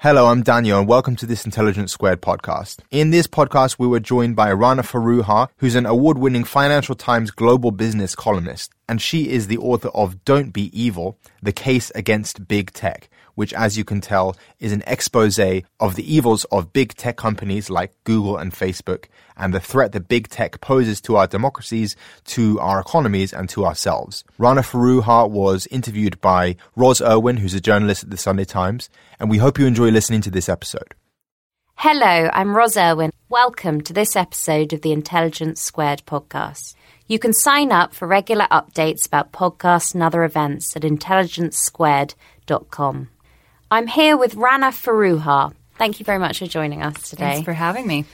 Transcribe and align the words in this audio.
Hello, 0.00 0.26
I'm 0.26 0.42
Daniel, 0.42 0.78
and 0.78 0.86
welcome 0.86 1.16
to 1.16 1.24
this 1.24 1.46
Intelligence 1.46 1.90
Squared 1.90 2.20
podcast. 2.20 2.80
In 2.90 3.08
this 3.12 3.26
podcast, 3.26 3.78
we 3.78 3.86
were 3.86 3.98
joined 3.98 4.36
by 4.36 4.52
Rana 4.52 4.82
Foroohar, 4.82 5.48
who's 5.56 5.74
an 5.74 5.86
award 5.86 6.18
winning 6.18 6.44
Financial 6.44 6.94
Times 6.94 7.30
global 7.30 7.70
business 7.70 8.14
columnist, 8.14 8.74
and 8.86 9.00
she 9.00 9.30
is 9.30 9.46
the 9.46 9.56
author 9.56 9.88
of 9.88 10.22
Don't 10.26 10.50
Be 10.50 10.70
Evil 10.78 11.18
The 11.42 11.50
Case 11.50 11.90
Against 11.94 12.46
Big 12.46 12.74
Tech 12.74 13.08
which, 13.36 13.54
as 13.54 13.78
you 13.78 13.84
can 13.84 14.00
tell, 14.00 14.36
is 14.58 14.72
an 14.72 14.82
expose 14.88 15.38
of 15.78 15.94
the 15.94 16.14
evils 16.14 16.44
of 16.46 16.72
big 16.72 16.94
tech 16.94 17.16
companies 17.16 17.70
like 17.70 17.92
Google 18.02 18.38
and 18.38 18.52
Facebook 18.52 19.04
and 19.36 19.54
the 19.54 19.60
threat 19.60 19.92
that 19.92 20.08
big 20.08 20.28
tech 20.28 20.60
poses 20.60 21.00
to 21.02 21.14
our 21.16 21.28
democracies, 21.28 21.94
to 22.24 22.58
our 22.58 22.80
economies, 22.80 23.32
and 23.32 23.48
to 23.50 23.64
ourselves. 23.64 24.24
Rana 24.38 24.62
Foroohar 24.62 25.30
was 25.30 25.68
interviewed 25.68 26.20
by 26.20 26.56
Roz 26.74 27.00
Irwin, 27.00 27.36
who's 27.36 27.54
a 27.54 27.60
journalist 27.60 28.02
at 28.04 28.10
the 28.10 28.16
Sunday 28.16 28.44
Times, 28.44 28.88
and 29.20 29.30
we 29.30 29.38
hope 29.38 29.58
you 29.58 29.66
enjoy 29.66 29.90
listening 29.90 30.22
to 30.22 30.30
this 30.30 30.48
episode. 30.48 30.94
Hello, 31.74 32.30
I'm 32.32 32.56
Roz 32.56 32.78
Irwin. 32.78 33.12
Welcome 33.28 33.82
to 33.82 33.92
this 33.92 34.16
episode 34.16 34.72
of 34.72 34.80
the 34.80 34.92
Intelligence 34.92 35.60
Squared 35.60 36.06
podcast. 36.06 36.74
You 37.06 37.18
can 37.18 37.34
sign 37.34 37.70
up 37.70 37.92
for 37.92 38.08
regular 38.08 38.46
updates 38.50 39.06
about 39.06 39.32
podcasts 39.32 39.92
and 39.92 40.02
other 40.02 40.24
events 40.24 40.74
at 40.74 40.80
intelligencesquared.com. 40.82 43.10
I'm 43.70 43.86
here 43.86 44.16
with 44.16 44.34
Rana 44.34 44.68
Foroohar. 44.68 45.52
Thank 45.76 45.98
you 45.98 46.04
very 46.04 46.18
much 46.18 46.38
for 46.38 46.46
joining 46.46 46.82
us 46.82 47.10
today. 47.10 47.32
Thanks 47.32 47.44
for 47.44 47.52
having 47.52 47.86
me. 47.86 48.04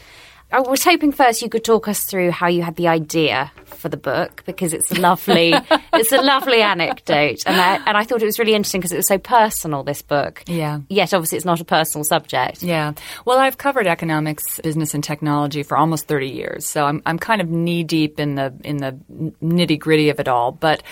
I 0.51 0.61
was 0.61 0.85
hoping 0.85 1.13
first 1.13 1.41
you 1.41 1.49
could 1.49 1.65
talk 1.65 1.89
us 1.89 2.05
through 2.05 2.31
how 2.31 2.49
you 2.49 2.63
had 2.63 2.77
the 2.77 2.89
idea 2.89 3.51
for 3.65 3.89
the 3.89 3.97
book 3.97 4.43
because 4.45 4.75
it's 4.75 4.91
a 4.91 5.01
lovely, 5.01 5.55
it's 5.95 6.13
a 6.13 6.21
lovely 6.21 6.61
anecdote, 6.61 7.43
and 7.47 7.59
I 7.59 7.77
and 7.87 7.97
I 7.97 8.05
thought 8.05 8.21
it 8.21 8.27
was 8.27 8.39
really 8.39 8.53
interesting 8.53 8.83
because 8.83 8.93
it 8.93 8.99
was 8.99 9.07
so 9.07 9.17
personal. 9.17 9.83
This 9.83 10.03
book, 10.03 10.43
yeah. 10.47 10.81
Yet 10.91 11.15
obviously 11.15 11.37
it's 11.37 11.47
not 11.47 11.63
a 11.63 11.65
personal 11.65 12.05
subject. 12.05 12.63
Yeah. 12.63 12.93
Well, 13.25 13.39
I've 13.39 13.57
covered 13.57 13.87
economics, 13.87 14.61
business, 14.61 14.93
and 14.93 15.03
technology 15.03 15.63
for 15.63 15.79
almost 15.79 16.07
thirty 16.07 16.29
years, 16.29 16.67
so 16.67 16.85
I'm 16.85 17.01
I'm 17.07 17.19
kind 17.19 17.41
of 17.41 17.49
knee 17.49 17.83
deep 17.83 18.21
in 18.21 18.35
the 18.35 18.53
in 18.63 18.77
the 18.77 18.99
nitty 19.43 19.79
gritty 19.79 20.11
of 20.11 20.21
it 20.21 20.29
all, 20.29 20.53
but. 20.53 20.83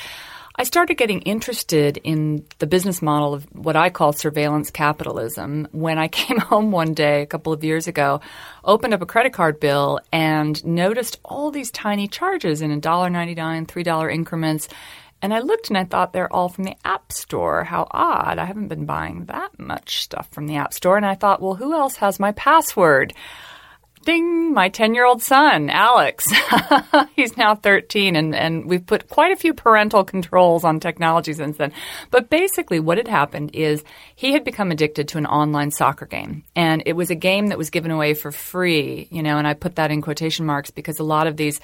I 0.61 0.65
started 0.65 0.99
getting 0.99 1.23
interested 1.23 1.97
in 2.05 2.45
the 2.59 2.67
business 2.67 3.01
model 3.01 3.33
of 3.33 3.45
what 3.55 3.77
I 3.77 3.89
call 3.89 4.13
surveillance 4.13 4.71
capitalism 4.71 5.67
when 5.73 5.97
I 5.97 6.09
came 6.21 6.37
home 6.37 6.71
one 6.71 6.93
day 6.93 7.23
a 7.23 7.27
couple 7.27 7.55
of 7.55 7.65
years 7.65 7.89
ago, 7.89 8.21
opened 8.63 8.93
up 8.93 9.01
a 9.01 9.07
credit 9.07 9.33
card 9.33 9.59
bill, 9.59 10.01
and 10.13 10.63
noticed 10.63 11.19
all 11.25 11.51
these 11.51 11.71
tiny 11.71 12.09
charges 12.09 12.61
in 12.61 12.79
$1.99, 12.79 13.69
$3 13.69 14.13
increments. 14.15 14.69
And 15.23 15.33
I 15.33 15.39
looked 15.39 15.71
and 15.71 15.79
I 15.79 15.85
thought 15.85 16.13
they're 16.13 16.31
all 16.31 16.51
from 16.51 16.65
the 16.65 16.77
App 16.85 17.11
Store. 17.11 17.65
How 17.65 17.87
odd. 17.91 18.37
I 18.37 18.45
haven't 18.45 18.69
been 18.69 18.85
buying 18.85 19.25
that 19.25 19.59
much 19.59 20.03
stuff 20.03 20.29
from 20.31 20.47
the 20.47 20.57
App 20.57 20.75
Store. 20.75 20.99
And 20.99 21.07
I 21.07 21.15
thought, 21.15 21.41
well, 21.41 21.55
who 21.55 21.73
else 21.73 21.97
has 21.97 22.21
my 22.21 22.33
password? 22.33 23.15
Ding, 24.05 24.53
my 24.53 24.69
10 24.69 24.95
year 24.95 25.05
old 25.05 25.23
son, 25.23 25.71
Alex. 25.71 26.31
He's 27.17 27.37
now 27.37 27.55
13, 27.55 28.17
and, 28.17 28.35
and 28.35 28.67
we've 28.67 28.85
put 28.85 29.09
quite 29.09 29.33
a 29.33 29.37
few 29.37 29.55
parental 29.55 30.05
controls 30.05 30.65
on 30.65 30.81
technology 30.81 31.33
since 31.33 31.57
then. 31.57 31.73
But 32.11 32.31
basically, 32.31 32.81
what 32.81 32.99
had 32.99 33.09
happened 33.09 33.51
is 33.55 33.85
he 34.17 34.33
had 34.33 34.45
become 34.45 34.71
addicted 34.71 35.09
to 35.09 35.19
an 35.19 35.27
online 35.27 35.71
soccer 35.71 36.07
game. 36.07 36.45
And 36.57 36.83
it 36.87 36.95
was 36.95 37.11
a 37.11 37.15
game 37.15 37.49
that 37.49 37.59
was 37.59 37.71
given 37.71 37.91
away 37.91 38.15
for 38.15 38.33
free, 38.33 39.09
you 39.11 39.23
know, 39.23 39.39
and 39.39 39.47
I 39.47 39.55
put 39.55 39.77
that 39.77 39.91
in 39.91 40.03
quotation 40.03 40.47
marks 40.47 40.71
because 40.71 40.99
a 40.99 41.05
lot 41.05 41.27
of 41.27 41.37
these 41.37 41.61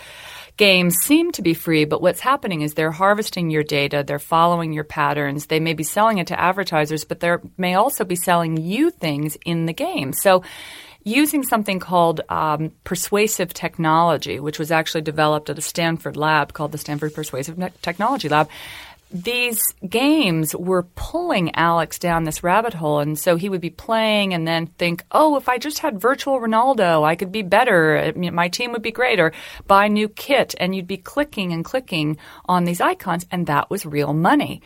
games 0.56 0.96
seem 1.02 1.32
to 1.32 1.42
be 1.42 1.54
free, 1.54 1.84
but 1.84 2.00
what's 2.00 2.20
happening 2.20 2.62
is 2.62 2.74
they're 2.74 2.90
harvesting 2.90 3.50
your 3.50 3.62
data, 3.62 4.02
they're 4.06 4.18
following 4.18 4.72
your 4.72 4.84
patterns, 4.84 5.46
they 5.46 5.60
may 5.60 5.74
be 5.74 5.84
selling 5.84 6.18
it 6.18 6.28
to 6.28 6.40
advertisers, 6.40 7.04
but 7.04 7.20
they 7.20 7.36
may 7.58 7.74
also 7.74 8.04
be 8.04 8.16
selling 8.16 8.56
you 8.56 8.90
things 8.90 9.36
in 9.44 9.66
the 9.66 9.74
game. 9.74 10.12
So 10.12 10.42
using 11.06 11.44
something 11.44 11.78
called 11.78 12.20
um, 12.28 12.72
persuasive 12.82 13.54
technology, 13.54 14.40
which 14.40 14.58
was 14.58 14.72
actually 14.72 15.02
developed 15.02 15.48
at 15.48 15.56
a 15.56 15.62
Stanford 15.62 16.16
lab 16.16 16.52
called 16.52 16.72
the 16.72 16.78
Stanford 16.78 17.14
Persuasive 17.14 17.56
Technology 17.80 18.28
Lab. 18.28 18.50
These 19.12 19.62
games 19.88 20.54
were 20.56 20.82
pulling 20.96 21.54
Alex 21.54 22.00
down 22.00 22.24
this 22.24 22.42
rabbit 22.42 22.74
hole. 22.74 22.98
And 22.98 23.16
so 23.16 23.36
he 23.36 23.48
would 23.48 23.60
be 23.60 23.70
playing 23.70 24.34
and 24.34 24.48
then 24.48 24.66
think, 24.66 25.04
oh, 25.12 25.36
if 25.36 25.48
I 25.48 25.58
just 25.58 25.78
had 25.78 26.00
virtual 26.00 26.40
Ronaldo, 26.40 27.04
I 27.04 27.14
could 27.14 27.30
be 27.30 27.42
better. 27.42 28.12
My 28.16 28.48
team 28.48 28.72
would 28.72 28.82
be 28.82 28.90
great. 28.90 29.20
Or 29.20 29.32
buy 29.68 29.86
new 29.86 30.08
kit. 30.08 30.56
And 30.58 30.74
you'd 30.74 30.88
be 30.88 30.96
clicking 30.96 31.52
and 31.52 31.64
clicking 31.64 32.18
on 32.46 32.64
these 32.64 32.80
icons. 32.80 33.26
And 33.30 33.46
that 33.46 33.70
was 33.70 33.86
real 33.86 34.12
money. 34.12 34.60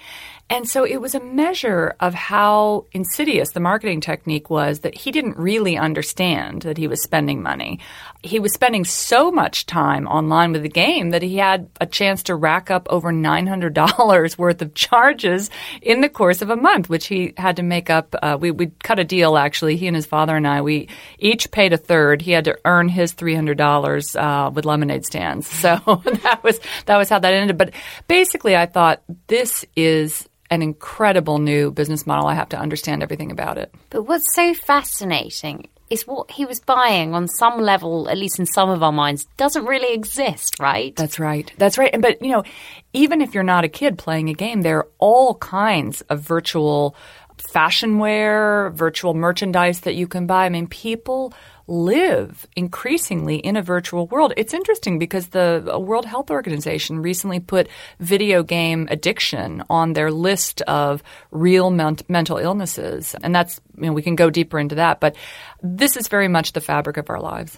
And 0.51 0.69
so 0.69 0.85
it 0.85 1.01
was 1.01 1.15
a 1.15 1.21
measure 1.21 1.95
of 2.01 2.13
how 2.13 2.87
insidious 2.91 3.53
the 3.53 3.61
marketing 3.61 4.01
technique 4.01 4.51
was 4.51 4.81
that 4.81 4.97
he 4.97 5.13
didn't 5.13 5.37
really 5.37 5.79
understand 5.79 6.63
that 6.63 6.77
he 6.77 6.89
was 6.89 7.01
spending 7.01 7.41
money. 7.41 7.79
He 8.25 8.41
was 8.41 8.53
spending 8.53 8.85
so 8.85 9.31
much 9.31 9.65
time 9.65 10.09
online 10.09 10.51
with 10.51 10.63
the 10.63 10.69
game 10.69 11.11
that 11.11 11.23
he 11.23 11.37
had 11.37 11.71
a 11.81 11.87
chance 11.87 12.25
to 12.25 12.35
rack 12.35 12.69
up 12.69 12.89
over 12.91 13.13
$900 13.13 14.39
worth 14.39 14.61
of 14.61 14.75
charges 14.75 15.51
in 15.83 16.01
the 16.01 16.09
course 16.09 16.43
of 16.43 16.51
a 16.51 16.57
month, 16.57 16.89
which 16.89 17.07
he 17.07 17.33
had 17.37 17.55
to 17.57 17.63
make 17.63 17.89
up. 17.89 18.17
Uh, 18.21 18.37
we, 18.39 18.51
we 18.51 18.73
cut 18.83 18.99
a 18.99 19.05
deal, 19.05 19.37
actually. 19.37 19.77
He 19.77 19.87
and 19.87 19.95
his 19.95 20.07
father 20.07 20.35
and 20.35 20.49
I, 20.49 20.63
we 20.63 20.89
each 21.21 21.53
paid 21.53 21.73
a 21.73 21.77
third. 21.77 22.23
He 22.23 22.33
had 22.33 22.47
to 22.47 22.59
earn 22.65 22.89
his 22.89 23.15
$300 23.15 24.21
uh, 24.21 24.51
with 24.51 24.65
lemonade 24.65 25.07
stands. 25.07 25.49
So 25.61 25.77
that 26.23 26.41
was, 26.43 26.59
that 26.87 26.97
was 26.97 27.11
how 27.11 27.19
that 27.19 27.35
ended. 27.35 27.59
But 27.59 27.75
basically, 28.09 28.57
I 28.57 28.65
thought 28.65 29.03
this 29.27 29.63
is 29.77 30.27
an 30.51 30.63
incredible 30.63 31.39
new 31.39 31.71
business 31.71 32.07
model. 32.07 32.27
I 32.27 32.35
have 32.35 32.49
to 32.51 32.59
understand 32.59 33.03
everything 33.03 33.31
about 33.31 33.59
it. 33.59 33.73
But 33.91 34.03
what's 34.03 34.35
so 34.35 34.53
fascinating 34.55 35.69
is 35.91 36.07
what 36.07 36.31
he 36.31 36.45
was 36.45 36.61
buying 36.61 37.15
on 37.15 37.27
some 37.27 37.61
level, 37.61 38.09
at 38.09 38.17
least 38.17 38.39
in 38.39 38.47
some 38.47 38.71
of 38.71 38.83
our 38.83 38.93
minds, 38.93 39.27
doesn't 39.37 39.65
really 39.65 39.93
exist, 39.93 40.55
right? 40.61 40.95
That's 40.97 41.19
right. 41.19 41.53
That's 41.59 41.79
right. 41.79 41.91
And 41.93 42.01
But, 42.03 42.23
you 42.23 42.31
know, 42.31 42.45
even 42.93 43.21
if 43.21 43.35
you're 43.35 43.43
not 43.43 43.65
a 43.65 43.69
kid 43.69 43.99
playing 43.99 44.29
a 44.29 44.35
game, 44.35 44.63
there 44.63 44.79
are 44.79 44.89
all 44.99 45.35
kinds 45.35 46.01
of 46.03 46.21
virtual 46.21 46.95
fashion 47.39 47.99
wear, 47.99 48.71
virtual 48.71 49.15
merchandise 49.15 49.81
that 49.81 49.95
you 49.95 50.07
can 50.07 50.27
buy. 50.27 50.47
I 50.47 50.49
mean, 50.49 50.69
people 50.69 51.33
live 51.71 52.49
increasingly 52.57 53.37
in 53.37 53.57
a 53.57 53.63
virtual 53.63 54.09
world. 54.09 54.33
It's 54.37 54.53
interesting 54.53 54.99
because 54.99 55.29
the 55.29 55.71
uh, 55.73 55.79
World 55.79 56.05
Health 56.05 56.31
Organization 56.31 57.01
recently 57.01 57.39
put 57.39 57.69
video 58.01 58.43
game 58.43 58.89
addiction 58.91 59.63
on 59.71 59.93
their 59.93 60.11
list 60.11 60.63
of 60.63 61.03
real 61.31 61.71
mental 61.71 62.39
illnesses. 62.39 63.15
And 63.23 63.35
that's, 63.35 63.61
you 63.77 63.85
know, 63.85 63.93
we 63.93 64.03
can 64.03 64.17
go 64.17 64.31
deeper 64.31 64.59
into 64.59 64.75
that, 64.75 64.99
but 64.99 65.15
this 65.63 65.97
is 65.97 66.09
very 66.09 66.29
much 66.29 66.53
the 66.53 66.61
fabric 66.61 66.97
of 66.97 67.09
our 67.09 67.21
lives. 67.21 67.57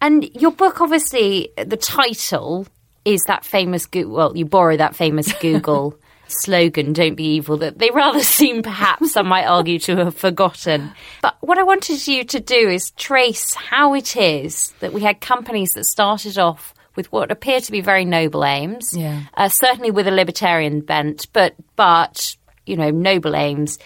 And 0.00 0.24
your 0.36 0.52
book, 0.52 0.80
obviously, 0.82 1.50
the 1.56 1.78
title 1.78 2.66
is 3.04 3.22
that 3.28 3.44
famous, 3.46 3.86
Google, 3.86 4.14
well, 4.14 4.36
you 4.36 4.44
borrow 4.44 4.76
that 4.76 4.94
famous 4.94 5.32
Google 5.40 5.98
slogan, 6.28 6.92
don't 6.92 7.14
be 7.14 7.34
evil, 7.34 7.56
that 7.58 7.78
they 7.78 7.90
rather 7.90 8.20
seem 8.22 8.62
perhaps, 8.62 9.16
I 9.16 9.22
might 9.22 9.46
argue, 9.46 9.78
to 9.80 9.96
have 9.96 10.14
forgotten. 10.16 10.92
But 11.22 11.36
what 11.40 11.58
I 11.58 11.62
wanted 11.62 12.06
you 12.06 12.24
to 12.24 12.40
do 12.40 12.68
is 12.68 12.90
trace 12.92 13.54
how 13.54 13.94
it 13.94 14.16
is 14.16 14.72
that 14.80 14.92
we 14.92 15.02
had 15.02 15.20
companies 15.20 15.72
that 15.74 15.84
started 15.84 16.38
off 16.38 16.74
with 16.96 17.10
what 17.12 17.30
appear 17.30 17.60
to 17.60 17.72
be 17.72 17.80
very 17.80 18.04
noble 18.04 18.44
aims, 18.44 18.96
yeah. 18.96 19.22
uh, 19.34 19.48
certainly 19.48 19.90
with 19.90 20.08
a 20.08 20.10
libertarian 20.10 20.80
bent, 20.80 21.28
but, 21.32 21.54
but, 21.76 22.36
you 22.66 22.76
know, 22.76 22.90
noble 22.90 23.36
aims. 23.36 23.78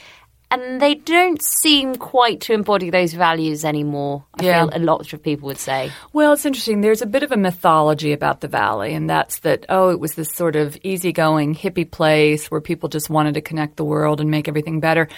And 0.53 0.81
they 0.81 0.95
don't 0.95 1.43
seem 1.43 1.97
quite 1.97 2.43
to 2.43 2.53
embody 2.53 2.91
those 2.91 3.13
values 3.15 3.65
anymore. 3.65 4.25
I 4.39 4.45
Yeah. 4.45 4.61
feel 4.67 4.71
a 4.75 4.79
lot 4.79 5.13
of 5.13 5.23
people 5.23 5.47
would 5.47 5.59
say. 5.59 5.91
Well, 6.13 6.35
it's 6.35 6.45
interesting. 6.47 6.81
There's 6.83 7.03
a 7.03 7.07
bit 7.07 7.23
of 7.23 7.33
a 7.33 7.37
mythology 7.37 8.13
about 8.13 8.41
the 8.43 8.49
valley, 8.49 8.95
and 8.95 9.09
that's 9.11 9.41
that, 9.41 9.67
oh, 9.69 9.89
it 9.91 9.99
was 9.99 10.15
this 10.15 10.31
sort 10.31 10.55
of 10.55 10.77
easygoing 10.85 11.55
hippie 11.55 11.91
place 11.91 12.51
where 12.51 12.61
people 12.61 12.89
just 12.89 13.11
wanted 13.11 13.35
to 13.35 13.41
connect 13.41 13.77
the 13.77 13.85
world 13.85 14.21
and 14.21 14.31
make 14.31 14.47
everything 14.47 14.79
better. 14.79 15.09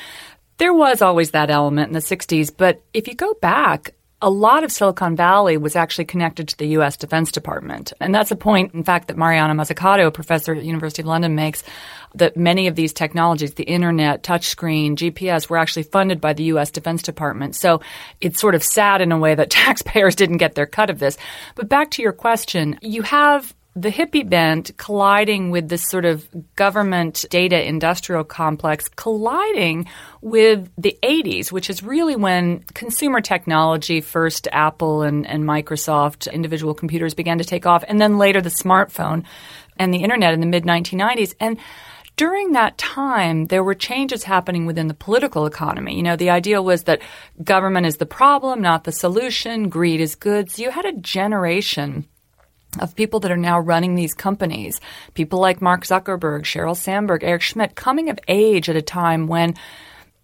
There 0.58 0.72
was 0.72 1.02
always 1.02 1.32
that 1.32 1.50
element 1.50 1.88
in 1.88 1.94
the 1.94 2.00
60s, 2.00 2.50
but 2.56 2.80
if 2.94 3.08
you 3.08 3.14
go 3.14 3.34
back, 3.42 3.94
a 4.24 4.30
lot 4.30 4.64
of 4.64 4.72
Silicon 4.72 5.14
Valley 5.16 5.58
was 5.58 5.76
actually 5.76 6.06
connected 6.06 6.48
to 6.48 6.56
the 6.56 6.68
U.S. 6.68 6.96
Defense 6.96 7.30
Department. 7.30 7.92
And 8.00 8.14
that's 8.14 8.30
a 8.30 8.36
point, 8.36 8.72
in 8.72 8.82
fact, 8.82 9.08
that 9.08 9.18
Mariana 9.18 9.54
Mazzucato, 9.54 10.12
professor 10.12 10.54
at 10.54 10.64
University 10.64 11.02
of 11.02 11.06
London, 11.06 11.34
makes 11.34 11.62
that 12.14 12.34
many 12.34 12.66
of 12.66 12.74
these 12.74 12.94
technologies, 12.94 13.52
the 13.52 13.64
internet, 13.64 14.22
touchscreen, 14.22 14.92
GPS, 14.92 15.50
were 15.50 15.58
actually 15.58 15.82
funded 15.82 16.22
by 16.22 16.32
the 16.32 16.44
U.S. 16.44 16.70
Defense 16.70 17.02
Department. 17.02 17.54
So 17.54 17.82
it's 18.22 18.40
sort 18.40 18.54
of 18.54 18.64
sad 18.64 19.02
in 19.02 19.12
a 19.12 19.18
way 19.18 19.34
that 19.34 19.50
taxpayers 19.50 20.16
didn't 20.16 20.38
get 20.38 20.54
their 20.54 20.64
cut 20.64 20.88
of 20.88 20.98
this. 20.98 21.18
But 21.54 21.68
back 21.68 21.90
to 21.92 22.02
your 22.02 22.12
question, 22.12 22.78
you 22.80 23.02
have 23.02 23.54
the 23.76 23.90
hippie 23.90 24.28
bent 24.28 24.76
colliding 24.76 25.50
with 25.50 25.68
this 25.68 25.82
sort 25.88 26.04
of 26.04 26.28
government 26.54 27.24
data 27.28 27.66
industrial 27.66 28.22
complex 28.22 28.88
colliding 28.88 29.86
with 30.20 30.70
the 30.78 30.96
80s, 31.02 31.50
which 31.50 31.68
is 31.68 31.82
really 31.82 32.14
when 32.14 32.60
consumer 32.74 33.20
technology, 33.20 34.00
first 34.00 34.46
Apple 34.52 35.02
and, 35.02 35.26
and 35.26 35.44
Microsoft, 35.44 36.32
individual 36.32 36.72
computers 36.72 37.14
began 37.14 37.38
to 37.38 37.44
take 37.44 37.66
off, 37.66 37.82
and 37.88 38.00
then 38.00 38.16
later 38.16 38.40
the 38.40 38.48
smartphone 38.48 39.24
and 39.76 39.92
the 39.92 40.02
internet 40.04 40.34
in 40.34 40.40
the 40.40 40.46
mid 40.46 40.62
1990s. 40.62 41.34
And 41.40 41.58
during 42.16 42.52
that 42.52 42.78
time, 42.78 43.46
there 43.46 43.64
were 43.64 43.74
changes 43.74 44.22
happening 44.22 44.66
within 44.66 44.86
the 44.86 44.94
political 44.94 45.46
economy. 45.46 45.96
You 45.96 46.04
know, 46.04 46.14
the 46.14 46.30
idea 46.30 46.62
was 46.62 46.84
that 46.84 47.02
government 47.42 47.86
is 47.86 47.96
the 47.96 48.06
problem, 48.06 48.60
not 48.60 48.84
the 48.84 48.92
solution. 48.92 49.68
Greed 49.68 50.00
is 50.00 50.14
good. 50.14 50.48
So 50.48 50.62
you 50.62 50.70
had 50.70 50.84
a 50.84 50.92
generation 50.92 52.06
of 52.80 52.96
people 52.96 53.20
that 53.20 53.32
are 53.32 53.36
now 53.36 53.58
running 53.58 53.94
these 53.94 54.14
companies, 54.14 54.80
people 55.14 55.40
like 55.40 55.62
Mark 55.62 55.84
Zuckerberg, 55.84 56.42
Sheryl 56.42 56.76
Sandberg, 56.76 57.24
Eric 57.24 57.42
Schmidt, 57.42 57.74
coming 57.74 58.10
of 58.10 58.18
age 58.28 58.68
at 58.68 58.76
a 58.76 58.82
time 58.82 59.26
when 59.26 59.54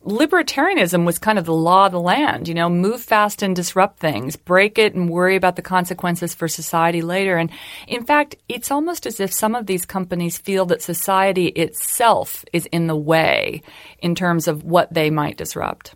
libertarianism 0.04 1.04
was 1.04 1.18
kind 1.18 1.38
of 1.38 1.44
the 1.44 1.52
law 1.52 1.86
of 1.86 1.92
the 1.92 2.00
land, 2.00 2.48
you 2.48 2.54
know, 2.54 2.70
move 2.70 3.02
fast 3.02 3.42
and 3.42 3.54
disrupt 3.54 3.98
things, 3.98 4.34
break 4.34 4.78
it 4.78 4.94
and 4.94 5.10
worry 5.10 5.36
about 5.36 5.56
the 5.56 5.62
consequences 5.62 6.34
for 6.34 6.48
society 6.48 7.02
later. 7.02 7.36
And 7.36 7.50
in 7.86 8.04
fact, 8.06 8.36
it's 8.48 8.70
almost 8.70 9.06
as 9.06 9.20
if 9.20 9.32
some 9.32 9.54
of 9.54 9.66
these 9.66 9.84
companies 9.84 10.38
feel 10.38 10.64
that 10.66 10.80
society 10.80 11.48
itself 11.48 12.44
is 12.52 12.66
in 12.66 12.86
the 12.86 12.96
way 12.96 13.62
in 13.98 14.14
terms 14.14 14.48
of 14.48 14.64
what 14.64 14.92
they 14.92 15.10
might 15.10 15.36
disrupt. 15.36 15.94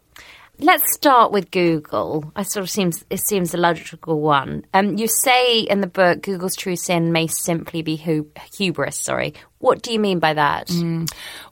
Let's 0.60 0.84
start 0.94 1.32
with 1.32 1.50
Google. 1.50 2.32
I 2.36 2.44
sort 2.44 2.62
of 2.62 2.70
seems 2.70 3.04
it 3.10 3.18
seems 3.26 3.54
a 3.54 3.56
logical 3.56 4.20
one. 4.20 4.64
Um, 4.72 4.96
you 4.96 5.08
say 5.08 5.60
in 5.60 5.80
the 5.80 5.88
book 5.88 6.22
Google's 6.22 6.54
true 6.54 6.76
sin 6.76 7.10
may 7.10 7.26
simply 7.26 7.82
be 7.82 7.96
hu- 7.96 8.30
hubris. 8.56 9.00
Sorry, 9.00 9.34
what 9.58 9.82
do 9.82 9.92
you 9.92 9.98
mean 9.98 10.20
by 10.20 10.34
that? 10.34 10.70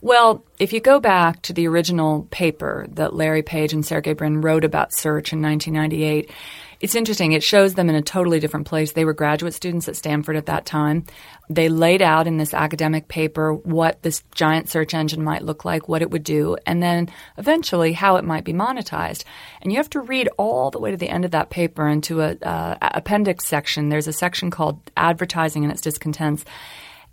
Well, 0.01 0.45
if 0.57 0.71
you 0.71 0.79
go 0.79 1.01
back 1.01 1.41
to 1.43 1.53
the 1.53 1.67
original 1.67 2.27
paper 2.31 2.87
that 2.91 3.13
Larry 3.13 3.43
Page 3.43 3.73
and 3.73 3.85
Sergey 3.85 4.13
Brin 4.13 4.39
wrote 4.39 4.63
about 4.63 4.93
search 4.93 5.33
in 5.33 5.41
1998, 5.41 6.31
it's 6.83 6.95
interesting. 6.95 7.31
It 7.31 7.43
shows 7.43 7.75
them 7.75 7.87
in 7.87 7.95
a 7.95 8.01
totally 8.01 8.41
different 8.41 8.67
place. 8.67 8.91
They 8.91 9.05
were 9.05 9.13
graduate 9.13 9.53
students 9.53 9.87
at 9.87 9.95
Stanford 9.95 10.35
at 10.35 10.47
that 10.47 10.65
time. 10.65 11.05
They 11.49 11.69
laid 11.69 12.01
out 12.01 12.27
in 12.27 12.35
this 12.35 12.53
academic 12.53 13.07
paper 13.07 13.53
what 13.53 14.01
this 14.01 14.21
giant 14.35 14.67
search 14.67 14.93
engine 14.93 15.23
might 15.23 15.43
look 15.43 15.63
like, 15.63 15.87
what 15.87 16.01
it 16.01 16.11
would 16.11 16.25
do, 16.25 16.57
and 16.65 16.83
then 16.83 17.09
eventually 17.37 17.93
how 17.93 18.17
it 18.17 18.25
might 18.25 18.43
be 18.43 18.51
monetized. 18.51 19.23
And 19.61 19.71
you 19.71 19.77
have 19.77 19.91
to 19.91 20.01
read 20.01 20.27
all 20.37 20.71
the 20.71 20.79
way 20.79 20.91
to 20.91 20.97
the 20.97 21.07
end 21.07 21.23
of 21.23 21.31
that 21.31 21.49
paper 21.49 21.87
into 21.87 22.19
a 22.19 22.35
uh, 22.41 22.77
appendix 22.81 23.45
section. 23.45 23.87
There's 23.87 24.09
a 24.09 24.13
section 24.13 24.51
called 24.51 24.81
advertising 24.97 25.63
and 25.63 25.71
its 25.71 25.81
discontents. 25.81 26.43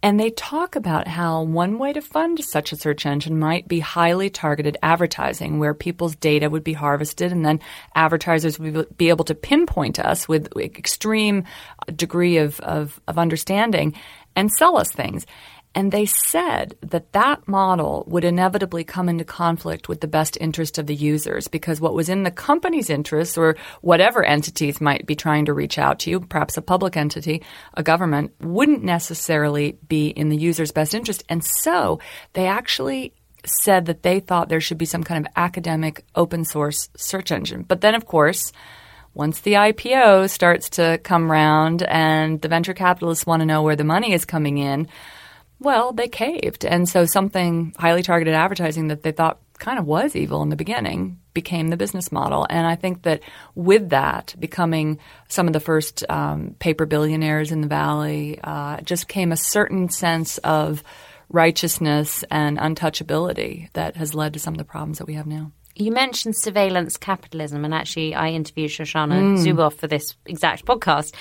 And 0.03 0.19
they 0.19 0.31
talk 0.31 0.77
about 0.77 1.07
how 1.07 1.43
one 1.43 1.79
way 1.79 1.93
to 1.93 2.01
fund 2.01 2.43
such 2.43 2.73
a 2.73 2.77
search 2.77 3.05
engine 3.05 3.39
might 3.39 3.69
be 3.69 3.81
highly 3.81 4.31
targeted 4.31 4.79
advertising, 4.83 5.59
where 5.59 5.75
people's 5.75 6.17
data 6.17 6.49
would 6.49 6.65
be 6.65 6.73
harvested 6.73 7.33
and 7.33 7.45
then 7.45 7.61
advertisers 7.95 8.59
would 8.59 8.97
be 8.97 9.11
able 9.11 9.27
to 9.27 9.35
pinpoint 9.35 9.99
us 9.99 10.27
with 10.27 10.57
extreme 10.57 11.45
degree 11.95 12.39
of, 12.39 12.61
of, 12.61 12.99
of 13.07 13.19
understanding 13.19 13.95
and 14.35 14.51
sell 14.51 14.79
us 14.79 14.91
things. 14.91 15.27
And 15.75 15.93
they 15.93 16.05
said 16.05 16.77
that 16.81 17.13
that 17.13 17.47
model 17.47 18.05
would 18.09 18.25
inevitably 18.25 18.83
come 18.83 19.09
into 19.09 19.25
conflict 19.25 19.89
with 19.89 20.01
the 20.01 20.09
best 20.09 20.37
interest 20.41 20.79
of 20.79 20.87
the 20.87 20.95
users 20.95 21.47
because 21.47 21.81
what 21.81 21.95
was 21.95 22.09
in 22.09 22.25
the 22.25 22.31
company's 22.33 22.91
interest 22.91 23.39
or 23.39 23.57
whatever 23.81 24.25
entities 24.25 24.81
might 24.81 25.07
be 25.07 25.15
trying 25.15 25.45
to 25.45 25.53
reach 25.53 25.79
out 25.79 26.01
to 26.01 26.11
you, 26.11 26.21
perhaps 26.21 26.57
a 26.57 26.63
public 26.63 26.97
entity, 26.97 27.43
a 27.75 27.85
government, 27.85 28.33
wouldn't 28.41 28.83
necessarily 28.83 29.79
be 29.87 30.09
in 30.09 30.29
the 30.29 30.37
user's 30.37 30.73
best 30.73 30.93
interest. 30.93 31.23
And 31.29 31.45
so 31.45 32.01
they 32.33 32.47
actually 32.47 33.15
said 33.47 33.87
that 33.87 34.03
they 34.03 34.19
thought 34.19 34.49
there 34.49 34.61
should 34.61 34.79
be 34.79 34.85
some 34.85 35.05
kind 35.05 35.25
of 35.25 35.33
academic 35.37 36.05
open 36.17 36.45
source 36.45 36.89
search 36.97 37.31
engine. 37.31 37.63
But 37.63 37.81
then, 37.81 37.95
of 37.95 38.07
course, 38.07 38.53
once 39.15 39.41
the 39.41 39.55
IPO 39.55 40.31
starts 40.31 40.71
to 40.71 40.99
come 41.03 41.31
round 41.31 41.83
and 41.85 42.41
the 42.41 42.49
venture 42.49 42.75
capitalists 42.75 43.27
want 43.27 43.41
to 43.41 43.47
know 43.47 43.63
where 43.63 43.77
the 43.77 43.85
money 43.85 44.13
is 44.13 44.25
coming 44.25 44.59
in, 44.59 44.89
well, 45.61 45.93
they 45.93 46.09
caved. 46.09 46.65
And 46.65 46.89
so 46.89 47.05
something 47.05 47.75
highly 47.79 48.03
targeted 48.03 48.35
advertising 48.35 48.89
that 48.89 49.03
they 49.03 49.13
thought 49.13 49.39
kind 49.59 49.79
of 49.79 49.87
was 49.87 50.17
evil 50.17 50.43
in 50.43 50.49
the 50.49 50.57
beginning 50.57 51.19
became 51.35 51.69
the 51.69 51.77
business 51.77 52.11
model. 52.11 52.47
And 52.49 52.67
I 52.67 52.75
think 52.75 53.03
that 53.03 53.21
with 53.55 53.91
that 53.91 54.35
becoming 54.39 54.99
some 55.29 55.47
of 55.47 55.53
the 55.53 55.61
first 55.61 56.03
um, 56.09 56.57
paper 56.59 56.87
billionaires 56.87 57.53
in 57.53 57.61
the 57.61 57.69
Valley, 57.69 58.41
uh, 58.43 58.81
just 58.81 59.07
came 59.07 59.31
a 59.31 59.37
certain 59.37 59.91
sense 59.91 60.39
of 60.39 60.83
righteousness 61.29 62.25
and 62.31 62.59
untouchability 62.59 63.71
that 63.75 63.97
has 63.97 64.15
led 64.15 64.33
to 64.33 64.41
some 64.41 64.55
of 64.55 64.59
the 64.59 64.65
problems 64.65 64.99
that 64.99 65.07
we 65.07 65.15
have 65.15 65.27
now. 65.27 65.53
You 65.77 65.93
mentioned 65.93 66.37
surveillance 66.37 66.97
capitalism, 66.97 67.65
and 67.65 67.73
actually, 67.73 68.15
I 68.15 68.31
interviewed 68.31 68.71
Shoshana 68.71 69.39
Zuboff 69.39 69.75
for 69.75 69.87
this 69.87 70.15
exact 70.27 70.67
podcast. 70.67 71.15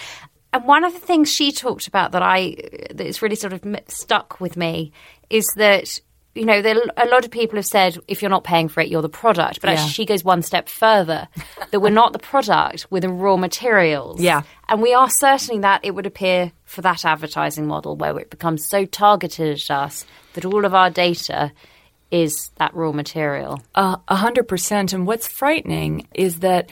And 0.53 0.63
one 0.65 0.83
of 0.83 0.93
the 0.93 0.99
things 0.99 1.31
she 1.31 1.51
talked 1.51 1.87
about 1.87 2.11
that 2.13 2.21
I 2.23 2.55
that 2.93 3.05
is 3.05 3.21
really 3.21 3.35
sort 3.35 3.53
of 3.53 3.63
stuck 3.87 4.39
with 4.39 4.57
me 4.57 4.91
is 5.29 5.45
that 5.57 5.99
you 6.35 6.45
know 6.45 6.61
there, 6.61 6.77
a 6.97 7.05
lot 7.07 7.25
of 7.25 7.31
people 7.31 7.57
have 7.57 7.65
said 7.65 7.97
if 8.07 8.21
you're 8.21 8.29
not 8.31 8.43
paying 8.43 8.67
for 8.67 8.81
it, 8.81 8.87
you're 8.89 9.01
the 9.01 9.09
product. 9.09 9.61
But 9.61 9.67
Yeah. 9.69 9.73
actually, 9.75 9.91
she 9.93 10.05
goes 10.05 10.23
one 10.23 10.41
step 10.41 10.69
further 10.69 11.27
that 11.71 11.79
we're 11.79 11.89
not 11.91 12.13
the 12.13 12.19
product, 12.19 12.87
we're 12.89 12.99
the 13.01 13.09
raw 13.09 13.35
materials. 13.37 14.21
Yeah. 14.21 14.43
and 14.67 14.81
we 14.81 14.93
are 14.93 15.09
certainly 15.09 15.61
that. 15.61 15.81
It 15.83 15.95
would 15.95 16.05
appear 16.05 16.51
for 16.65 16.81
that 16.81 17.03
advertising 17.05 17.67
model 17.67 17.95
where 17.95 18.17
it 18.19 18.29
becomes 18.29 18.67
so 18.69 18.85
targeted 18.85 19.57
at 19.57 19.71
us 19.71 20.05
that 20.33 20.45
all 20.45 20.65
of 20.65 20.73
our 20.75 20.89
data 20.89 21.51
is 22.11 22.49
that 22.57 22.73
raw 22.73 22.91
material. 22.91 23.61
Uh, 23.75 23.97
A 24.07 24.15
hundred 24.15 24.47
percent. 24.47 24.93
And 24.93 25.05
what's 25.05 25.27
frightening 25.27 26.07
is 26.13 26.39
that 26.39 26.69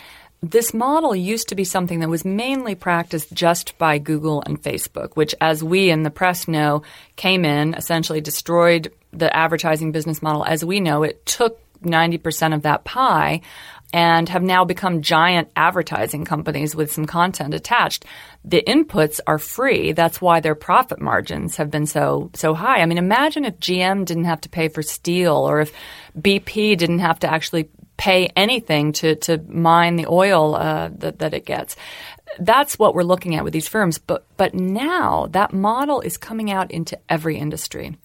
this 0.52 0.74
model 0.74 1.16
used 1.16 1.50
to 1.50 1.56
be 1.56 1.64
something 1.64 2.00
that 2.00 2.10
was 2.10 2.26
mainly 2.26 2.76
practiced 2.76 3.34
just 3.34 3.78
by 3.78 3.98
Google 3.98 4.42
and 4.46 4.62
Facebook, 4.62 5.16
which, 5.16 5.36
as 5.42 5.64
we 5.64 5.90
in 5.90 6.04
the 6.04 6.10
press 6.10 6.48
know, 6.48 6.84
came 7.16 7.46
in, 7.46 7.74
essentially 7.74 8.22
destroyed 8.22 8.92
the 9.12 9.36
advertising 9.36 9.92
business 9.92 10.22
model 10.22 10.46
as 10.46 10.64
we 10.64 10.80
know 10.80 11.04
it, 11.04 11.26
took 11.26 11.60
90% 11.82 12.54
of 12.54 12.64
that 12.64 12.84
pie 12.84 13.42
and 13.94 14.28
have 14.28 14.44
now 14.44 14.66
become 14.66 15.02
giant 15.02 15.50
advertising 15.56 16.26
companies 16.26 16.76
with 16.76 16.92
some 16.92 17.06
content 17.06 17.54
attached. 17.54 18.06
The 18.44 18.62
inputs 18.62 19.20
are 19.26 19.38
free. 19.38 19.94
That's 19.94 20.20
why 20.20 20.40
their 20.40 20.56
profit 20.56 21.00
margins 21.00 21.56
have 21.56 21.72
been 21.72 21.86
so 21.86 22.30
so 22.34 22.54
high. 22.54 22.82
I 22.82 22.86
mean, 22.86 22.98
imagine 22.98 23.46
if 23.46 23.60
GM 23.60 24.06
didn't 24.06 24.26
have 24.26 24.42
to 24.42 24.50
pay 24.50 24.68
for 24.68 24.82
steel 24.82 25.36
or 25.36 25.62
if 25.62 25.72
BP 26.20 26.78
didn't 26.78 27.00
have 27.00 27.20
to 27.20 27.32
actually 27.32 27.70
pay 27.98 28.28
anything 28.36 28.94
to, 28.94 29.16
to 29.16 29.40
mine 29.48 29.96
the 29.96 30.08
oil 30.08 30.56
uh, 30.56 30.90
that, 30.98 31.20
that 31.20 31.34
it 31.34 31.46
gets. 31.46 31.76
That's 32.40 32.78
what 32.78 32.94
we're 32.94 33.04
looking 33.04 33.36
at 33.36 33.44
with 33.44 33.54
these 33.54 33.68
firms. 33.68 33.98
But, 33.98 34.26
but 34.38 34.54
now 34.54 35.28
that 35.32 35.54
model 35.54 36.02
is 36.02 36.18
coming 36.18 36.52
out 36.52 36.72
into 36.72 36.98
every 37.10 37.38
industry. 37.38 37.98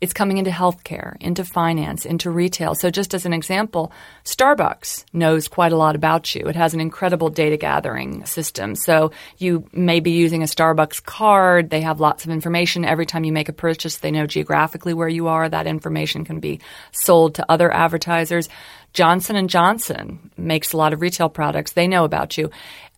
It's 0.00 0.12
coming 0.12 0.38
into 0.38 0.50
healthcare, 0.50 1.16
into 1.20 1.44
finance, 1.44 2.04
into 2.04 2.30
retail. 2.30 2.74
So 2.74 2.90
just 2.90 3.14
as 3.14 3.26
an 3.26 3.32
example, 3.32 3.92
Starbucks 4.24 5.04
knows 5.12 5.48
quite 5.48 5.72
a 5.72 5.76
lot 5.76 5.96
about 5.96 6.34
you. 6.34 6.46
It 6.46 6.56
has 6.56 6.74
an 6.74 6.80
incredible 6.80 7.30
data 7.30 7.56
gathering 7.56 8.24
system. 8.26 8.74
So 8.74 9.12
you 9.38 9.68
may 9.72 10.00
be 10.00 10.10
using 10.10 10.42
a 10.42 10.46
Starbucks 10.46 11.02
card. 11.04 11.70
They 11.70 11.82
have 11.82 12.00
lots 12.00 12.24
of 12.24 12.30
information. 12.30 12.84
Every 12.84 13.06
time 13.06 13.24
you 13.24 13.32
make 13.32 13.48
a 13.48 13.54
purchase, 13.54 13.98
they 13.98 14.10
know 14.10 14.26
geographically 14.26 14.94
where 14.94 15.08
you 15.08 15.28
are. 15.28 15.48
That 15.48 15.66
information 15.66 16.24
can 16.24 16.40
be 16.40 16.60
sold 16.92 17.36
to 17.36 17.50
other 17.50 17.72
advertisers. 17.72 18.48
Johnson 18.94 19.36
and 19.36 19.50
Johnson 19.50 20.30
makes 20.36 20.72
a 20.72 20.76
lot 20.76 20.92
of 20.92 21.00
retail 21.00 21.28
products. 21.28 21.72
They 21.72 21.88
know 21.88 22.04
about 22.04 22.38
you. 22.38 22.50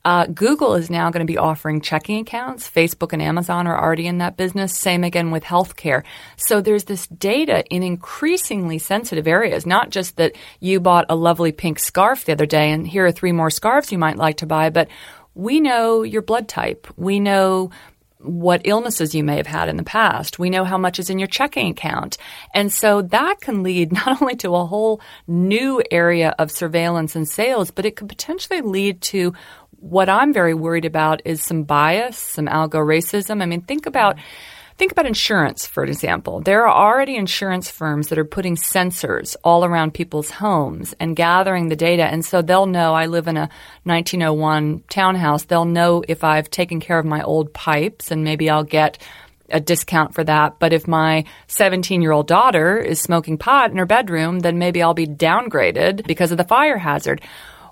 Uh, 0.04 0.26
Google 0.26 0.76
is 0.76 0.88
now 0.88 1.10
going 1.10 1.26
to 1.26 1.30
be 1.30 1.36
offering 1.36 1.80
checking 1.80 2.20
accounts. 2.20 2.70
Facebook 2.70 3.12
and 3.12 3.20
Amazon 3.20 3.66
are 3.66 3.76
already 3.76 4.06
in 4.06 4.18
that 4.18 4.36
business. 4.36 4.72
Same 4.72 5.02
again 5.02 5.32
with 5.32 5.42
healthcare. 5.42 6.04
So 6.36 6.60
there's 6.60 6.84
this 6.84 7.08
data 7.08 7.64
in 7.70 7.82
increasingly 7.82 8.78
sensitive 8.78 9.26
areas, 9.26 9.66
not 9.66 9.90
just 9.90 10.16
that 10.18 10.36
you 10.60 10.78
bought 10.78 11.06
a 11.08 11.16
lovely 11.16 11.50
pink 11.50 11.80
scarf 11.80 12.24
the 12.24 12.32
other 12.32 12.46
day 12.46 12.70
and 12.70 12.86
here 12.86 13.06
are 13.06 13.10
three 13.10 13.32
more 13.32 13.50
scarves 13.50 13.90
you 13.90 13.98
might 13.98 14.16
like 14.16 14.36
to 14.36 14.46
buy, 14.46 14.70
but 14.70 14.86
we 15.34 15.58
know 15.58 16.04
your 16.04 16.22
blood 16.22 16.46
type. 16.46 16.86
We 16.96 17.18
know 17.18 17.70
what 18.18 18.62
illnesses 18.64 19.14
you 19.14 19.22
may 19.22 19.36
have 19.36 19.46
had 19.46 19.68
in 19.68 19.76
the 19.76 19.82
past. 19.82 20.38
We 20.38 20.50
know 20.50 20.64
how 20.64 20.78
much 20.78 20.98
is 20.98 21.10
in 21.10 21.18
your 21.18 21.28
checking 21.28 21.70
account. 21.70 22.16
And 22.54 22.72
so 22.72 23.02
that 23.02 23.40
can 23.40 23.62
lead 23.62 23.92
not 24.06 24.20
only 24.22 24.36
to 24.36 24.54
a 24.54 24.66
whole 24.66 25.00
new 25.26 25.82
area 25.90 26.34
of 26.38 26.50
surveillance 26.50 27.14
and 27.14 27.28
sales, 27.28 27.70
but 27.70 27.86
it 27.86 27.96
could 27.96 28.08
potentially 28.08 28.60
lead 28.60 29.00
to 29.02 29.34
what 29.78 30.08
I'm 30.08 30.32
very 30.32 30.54
worried 30.54 30.84
about 30.84 31.22
is 31.24 31.42
some 31.42 31.64
bias, 31.64 32.16
some 32.16 32.46
algo 32.46 32.80
racism. 32.80 33.42
I 33.42 33.46
mean, 33.46 33.60
think 33.60 33.86
about 33.86 34.16
think 34.78 34.92
about 34.92 35.06
insurance, 35.06 35.66
for 35.66 35.84
example. 35.84 36.40
There 36.40 36.66
are 36.66 36.92
already 36.92 37.16
insurance 37.16 37.70
firms 37.70 38.08
that 38.08 38.18
are 38.18 38.24
putting 38.24 38.56
sensors 38.56 39.36
all 39.42 39.64
around 39.64 39.94
people's 39.94 40.30
homes 40.30 40.94
and 41.00 41.16
gathering 41.16 41.68
the 41.68 41.76
data. 41.76 42.04
And 42.04 42.24
so 42.24 42.42
they'll 42.42 42.66
know 42.66 42.94
I 42.94 43.06
live 43.06 43.28
in 43.28 43.36
a 43.36 43.48
1901 43.84 44.84
townhouse. 44.88 45.44
They'll 45.44 45.64
know 45.64 46.04
if 46.06 46.24
I've 46.24 46.50
taken 46.50 46.80
care 46.80 46.98
of 46.98 47.06
my 47.06 47.22
old 47.22 47.52
pipes 47.52 48.10
and 48.10 48.24
maybe 48.24 48.50
I'll 48.50 48.64
get 48.64 48.98
a 49.50 49.60
discount 49.60 50.14
for 50.14 50.24
that. 50.24 50.58
But 50.58 50.72
if 50.72 50.88
my 50.88 51.24
17 51.46 52.02
year 52.02 52.12
old 52.12 52.26
daughter 52.26 52.78
is 52.78 53.00
smoking 53.00 53.38
pot 53.38 53.70
in 53.70 53.78
her 53.78 53.86
bedroom, 53.86 54.40
then 54.40 54.58
maybe 54.58 54.82
I'll 54.82 54.94
be 54.94 55.06
downgraded 55.06 56.06
because 56.06 56.32
of 56.32 56.38
the 56.38 56.44
fire 56.44 56.78
hazard. 56.78 57.22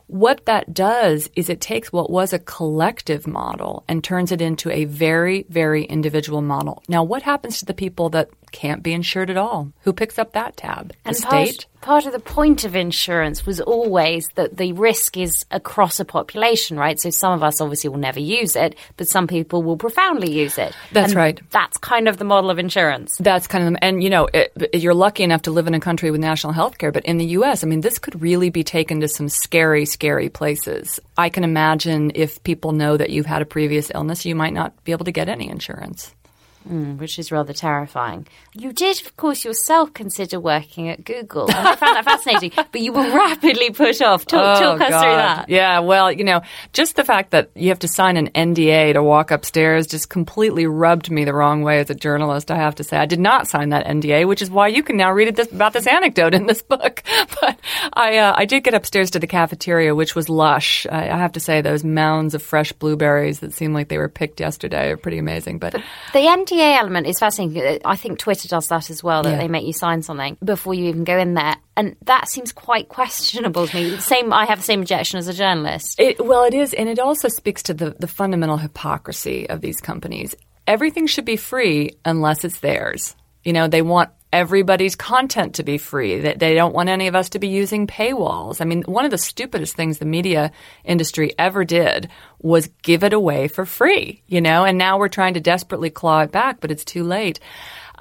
What 0.06 0.44
that 0.46 0.74
does 0.74 1.30
is 1.34 1.48
it 1.48 1.60
takes 1.60 1.92
what 1.92 2.10
was 2.10 2.32
a 2.32 2.38
collective 2.38 3.26
model 3.26 3.84
and 3.88 4.04
turns 4.04 4.32
it 4.32 4.42
into 4.42 4.70
a 4.70 4.84
very, 4.84 5.46
very 5.48 5.84
individual 5.84 6.42
model. 6.42 6.82
Now, 6.88 7.02
what 7.02 7.22
happens 7.22 7.58
to 7.58 7.64
the 7.64 7.74
people 7.74 8.10
that 8.10 8.28
can't 8.54 8.82
be 8.84 8.92
insured 8.92 9.30
at 9.30 9.36
all? 9.36 9.72
Who 9.82 9.92
picks 9.92 10.18
up 10.18 10.32
that 10.32 10.56
tab? 10.56 10.90
The 10.90 10.94
And 11.04 11.16
state? 11.16 11.28
part, 11.28 11.66
part 11.80 12.06
of 12.06 12.12
the 12.12 12.20
point 12.20 12.64
of 12.64 12.76
insurance 12.76 13.44
was 13.44 13.60
always 13.60 14.28
that 14.36 14.56
the 14.56 14.72
risk 14.72 15.16
is 15.16 15.44
across 15.50 15.98
a 15.98 16.04
population, 16.04 16.76
right? 16.78 16.98
So 17.00 17.10
some 17.10 17.32
of 17.32 17.42
us 17.42 17.60
obviously 17.60 17.90
will 17.90 17.98
never 17.98 18.20
use 18.20 18.54
it, 18.54 18.76
but 18.96 19.08
some 19.08 19.26
people 19.26 19.62
will 19.64 19.76
profoundly 19.76 20.30
use 20.32 20.56
it. 20.56 20.72
That's 20.92 21.08
And 21.12 21.16
right. 21.16 21.40
That's 21.50 21.76
kind 21.78 22.06
of 22.06 22.16
the 22.18 22.24
model 22.24 22.48
of 22.48 22.60
insurance. 22.60 23.16
That's 23.18 23.48
kind 23.48 23.64
of, 23.66 23.72
the, 23.74 23.84
and 23.84 24.02
you 24.02 24.08
know, 24.08 24.28
it, 24.32 24.52
you're 24.72 24.94
lucky 24.94 25.24
enough 25.24 25.42
to 25.42 25.50
live 25.50 25.66
in 25.66 25.74
a 25.74 25.80
country 25.80 26.12
with 26.12 26.20
national 26.20 26.52
health 26.52 26.78
care, 26.78 26.92
but 26.92 27.04
in 27.04 27.18
the 27.18 27.26
U.S., 27.38 27.64
I 27.64 27.66
mean, 27.66 27.80
this 27.80 27.98
could 27.98 28.22
really 28.22 28.50
be 28.50 28.62
taken 28.62 29.00
to 29.00 29.08
some 29.08 29.28
scary, 29.28 29.84
scary 29.84 30.28
places. 30.28 31.00
I 31.18 31.28
can 31.28 31.42
imagine 31.44 32.12
if 32.14 32.40
people 32.44 32.70
know 32.72 32.96
that 32.96 33.10
you've 33.10 33.26
had 33.26 33.42
a 33.42 33.46
previous 33.46 33.90
illness, 33.92 34.24
you 34.24 34.36
might 34.36 34.52
not 34.54 34.72
be 34.84 34.92
able 34.92 35.06
to 35.06 35.12
get 35.12 35.28
any 35.28 35.48
insurance. 35.50 36.14
Mm, 36.68 36.98
which 36.98 37.18
is 37.18 37.30
rather 37.30 37.52
terrifying. 37.52 38.26
You 38.54 38.72
did, 38.72 39.00
of 39.04 39.16
course, 39.18 39.44
yourself 39.44 39.92
consider 39.92 40.40
working 40.40 40.88
at 40.88 41.04
Google, 41.04 41.46
and 41.50 41.68
I 41.68 41.76
found 41.76 41.96
that 41.96 42.04
fascinating. 42.04 42.52
But 42.72 42.80
you 42.80 42.92
were 42.92 43.02
rapidly 43.02 43.70
put 43.70 44.00
off. 44.00 44.24
Talk, 44.24 44.60
talk 44.60 44.80
us 44.80 44.88
through 44.88 45.16
that. 45.16 45.40
Oh, 45.40 45.44
Yeah, 45.48 45.80
well, 45.80 46.10
you 46.10 46.24
know, 46.24 46.40
just 46.72 46.96
the 46.96 47.04
fact 47.04 47.30
that 47.32 47.50
you 47.54 47.68
have 47.68 47.80
to 47.80 47.88
sign 47.88 48.16
an 48.16 48.30
NDA 48.30 48.94
to 48.94 49.02
walk 49.02 49.30
upstairs 49.30 49.86
just 49.86 50.08
completely 50.08 50.66
rubbed 50.66 51.10
me 51.10 51.24
the 51.24 51.34
wrong 51.34 51.62
way 51.62 51.80
as 51.80 51.90
a 51.90 51.94
journalist. 51.94 52.50
I 52.50 52.56
have 52.56 52.76
to 52.76 52.84
say, 52.84 52.96
I 52.96 53.04
did 53.06 53.20
not 53.20 53.46
sign 53.46 53.68
that 53.68 53.86
NDA, 53.86 54.26
which 54.26 54.40
is 54.40 54.50
why 54.50 54.68
you 54.68 54.82
can 54.82 54.96
now 54.96 55.12
read 55.12 55.36
this, 55.36 55.52
about 55.52 55.74
this 55.74 55.86
anecdote 55.86 56.34
in 56.34 56.46
this 56.46 56.62
book. 56.62 57.02
But 57.40 57.58
I, 57.92 58.18
uh, 58.18 58.32
I 58.36 58.44
did 58.46 58.64
get 58.64 58.74
upstairs 58.74 59.10
to 59.10 59.18
the 59.18 59.26
cafeteria, 59.26 59.94
which 59.94 60.14
was 60.14 60.28
lush. 60.28 60.86
I, 60.90 61.10
I 61.10 61.18
have 61.18 61.32
to 61.32 61.40
say, 61.40 61.60
those 61.60 61.84
mounds 61.84 62.34
of 62.34 62.42
fresh 62.42 62.72
blueberries 62.72 63.40
that 63.40 63.52
seemed 63.52 63.74
like 63.74 63.88
they 63.88 63.98
were 63.98 64.08
picked 64.08 64.40
yesterday 64.40 64.90
are 64.90 64.96
pretty 64.96 65.18
amazing. 65.18 65.58
But 65.58 65.74
The 66.12 66.20
NDA 66.20 66.53
element 66.60 67.06
is 67.06 67.18
fascinating. 67.18 67.62
Uh, 67.62 67.78
I 67.84 67.96
think 67.96 68.18
Twitter 68.18 68.48
does 68.48 68.68
that 68.68 68.90
as 68.90 69.02
well, 69.02 69.22
that 69.22 69.30
Yeah. 69.32 69.38
they 69.38 69.48
make 69.48 69.66
you 69.66 69.72
sign 69.72 70.02
something 70.02 70.36
before 70.44 70.74
you 70.74 70.86
even 70.86 71.04
go 71.04 71.18
in 71.18 71.34
there. 71.34 71.56
And 71.76 71.96
that 72.04 72.28
seems 72.28 72.52
quite 72.52 72.88
questionable 72.88 73.66
to 73.66 73.76
me. 73.76 73.96
Same, 73.98 74.32
I 74.32 74.46
have 74.46 74.58
the 74.58 74.64
same 74.64 74.80
objection 74.82 75.18
as 75.18 75.28
a 75.28 75.34
journalist. 75.34 75.98
It, 75.98 76.24
well, 76.24 76.44
it 76.44 76.54
is, 76.54 76.72
and 76.72 76.88
it 76.88 76.98
also 76.98 77.28
speaks 77.28 77.62
to 77.64 77.74
the, 77.74 77.96
the 77.98 78.06
fundamental 78.06 78.56
hypocrisy 78.56 79.48
of 79.48 79.60
these 79.60 79.80
companies. 79.80 80.34
Everything 80.66 81.06
should 81.06 81.24
be 81.24 81.36
free 81.36 81.96
unless 82.04 82.44
it's 82.44 82.60
theirs. 82.60 83.14
You 83.42 83.52
know, 83.52 83.68
they 83.68 83.82
want 83.82 84.10
everybody's 84.34 84.96
content 84.96 85.54
to 85.54 85.62
be 85.62 85.78
free. 85.78 86.18
that 86.18 86.40
they 86.40 86.54
don't 86.54 86.74
want 86.74 86.88
any 86.88 87.06
of 87.06 87.14
us 87.14 87.30
to 87.30 87.38
be 87.38 87.46
using 87.46 87.86
paywalls. 87.86 88.60
I 88.60 88.64
mean, 88.64 88.82
one 88.82 89.04
of 89.04 89.12
the 89.12 89.18
stupidest 89.18 89.76
things 89.76 89.98
the 89.98 90.04
media 90.04 90.50
industry 90.82 91.32
ever 91.38 91.64
did 91.64 92.08
was 92.40 92.68
give 92.82 93.04
it 93.04 93.12
away 93.12 93.46
for 93.46 93.64
free, 93.64 94.22
you 94.26 94.40
know, 94.40 94.64
and 94.64 94.76
now 94.76 94.98
we're 94.98 95.08
trying 95.08 95.34
to 95.34 95.40
desperately 95.40 95.88
claw 95.88 96.22
it 96.22 96.32
back, 96.32 96.60
but 96.60 96.72
it's 96.72 96.84
too 96.84 97.04
late. 97.04 97.38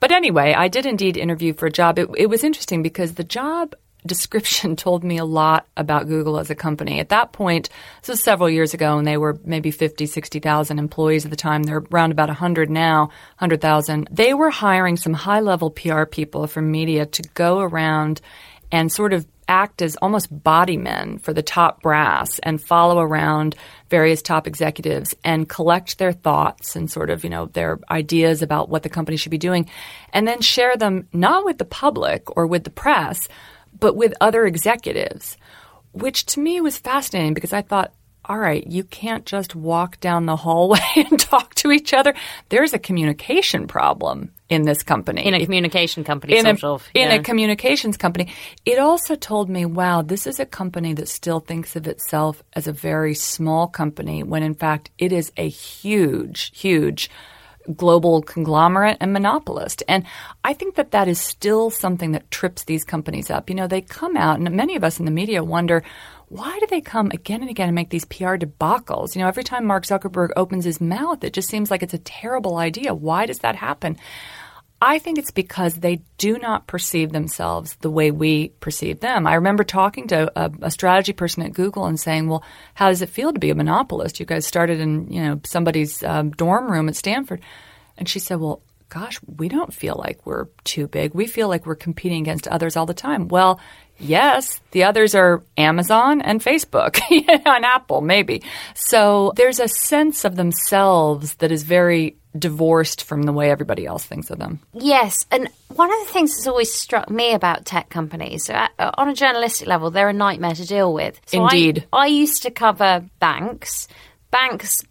But 0.02 0.12
anyway, 0.12 0.54
I 0.54 0.70
did 0.70 0.88
indeed 0.88 1.18
interview 1.18 1.54
for 1.54 1.68
a 1.68 1.72
job. 1.72 2.00
It, 2.00 2.10
it 2.18 2.26
was 2.26 2.44
interesting 2.44 2.82
because 2.82 3.14
the 3.14 3.24
job 3.24 3.76
description 4.06 4.76
told 4.78 5.04
me 5.04 5.18
a 5.18 5.26
lot 5.26 5.68
about 5.78 6.08
Google 6.08 6.40
as 6.40 6.50
a 6.50 6.56
company. 6.56 7.00
At 7.00 7.10
that 7.10 7.34
point, 7.34 7.70
this 8.02 8.10
was 8.10 8.24
several 8.24 8.50
years 8.50 8.74
ago, 8.74 8.98
and 8.98 9.08
they 9.08 9.18
were 9.18 9.40
maybe 9.44 9.72
50, 9.72 10.06
60,000 10.06 10.80
employees 10.80 11.26
at 11.26 11.32
the 11.32 11.38
time. 11.38 11.64
They're 11.64 11.84
around 11.92 12.12
about 12.12 12.30
100 12.30 12.70
now, 12.70 13.08
100,000. 13.38 14.08
They 14.12 14.34
were 14.34 14.50
hiring 14.50 14.98
some 14.98 15.14
high 15.14 15.42
level 15.42 15.70
PR 15.70 16.06
people 16.06 16.48
from 16.48 16.72
media 16.72 17.06
to 17.06 17.24
go 17.34 17.60
around 17.60 18.22
and 18.72 18.92
sort 18.92 19.14
of 19.14 19.26
act 19.48 19.82
as 19.82 19.96
almost 19.98 20.28
body 20.44 20.78
men 20.78 21.18
for 21.20 21.34
the 21.34 21.42
top 21.42 21.82
brass 21.82 22.40
and 22.40 22.62
follow 22.62 23.00
around 23.00 23.56
various 23.90 24.22
top 24.22 24.48
executives 24.48 25.14
and 25.24 25.50
collect 25.50 25.98
their 25.98 26.12
thoughts 26.12 26.76
and 26.76 26.90
sort 26.90 27.10
of, 27.10 27.24
you 27.24 27.30
know, 27.30 27.48
their 27.48 27.80
ideas 27.90 28.42
about 28.42 28.70
what 28.70 28.84
the 28.84 28.90
company 28.90 29.18
should 29.18 29.32
be 29.32 29.38
doing 29.38 29.70
and 30.12 30.28
then 30.28 30.42
share 30.42 30.76
them 30.76 31.08
not 31.14 31.46
with 31.46 31.58
the 31.58 31.66
public 31.66 32.36
or 32.36 32.48
with 32.48 32.64
the 32.64 32.70
press, 32.70 33.28
but 33.80 33.96
with 33.96 34.14
other 34.22 34.46
executives, 34.46 35.38
which 35.92 36.26
to 36.28 36.40
me 36.40 36.62
was 36.62 36.78
fascinating 36.78 37.34
because 37.34 37.54
I 37.54 37.62
thought, 37.62 37.94
all 38.26 38.38
right, 38.38 38.66
you 38.66 38.86
can't 38.86 39.26
just 39.26 39.54
walk 39.54 40.00
down 40.00 40.26
the 40.26 40.36
hallway 40.36 40.80
and 40.96 41.20
talk 41.20 41.56
to 41.56 41.72
each 41.72 41.94
other. 41.94 42.14
There's 42.50 42.74
a 42.74 42.80
communication 42.80 43.68
problem 43.68 44.32
in 44.50 44.64
this 44.64 44.82
company. 44.82 45.26
In 45.26 45.34
a 45.34 45.44
communication 45.44 46.04
company, 46.04 46.38
in, 46.38 46.46
a, 46.46 46.58
of. 46.64 46.88
in 46.94 47.12
a 47.12 47.22
communications 47.22 47.98
company. 47.98 48.32
It 48.66 48.80
also 48.80 49.16
told 49.16 49.50
me, 49.50 49.66
wow, 49.66 50.04
this 50.04 50.26
is 50.26 50.40
a 50.40 50.46
company 50.46 50.94
that 50.94 51.10
still 51.10 51.40
thinks 51.40 51.76
of 51.76 51.88
itself 51.88 52.44
as 52.54 52.68
a 52.68 52.72
very 52.72 53.14
small 53.14 53.68
company 53.68 54.24
when 54.24 54.44
in 54.44 54.54
fact 54.54 54.90
it 54.98 55.12
is 55.12 55.32
a 55.36 55.50
huge, 55.50 56.58
huge 56.58 57.10
global 57.76 58.22
conglomerate 58.22 58.98
and 59.00 59.14
monopolist. 59.14 59.84
And 59.88 60.06
I 60.44 60.54
think 60.54 60.76
that 60.76 60.92
that 60.92 61.08
is 61.08 61.20
still 61.20 61.70
something 61.70 62.12
that 62.12 62.30
trips 62.32 62.64
these 62.64 62.84
companies 62.84 63.30
up. 63.30 63.50
You 63.50 63.56
know, 63.56 63.68
they 63.68 63.82
come 63.82 64.18
out, 64.18 64.40
and 64.40 64.50
many 64.52 64.76
of 64.76 64.84
us 64.84 65.00
in 65.00 65.06
the 65.06 65.12
media 65.12 65.44
wonder, 65.44 65.84
why 66.28 66.58
do 66.60 66.68
they 66.68 66.82
come 66.82 67.12
again 67.12 67.42
and 67.42 67.50
again 67.50 67.70
and 67.70 67.76
make 67.76 67.90
these 67.90 68.06
PR 68.06 68.36
debacles? 68.36 69.16
You 69.16 69.22
know, 69.22 69.28
every 69.28 69.44
time 69.44 69.66
Mark 69.66 69.86
Zuckerberg 69.86 70.30
opens 70.36 70.66
his 70.66 70.82
mouth, 70.82 71.24
it 71.24 71.34
just 71.34 71.50
seems 71.50 71.70
like 71.70 71.84
it's 71.84 71.94
a 71.94 72.00
terrible 72.00 72.58
idea. 72.58 72.94
Why 72.94 73.26
does 73.26 73.40
that 73.40 73.56
happen? 73.56 73.98
I 74.86 75.00
think 75.00 75.18
it's 75.18 75.32
because 75.32 75.76
they 75.76 76.02
do 76.18 76.38
not 76.38 76.68
perceive 76.68 77.14
themselves 77.14 77.78
the 77.80 77.90
way 77.90 78.12
we 78.12 78.50
perceive 78.50 79.00
them. 79.00 79.26
I 79.26 79.36
remember 79.36 79.64
talking 79.64 80.08
to 80.10 80.30
a, 80.36 80.52
a, 80.62 80.72
strategy 80.72 81.14
person 81.14 81.42
at 81.44 81.54
Google 81.54 81.86
and 81.86 81.98
saying, 81.98 82.28
"Well, 82.28 82.44
how 82.74 82.90
does 82.90 83.02
it 83.02 83.08
feel 83.08 83.32
to 83.32 83.40
be 83.40 83.50
a 83.50 83.56
monopolist? 83.56 84.20
You 84.20 84.26
guys 84.26 84.46
started 84.46 84.82
in 84.82 85.10
you 85.10 85.22
know 85.22 85.40
somebody's 85.46 86.04
um, 86.04 86.32
dorm 86.32 86.70
room 86.70 86.90
at 86.90 86.98
Stanford," 86.98 87.42
and 87.98 88.10
she 88.10 88.20
said, 88.20 88.40
"Well." 88.40 88.62
Gosh, 88.90 89.20
we 89.26 89.50
don't 89.50 89.74
feel 89.74 89.96
like 89.98 90.24
we're 90.24 90.50
too 90.66 90.88
big. 90.88 91.16
We 91.16 91.26
feel 91.26 91.48
like 91.48 91.66
we're 91.66 91.74
competing 91.74 92.22
against 92.22 92.48
others 92.48 92.78
all 92.78 92.86
the 92.86 92.94
time. 92.94 93.28
Well, 93.28 93.60
yes, 94.00 94.62
the 94.72 94.84
others 94.84 95.16
are 95.16 95.44
Amazon 95.58 96.22
and 96.22 96.42
Facebook 96.42 97.00
and 97.46 97.66
Apple, 97.66 98.02
maybe. 98.02 98.44
So 98.76 99.34
there's 99.36 99.60
a 99.60 99.68
sense 99.68 100.26
of 100.26 100.36
themselves 100.36 101.36
that 101.36 101.52
is 101.52 101.64
very 101.64 102.18
divorced 102.38 103.04
from 103.04 103.24
the 103.24 103.32
way 103.32 103.52
everybody 103.52 103.86
else 103.86 104.04
thinks 104.04 104.30
of 104.30 104.40
them. 104.40 104.60
Yes, 104.74 105.26
and 105.32 105.50
one 105.76 105.92
of 105.92 106.08
the 106.08 106.14
things 106.14 106.36
that's 106.36 106.48
always 106.48 106.74
struck 106.74 107.10
me 107.10 107.34
about 107.34 107.66
tech 107.66 107.90
companies, 107.90 108.46
so 108.46 108.54
uh, 108.54 108.68
uh, 108.80 108.92
on 108.96 109.10
a 109.10 109.14
journalistic 109.14 109.68
level, 109.68 109.92
they're 109.92 110.10
a 110.10 110.14
nightmare 110.14 110.56
to 110.56 110.66
deal 110.66 110.94
with. 110.94 111.20
So 111.28 111.44
Indeed. 111.44 111.88
I, 111.94 112.04
I 112.04 112.06
used 112.08 112.44
to 112.44 112.52
cover 112.52 113.06
banks. 113.20 113.88
Banks 114.32 114.82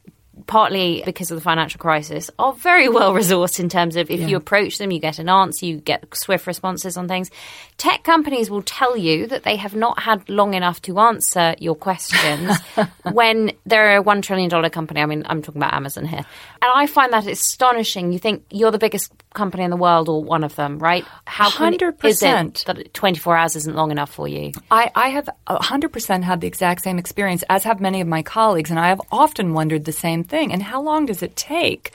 partly 0.47 1.03
because 1.05 1.31
of 1.31 1.37
the 1.37 1.41
financial 1.43 1.79
crisis, 1.79 2.31
are 2.39 2.53
very 2.53 2.89
well 2.89 3.13
resourced 3.15 3.61
in 3.61 3.69
terms 3.69 3.97
of 3.97 4.11
if 4.11 4.21
Yeah. 4.21 4.27
you 4.29 4.37
approach 4.37 4.79
them, 4.79 4.91
you 4.91 4.99
get 5.01 5.19
an 5.19 5.29
answer, 5.29 5.67
you 5.67 5.79
get 5.79 6.05
swift 6.15 6.47
responses 6.47 6.97
on 6.97 7.09
things. 7.09 7.31
Tech 7.79 8.05
companies 8.05 8.51
will 8.51 8.63
tell 8.63 8.97
you 8.97 9.27
that 9.29 9.43
they 9.45 9.57
have 9.57 9.75
not 9.75 10.01
had 10.01 10.29
long 10.29 10.55
enough 10.55 10.81
to 10.83 10.99
answer 11.01 11.55
your 11.59 11.75
questions 11.75 12.57
when 13.13 13.53
they're 13.67 13.99
a 13.99 14.03
$1 14.05 14.23
trillion 14.23 14.51
company. 14.71 15.01
I 15.01 15.07
mean, 15.07 15.25
I'm 15.27 15.43
talking 15.43 15.61
about 15.61 15.75
Amazon 15.75 16.05
here. 16.05 16.19
And 16.63 16.71
I 16.75 16.87
find 16.87 17.13
that 17.13 17.27
astonishing. 17.27 18.13
You 18.13 18.19
think 18.19 18.45
you're 18.51 18.71
the 18.71 18.79
biggest 18.79 19.13
company 19.35 19.65
in 19.65 19.71
the 19.71 19.77
world 19.77 20.09
or 20.09 20.23
one 20.23 20.45
of 20.45 20.55
them, 20.57 20.79
right? 20.79 21.05
How 21.25 21.51
come 21.51 21.73
it- 21.75 21.83
is 22.05 22.23
it 22.23 22.27
100%. 22.27 22.65
that 22.67 22.95
24 22.95 23.37
hours 23.37 23.57
isn't 23.57 23.75
long 23.75 23.91
enough 23.91 24.11
for 24.13 24.29
you? 24.29 24.53
I, 24.71 24.91
I 24.95 25.09
have 25.09 25.29
100% 25.49 26.23
had 26.23 26.41
the 26.41 26.47
exact 26.47 26.83
same 26.83 26.99
experience, 26.99 27.43
as 27.49 27.65
have 27.65 27.81
many 27.81 28.01
of 28.01 28.07
my 28.09 28.23
colleagues, 28.23 28.71
and 28.71 28.79
I 28.79 28.89
have 28.89 29.01
often 29.11 29.55
wondered 29.55 29.85
the 29.85 29.93
same 29.93 30.23
thing. 30.25 30.32
And 30.33 30.63
how 30.63 30.81
long 30.83 31.07
does 31.07 31.23
it 31.23 31.37
take 31.37 31.93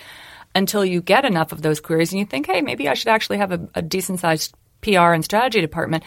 until 0.56 0.86
you 0.86 1.02
get 1.02 1.26
enough 1.26 1.52
of 1.52 1.62
those 1.62 1.80
queries 1.80 2.12
and 2.12 2.20
you 2.20 2.26
think, 2.26 2.48
hey, 2.48 2.62
maybe 2.62 2.88
I 2.88 2.94
should 2.94 3.10
actually 3.10 3.38
have 3.38 3.52
a, 3.52 3.68
a 3.76 3.82
decent 3.82 4.20
sized 4.20 4.56
PR 4.82 5.14
and 5.14 5.24
strategy 5.24 5.62
department? 5.62 6.04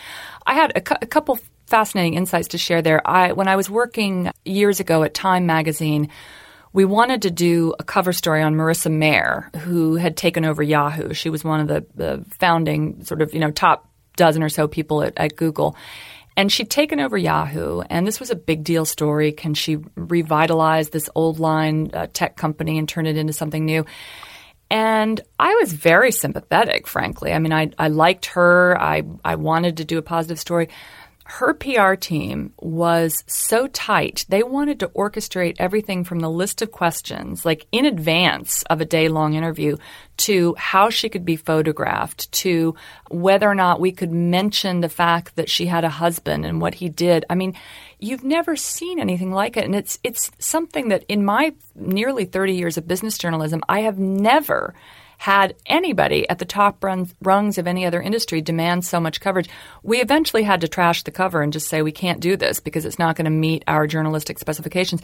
I 0.47 0.55
had 0.55 0.73
a, 0.77 0.81
cou- 0.81 0.97
a 1.03 1.07
couple 1.07 1.39
fascinating 1.67 2.15
insights 2.15 2.49
to 2.49 2.59
share 2.59 2.83
there. 2.83 3.07
I, 3.09 3.33
when 3.33 3.49
I 3.49 3.57
was 3.57 3.71
working 3.71 4.31
years 4.45 4.81
ago 4.81 5.03
at 5.03 5.15
Time 5.15 5.47
Magazine, 5.47 6.09
we 6.73 6.85
wanted 6.85 7.23
to 7.23 7.31
do 7.31 7.75
a 7.79 7.85
cover 7.85 8.13
story 8.13 8.43
on 8.43 8.55
Marissa 8.55 8.91
Mayer, 8.91 9.51
who 9.59 9.97
had 9.97 10.17
taken 10.17 10.45
over 10.45 10.63
Yahoo. 10.63 11.15
She 11.15 11.31
was 11.31 11.43
one 11.43 11.61
of 11.61 11.69
the, 11.69 11.87
the 11.95 12.25
founding 12.39 13.05
sort 13.05 13.23
of, 13.23 13.35
you 13.35 13.41
know, 13.41 13.51
top 13.51 13.89
dozen 14.17 14.43
or 14.43 14.49
so 14.49 14.69
people 14.69 15.03
at, 15.03 15.15
at 15.17 15.37
Google. 15.37 15.77
And 16.41 16.51
she'd 16.51 16.71
taken 16.71 17.01
over 17.01 17.19
Yahoo, 17.19 17.83
and 17.91 18.07
this 18.07 18.19
was 18.19 18.31
a 18.31 18.35
big 18.35 18.65
deal 18.65 18.87
story. 18.87 19.31
Can 19.31 19.53
she 19.53 19.77
revitalize 19.95 20.89
this 20.89 21.11
old 21.15 21.39
line 21.39 21.91
uh, 21.93 22.07
tech 22.11 22.39
company 22.39 22.79
and 22.79 22.89
turn 22.89 23.05
it 23.05 23.19
into 23.19 23.35
something 23.35 23.67
new? 23.67 23.85
And 24.71 25.21
I 25.39 25.55
was 25.57 25.71
very 25.71 26.11
sympathetic, 26.11 26.87
frankly. 26.87 27.35
I 27.35 27.41
mean, 27.41 27.53
I, 27.53 27.73
I 27.79 27.89
liked 27.89 28.25
her. 28.25 28.75
I, 28.81 29.03
I 29.23 29.35
wanted 29.35 29.77
to 29.77 29.85
do 29.85 29.99
a 29.99 30.03
positive 30.03 30.41
story. 30.41 30.71
Her 31.31 31.55
PR 31.55 31.95
team 31.95 32.53
was 32.59 33.23
so 33.29 33.69
tight. 33.69 34.27
They 34.29 34.43
wanted 34.43 34.81
to 34.81 34.89
orchestrate 34.89 35.55
everything 35.61 36.03
from 36.03 36.19
the 36.19 36.29
list 36.29 36.61
of 36.61 36.73
questions, 36.73 37.47
like 37.47 37.69
in 37.71 37.85
advance 37.87 38.65
of 38.65 38.81
a 38.81 38.85
day 38.85 39.09
long 39.09 39.35
interview, 39.35 39.77
to 40.19 40.57
how 40.59 40.91
she 40.91 41.09
could 41.09 41.25
be 41.25 41.37
photographed, 41.37 42.33
to 42.33 42.75
whether 43.11 43.49
or 43.49 43.55
not 43.55 43.79
we 43.79 43.93
could 43.93 44.11
mention 44.11 44.81
the 44.81 44.89
fact 44.89 45.37
that 45.37 45.49
she 45.49 45.67
had 45.67 45.85
a 45.85 45.89
husband 45.89 46.45
and 46.45 46.61
what 46.61 46.75
he 46.75 46.89
did. 46.89 47.25
I 47.31 47.37
mean, 47.37 47.55
you've 48.01 48.25
never 48.25 48.57
seen 48.57 48.99
anything 48.99 49.31
like 49.31 49.57
it. 49.57 49.65
And 49.65 49.77
it's, 49.77 50.01
it's 50.03 50.33
something 50.41 50.89
that 50.89 51.05
in 51.09 51.25
my 51.25 51.55
nearly 51.77 52.25
30 52.25 52.55
years 52.55 52.77
of 52.77 52.89
business 52.89 53.17
journalism, 53.17 53.63
I 53.69 53.83
have 53.83 54.01
never 54.01 54.75
had 55.21 55.55
anybody 55.67 56.27
at 56.31 56.39
the 56.39 56.47
top 56.47 56.83
runs, 56.83 57.15
rungs 57.21 57.59
of 57.59 57.67
any 57.67 57.85
other 57.85 58.01
industry 58.01 58.41
demand 58.41 58.87
so 58.87 58.99
much 58.99 59.21
coverage. 59.21 59.51
We 59.83 60.01
eventually 60.01 60.43
had 60.43 60.63
to 60.63 60.69
trash 60.69 61.03
the 61.03 61.11
cover 61.11 61.43
and 61.43 61.53
just 61.53 61.69
say 61.69 61.83
we 61.83 61.93
can't 61.93 62.21
do 62.21 62.39
this 62.39 62.59
because 62.59 62.87
it's 62.87 62.99
not 62.99 63.17
going 63.17 63.27
to 63.27 63.31
meet 63.31 63.63
our 63.69 63.87
journalistic 63.87 64.39
specifications. 64.39 65.03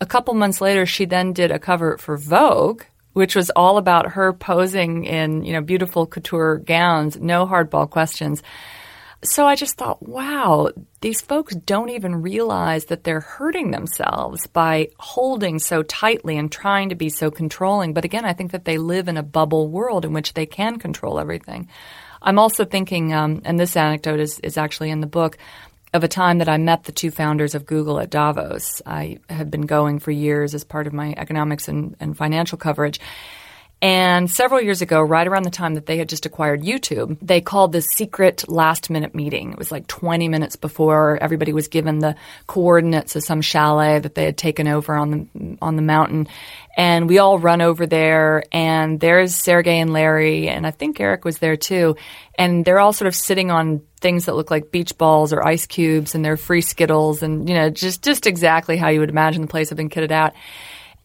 A 0.00 0.06
couple 0.06 0.34
months 0.34 0.60
later, 0.60 0.86
she 0.86 1.04
then 1.04 1.32
did 1.32 1.50
a 1.50 1.58
cover 1.58 1.98
for 1.98 2.16
Vogue, 2.16 2.84
which 3.12 3.34
was 3.34 3.50
all 3.56 3.76
about 3.76 4.12
her 4.12 4.32
posing 4.32 5.04
in 5.04 5.44
you 5.44 5.52
know 5.52 5.62
beautiful 5.62 6.06
couture 6.06 6.58
gowns, 6.58 7.18
no 7.18 7.44
hardball 7.44 7.90
questions. 7.90 8.44
So 9.22 9.46
I 9.46 9.56
just 9.56 9.76
thought, 9.76 10.06
wow, 10.06 10.70
these 11.00 11.20
folks 11.20 11.54
don't 11.54 11.88
even 11.90 12.22
realize 12.22 12.86
that 12.86 13.02
they're 13.02 13.20
hurting 13.20 13.70
themselves 13.70 14.46
by 14.46 14.88
holding 14.98 15.58
so 15.58 15.82
tightly 15.82 16.36
and 16.36 16.52
trying 16.52 16.90
to 16.90 16.94
be 16.94 17.08
so 17.08 17.30
controlling. 17.30 17.92
But 17.94 18.04
again, 18.04 18.24
I 18.24 18.34
think 18.34 18.52
that 18.52 18.64
they 18.64 18.78
live 18.78 19.08
in 19.08 19.16
a 19.16 19.22
bubble 19.22 19.68
world 19.68 20.04
in 20.04 20.12
which 20.12 20.34
they 20.34 20.46
can 20.46 20.78
control 20.78 21.18
everything. 21.18 21.68
I'm 22.20 22.38
also 22.38 22.64
thinking, 22.64 23.14
um, 23.14 23.42
and 23.44 23.58
this 23.58 23.76
anecdote 23.76 24.20
is, 24.20 24.38
is 24.40 24.58
actually 24.58 24.90
in 24.90 25.00
the 25.00 25.06
book, 25.06 25.38
of 25.96 26.04
a 26.04 26.08
time 26.08 26.38
that 26.38 26.48
I 26.48 26.58
met 26.58 26.84
the 26.84 26.92
two 26.92 27.10
founders 27.10 27.54
of 27.54 27.66
Google 27.66 27.98
at 27.98 28.10
Davos. 28.10 28.82
I 28.84 29.18
had 29.28 29.50
been 29.50 29.62
going 29.62 29.98
for 29.98 30.10
years 30.10 30.54
as 30.54 30.62
part 30.62 30.86
of 30.86 30.92
my 30.92 31.14
economics 31.16 31.68
and, 31.68 31.96
and 31.98 32.16
financial 32.16 32.58
coverage. 32.58 33.00
And 33.82 34.30
several 34.30 34.62
years 34.62 34.80
ago, 34.80 35.02
right 35.02 35.26
around 35.26 35.42
the 35.42 35.50
time 35.50 35.74
that 35.74 35.84
they 35.84 35.98
had 35.98 36.08
just 36.08 36.24
acquired 36.24 36.62
YouTube, 36.62 37.18
they 37.20 37.42
called 37.42 37.72
this 37.72 37.86
secret 37.86 38.48
last 38.48 38.88
minute 38.88 39.14
meeting. 39.14 39.52
It 39.52 39.58
was 39.58 39.70
like 39.70 39.86
20 39.86 40.28
minutes 40.28 40.56
before 40.56 41.18
everybody 41.20 41.52
was 41.52 41.68
given 41.68 41.98
the 41.98 42.16
coordinates 42.46 43.16
of 43.16 43.24
some 43.24 43.42
chalet 43.42 43.98
that 43.98 44.14
they 44.14 44.24
had 44.24 44.38
taken 44.38 44.66
over 44.66 44.96
on 44.96 45.10
the, 45.10 45.58
on 45.60 45.76
the 45.76 45.82
mountain. 45.82 46.26
And 46.74 47.06
we 47.06 47.18
all 47.18 47.38
run 47.38 47.60
over 47.60 47.86
there 47.86 48.44
and 48.50 48.98
there's 48.98 49.34
Sergey 49.34 49.78
and 49.78 49.92
Larry 49.92 50.48
and 50.48 50.66
I 50.66 50.70
think 50.70 50.98
Eric 50.98 51.26
was 51.26 51.36
there 51.38 51.56
too. 51.56 51.96
And 52.38 52.64
they're 52.64 52.80
all 52.80 52.94
sort 52.94 53.08
of 53.08 53.14
sitting 53.14 53.50
on 53.50 53.82
things 54.00 54.24
that 54.24 54.36
look 54.36 54.50
like 54.50 54.70
beach 54.70 54.96
balls 54.96 55.34
or 55.34 55.46
ice 55.46 55.66
cubes 55.66 56.14
and 56.14 56.24
they're 56.24 56.38
free 56.38 56.62
Skittles 56.62 57.22
and, 57.22 57.46
you 57.46 57.54
know, 57.54 57.68
just, 57.68 58.02
just 58.02 58.26
exactly 58.26 58.78
how 58.78 58.88
you 58.88 59.00
would 59.00 59.10
imagine 59.10 59.42
the 59.42 59.48
place 59.48 59.68
had 59.68 59.76
been 59.76 59.90
kitted 59.90 60.12
out. 60.12 60.32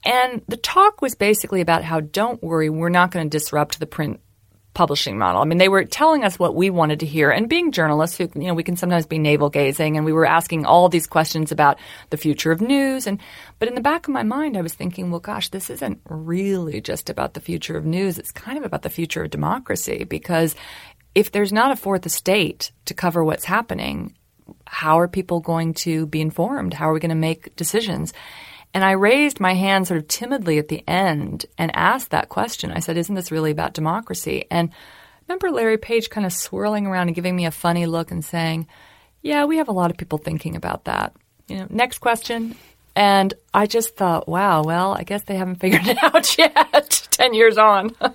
And 0.03 0.41
the 0.47 0.57
talk 0.57 1.01
was 1.01 1.15
basically 1.15 1.61
about 1.61 1.83
how 1.83 1.99
don't 1.99 2.41
worry, 2.41 2.69
we're 2.69 2.89
not 2.89 3.11
going 3.11 3.29
to 3.29 3.37
disrupt 3.37 3.79
the 3.79 3.85
print 3.85 4.19
publishing 4.73 5.17
model. 5.17 5.41
I 5.41 5.45
mean, 5.45 5.57
they 5.57 5.67
were 5.67 5.83
telling 5.83 6.23
us 6.23 6.39
what 6.39 6.55
we 6.55 6.69
wanted 6.69 7.01
to 7.01 7.05
hear. 7.05 7.29
And 7.29 7.49
being 7.49 7.71
journalists, 7.71 8.17
who, 8.17 8.29
you 8.35 8.47
know, 8.47 8.53
we 8.53 8.63
can 8.63 8.77
sometimes 8.77 9.05
be 9.05 9.19
navel 9.19 9.49
gazing 9.49 9.97
and 9.97 10.05
we 10.05 10.13
were 10.13 10.25
asking 10.25 10.65
all 10.65 10.87
these 10.87 11.07
questions 11.07 11.51
about 11.51 11.77
the 12.09 12.17
future 12.17 12.51
of 12.51 12.61
news. 12.61 13.05
And, 13.05 13.19
but 13.59 13.67
in 13.67 13.75
the 13.75 13.81
back 13.81 14.07
of 14.07 14.13
my 14.13 14.23
mind, 14.23 14.57
I 14.57 14.61
was 14.61 14.73
thinking, 14.73 15.11
well, 15.11 15.19
gosh, 15.19 15.49
this 15.49 15.69
isn't 15.69 15.99
really 16.05 16.79
just 16.79 17.09
about 17.09 17.33
the 17.33 17.41
future 17.41 17.77
of 17.77 17.85
news. 17.85 18.17
It's 18.17 18.31
kind 18.31 18.57
of 18.57 18.63
about 18.63 18.83
the 18.83 18.89
future 18.89 19.23
of 19.23 19.29
democracy 19.29 20.05
because 20.05 20.55
if 21.13 21.31
there's 21.31 21.51
not 21.51 21.71
a 21.71 21.75
fourth 21.75 22.05
estate 22.05 22.71
to 22.85 22.93
cover 22.93 23.23
what's 23.23 23.45
happening, 23.45 24.15
how 24.65 24.99
are 24.99 25.07
people 25.09 25.41
going 25.41 25.73
to 25.73 26.05
be 26.05 26.21
informed? 26.21 26.73
How 26.73 26.89
are 26.89 26.93
we 26.93 27.01
going 27.01 27.09
to 27.09 27.15
make 27.15 27.55
decisions? 27.57 28.13
And 28.73 28.83
I 28.83 28.91
raised 28.91 29.39
my 29.39 29.53
hand 29.53 29.87
sort 29.87 29.99
of 29.99 30.07
timidly 30.07 30.57
at 30.57 30.69
the 30.69 30.83
end 30.87 31.45
and 31.57 31.75
asked 31.75 32.11
that 32.11 32.29
question. 32.29 32.71
I 32.71 32.79
said, 32.79 32.97
Isn't 32.97 33.15
this 33.15 33.31
really 33.31 33.51
about 33.51 33.73
democracy? 33.73 34.45
And 34.49 34.69
I 34.71 34.73
remember 35.27 35.51
Larry 35.51 35.77
Page 35.77 36.09
kind 36.09 36.25
of 36.25 36.33
swirling 36.33 36.87
around 36.87 37.07
and 37.07 37.15
giving 37.15 37.35
me 37.35 37.45
a 37.45 37.51
funny 37.51 37.85
look 37.85 38.11
and 38.11 38.23
saying, 38.23 38.67
Yeah, 39.21 39.45
we 39.45 39.57
have 39.57 39.67
a 39.67 39.73
lot 39.73 39.91
of 39.91 39.97
people 39.97 40.17
thinking 40.17 40.55
about 40.55 40.85
that. 40.85 41.13
You 41.47 41.57
know, 41.57 41.67
next 41.69 41.99
question. 41.99 42.55
And 42.95 43.33
I 43.53 43.67
just 43.67 43.95
thought, 43.95 44.27
wow, 44.27 44.63
well, 44.63 44.93
I 44.93 45.03
guess 45.03 45.23
they 45.23 45.35
haven't 45.35 45.55
figured 45.61 45.87
it 45.87 46.01
out 46.03 46.37
yet, 46.37 47.07
10 47.11 47.33
years 47.33 47.57
on. 47.57 47.95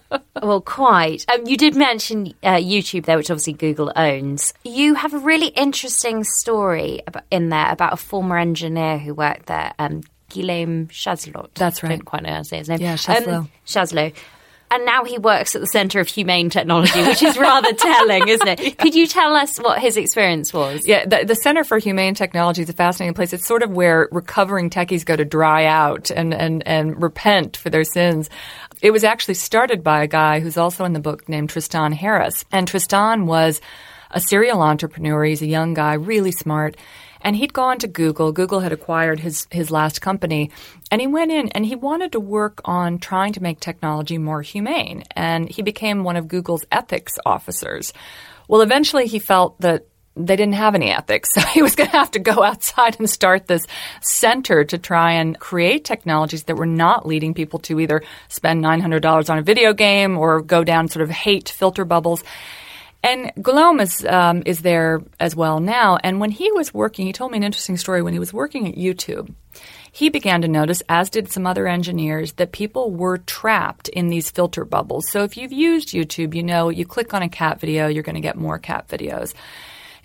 Well, 0.42 0.60
quite. 0.60 1.24
Um, 1.32 1.46
you 1.46 1.56
did 1.56 1.74
mention 1.74 2.34
uh, 2.42 2.56
YouTube 2.56 3.06
there, 3.06 3.16
which 3.16 3.30
obviously 3.30 3.54
Google 3.54 3.90
owns. 3.96 4.52
You 4.64 4.94
have 4.94 5.14
a 5.14 5.18
really 5.18 5.46
interesting 5.46 6.24
story 6.24 7.00
about, 7.06 7.24
in 7.30 7.48
there 7.48 7.72
about 7.72 7.94
a 7.94 7.96
former 7.96 8.36
engineer 8.36 8.98
who 8.98 9.14
worked 9.14 9.46
there, 9.46 9.72
um, 9.78 10.02
Guillaume 10.28 10.88
Chaslot. 10.88 11.54
That's 11.54 11.82
right. 11.82 11.92
I 11.92 11.96
don't 11.96 12.04
quite 12.04 12.22
know 12.22 12.30
how 12.30 12.38
to 12.38 12.44
say 12.44 12.58
his 12.58 12.68
name. 12.68 12.80
Yeah, 12.80 12.94
Chaslot. 12.94 13.28
Um, 13.28 13.50
Chaslot. 13.66 14.14
And 14.68 14.84
now 14.84 15.04
he 15.04 15.16
works 15.16 15.54
at 15.54 15.60
the 15.60 15.66
Centre 15.68 16.00
of 16.00 16.08
Humane 16.08 16.50
Technology, 16.50 17.00
which 17.00 17.22
is 17.22 17.38
rather 17.38 17.72
telling, 17.74 18.26
isn't 18.26 18.48
it? 18.48 18.78
Could 18.78 18.96
you 18.96 19.06
tell 19.06 19.36
us 19.36 19.58
what 19.58 19.78
his 19.78 19.96
experience 19.96 20.52
was? 20.52 20.86
Yeah, 20.86 21.06
the, 21.06 21.24
the 21.24 21.36
Center 21.36 21.62
for 21.62 21.78
Humane 21.78 22.14
Technology 22.14 22.62
is 22.62 22.68
a 22.68 22.72
fascinating 22.72 23.14
place. 23.14 23.32
It's 23.32 23.46
sort 23.46 23.62
of 23.62 23.70
where 23.70 24.08
recovering 24.10 24.68
techies 24.68 25.04
go 25.04 25.14
to 25.14 25.24
dry 25.24 25.66
out 25.66 26.10
and, 26.10 26.34
and, 26.34 26.66
and 26.66 27.00
repent 27.00 27.56
for 27.56 27.70
their 27.70 27.84
sins. 27.84 28.28
It 28.82 28.90
was 28.90 29.04
actually 29.04 29.34
started 29.34 29.84
by 29.84 30.02
a 30.02 30.08
guy 30.08 30.40
who's 30.40 30.56
also 30.56 30.84
in 30.84 30.94
the 30.94 31.00
book 31.00 31.28
named 31.28 31.50
Tristan 31.50 31.92
Harris. 31.92 32.44
And 32.50 32.66
Tristan 32.66 33.26
was 33.26 33.60
a 34.10 34.20
serial 34.20 34.62
entrepreneur. 34.62 35.22
He's 35.24 35.42
a 35.42 35.46
young 35.46 35.74
guy, 35.74 35.94
really 35.94 36.32
smart. 36.32 36.76
And 37.20 37.36
he'd 37.36 37.52
gone 37.52 37.78
to 37.78 37.88
Google. 37.88 38.32
Google 38.32 38.60
had 38.60 38.72
acquired 38.72 39.20
his, 39.20 39.46
his 39.50 39.70
last 39.70 40.00
company. 40.00 40.50
And 40.90 41.00
he 41.00 41.06
went 41.06 41.32
in 41.32 41.48
and 41.50 41.64
he 41.64 41.74
wanted 41.74 42.12
to 42.12 42.20
work 42.20 42.60
on 42.64 42.98
trying 42.98 43.32
to 43.34 43.42
make 43.42 43.60
technology 43.60 44.18
more 44.18 44.42
humane. 44.42 45.04
And 45.12 45.48
he 45.48 45.62
became 45.62 46.04
one 46.04 46.16
of 46.16 46.28
Google's 46.28 46.64
ethics 46.70 47.18
officers. 47.24 47.92
Well, 48.48 48.60
eventually 48.60 49.06
he 49.06 49.18
felt 49.18 49.60
that 49.60 49.86
they 50.16 50.34
didn't 50.34 50.54
have 50.54 50.74
any 50.74 50.90
ethics. 50.90 51.30
So 51.36 51.42
he 51.42 51.60
was 51.60 51.76
going 51.76 51.90
to 51.90 51.96
have 51.96 52.12
to 52.12 52.18
go 52.18 52.42
outside 52.42 52.98
and 52.98 53.08
start 53.08 53.46
this 53.46 53.66
center 54.00 54.64
to 54.64 54.78
try 54.78 55.12
and 55.12 55.38
create 55.38 55.84
technologies 55.84 56.44
that 56.44 56.56
were 56.56 56.66
not 56.66 57.06
leading 57.06 57.34
people 57.34 57.58
to 57.60 57.78
either 57.78 58.02
spend 58.28 58.64
$900 58.64 59.30
on 59.30 59.38
a 59.38 59.42
video 59.42 59.74
game 59.74 60.16
or 60.16 60.40
go 60.40 60.64
down 60.64 60.88
sort 60.88 61.02
of 61.02 61.10
hate 61.10 61.50
filter 61.50 61.84
bubbles. 61.84 62.24
And 63.02 63.32
Guillaume 63.40 63.80
is 63.80 64.04
um, 64.04 64.42
is 64.46 64.60
there 64.60 65.00
as 65.20 65.36
well 65.36 65.60
now. 65.60 65.96
And 66.02 66.18
when 66.18 66.30
he 66.30 66.50
was 66.52 66.74
working, 66.74 67.06
he 67.06 67.12
told 67.12 67.30
me 67.30 67.38
an 67.38 67.44
interesting 67.44 67.76
story. 67.76 68.02
When 68.02 68.12
he 68.12 68.18
was 68.18 68.32
working 68.32 68.66
at 68.66 68.74
YouTube, 68.74 69.32
he 69.92 70.08
began 70.08 70.42
to 70.42 70.48
notice, 70.48 70.82
as 70.88 71.08
did 71.08 71.30
some 71.30 71.46
other 71.46 71.66
engineers, 71.68 72.32
that 72.32 72.52
people 72.52 72.90
were 72.90 73.18
trapped 73.18 73.88
in 73.88 74.08
these 74.08 74.30
filter 74.30 74.64
bubbles. 74.64 75.08
So 75.10 75.22
if 75.22 75.36
you've 75.36 75.52
used 75.52 75.90
YouTube, 75.90 76.34
you 76.34 76.42
know 76.42 76.68
you 76.68 76.84
click 76.84 77.14
on 77.14 77.22
a 77.22 77.28
cat 77.28 77.60
video, 77.60 77.86
you're 77.86 78.02
going 78.02 78.16
to 78.16 78.20
get 78.20 78.36
more 78.36 78.58
cat 78.58 78.88
videos. 78.88 79.34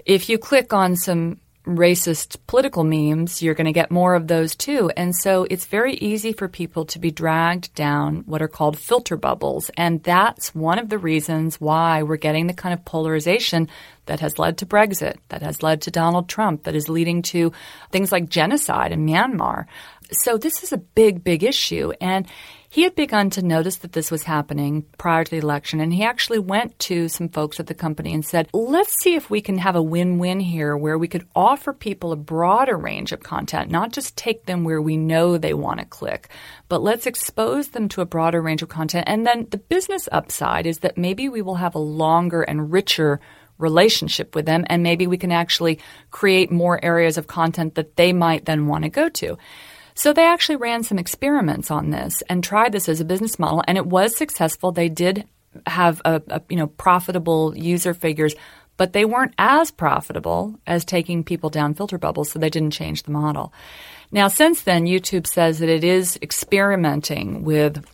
If 0.05 0.29
you 0.29 0.37
click 0.37 0.71
on 0.71 0.95
some 0.95 1.39
racist 1.65 2.37
political 2.47 2.83
memes, 2.83 3.41
you're 3.41 3.53
going 3.53 3.65
to 3.65 3.71
get 3.71 3.91
more 3.91 4.15
of 4.15 4.27
those 4.27 4.55
too. 4.55 4.91
And 4.97 5.15
so 5.15 5.45
it's 5.49 5.65
very 5.65 5.93
easy 5.95 6.33
for 6.33 6.47
people 6.47 6.85
to 6.85 6.99
be 6.99 7.11
dragged 7.11 7.73
down 7.75 8.23
what 8.25 8.41
are 8.41 8.47
called 8.47 8.79
filter 8.79 9.15
bubbles. 9.15 9.69
And 9.77 10.01
that's 10.03 10.55
one 10.55 10.79
of 10.79 10.89
the 10.89 10.97
reasons 10.97 11.61
why 11.61 12.03
we're 12.03 12.17
getting 12.17 12.47
the 12.47 12.53
kind 12.53 12.73
of 12.73 12.83
polarization 12.83 13.69
that 14.07 14.21
has 14.21 14.39
led 14.39 14.57
to 14.57 14.65
Brexit, 14.65 15.17
that 15.29 15.43
has 15.43 15.61
led 15.61 15.81
to 15.83 15.91
Donald 15.91 16.27
Trump, 16.27 16.63
that 16.63 16.75
is 16.75 16.89
leading 16.89 17.21
to 17.23 17.51
things 17.91 18.11
like 18.11 18.29
genocide 18.29 18.91
in 18.91 19.05
Myanmar. 19.05 19.65
So 20.11 20.37
this 20.37 20.63
is 20.63 20.73
a 20.73 20.77
big, 20.77 21.23
big 21.23 21.43
issue. 21.43 21.93
And 22.01 22.27
he 22.73 22.83
had 22.83 22.95
begun 22.95 23.29
to 23.31 23.41
notice 23.41 23.75
that 23.79 23.91
this 23.91 24.09
was 24.09 24.23
happening 24.23 24.85
prior 24.97 25.25
to 25.25 25.31
the 25.31 25.37
election, 25.37 25.81
and 25.81 25.93
he 25.93 26.05
actually 26.05 26.39
went 26.39 26.79
to 26.79 27.09
some 27.09 27.27
folks 27.27 27.59
at 27.59 27.67
the 27.67 27.73
company 27.73 28.13
and 28.13 28.25
said, 28.25 28.47
Let's 28.53 28.93
see 28.93 29.15
if 29.15 29.29
we 29.29 29.41
can 29.41 29.57
have 29.57 29.75
a 29.75 29.83
win 29.83 30.19
win 30.19 30.39
here 30.39 30.77
where 30.77 30.97
we 30.97 31.09
could 31.09 31.27
offer 31.35 31.73
people 31.73 32.13
a 32.13 32.15
broader 32.15 32.77
range 32.77 33.11
of 33.11 33.23
content, 33.23 33.71
not 33.71 33.91
just 33.91 34.15
take 34.15 34.45
them 34.45 34.63
where 34.63 34.81
we 34.81 34.95
know 34.95 35.37
they 35.37 35.53
want 35.53 35.81
to 35.81 35.85
click, 35.85 36.29
but 36.69 36.81
let's 36.81 37.05
expose 37.05 37.67
them 37.71 37.89
to 37.89 37.99
a 37.99 38.05
broader 38.05 38.41
range 38.41 38.61
of 38.61 38.69
content. 38.69 39.03
And 39.05 39.27
then 39.27 39.47
the 39.51 39.57
business 39.57 40.07
upside 40.09 40.65
is 40.65 40.79
that 40.79 40.97
maybe 40.97 41.27
we 41.27 41.41
will 41.41 41.55
have 41.55 41.75
a 41.75 41.79
longer 41.79 42.41
and 42.41 42.71
richer 42.71 43.19
relationship 43.57 44.33
with 44.33 44.45
them, 44.45 44.63
and 44.67 44.81
maybe 44.81 45.07
we 45.07 45.17
can 45.17 45.33
actually 45.33 45.79
create 46.09 46.51
more 46.51 46.83
areas 46.83 47.17
of 47.17 47.27
content 47.27 47.75
that 47.75 47.97
they 47.97 48.13
might 48.13 48.45
then 48.45 48.67
want 48.67 48.85
to 48.85 48.89
go 48.89 49.09
to. 49.09 49.37
So 49.95 50.13
they 50.13 50.25
actually 50.25 50.55
ran 50.57 50.83
some 50.83 50.99
experiments 50.99 51.71
on 51.71 51.89
this 51.89 52.21
and 52.29 52.43
tried 52.43 52.71
this 52.71 52.89
as 52.89 52.99
a 52.99 53.05
business 53.05 53.39
model, 53.39 53.63
and 53.67 53.77
it 53.77 53.85
was 53.85 54.15
successful. 54.15 54.71
They 54.71 54.89
did 54.89 55.25
have 55.67 56.01
a, 56.05 56.21
a 56.29 56.41
you 56.49 56.57
know 56.57 56.67
profitable 56.67 57.55
user 57.57 57.93
figures, 57.93 58.35
but 58.77 58.93
they 58.93 59.05
weren't 59.05 59.33
as 59.37 59.71
profitable 59.71 60.59
as 60.65 60.85
taking 60.85 61.23
people 61.23 61.49
down 61.49 61.73
filter 61.73 61.97
bubbles, 61.97 62.31
so 62.31 62.39
they 62.39 62.49
didn't 62.49 62.71
change 62.71 63.03
the 63.03 63.11
model. 63.11 63.53
Now, 64.11 64.27
since 64.27 64.63
then, 64.63 64.85
YouTube 64.85 65.27
says 65.27 65.59
that 65.59 65.69
it 65.69 65.83
is 65.83 66.17
experimenting 66.21 67.43
with 67.43 67.85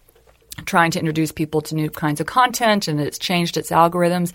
trying 0.66 0.92
to 0.92 1.00
introduce 1.00 1.32
people 1.32 1.62
to 1.62 1.76
new 1.76 1.90
kinds 1.90 2.20
of 2.20 2.26
content 2.26 2.88
and 2.88 3.00
it's 3.00 3.20
changed 3.20 3.58
its 3.58 3.70
algorithms. 3.70 4.34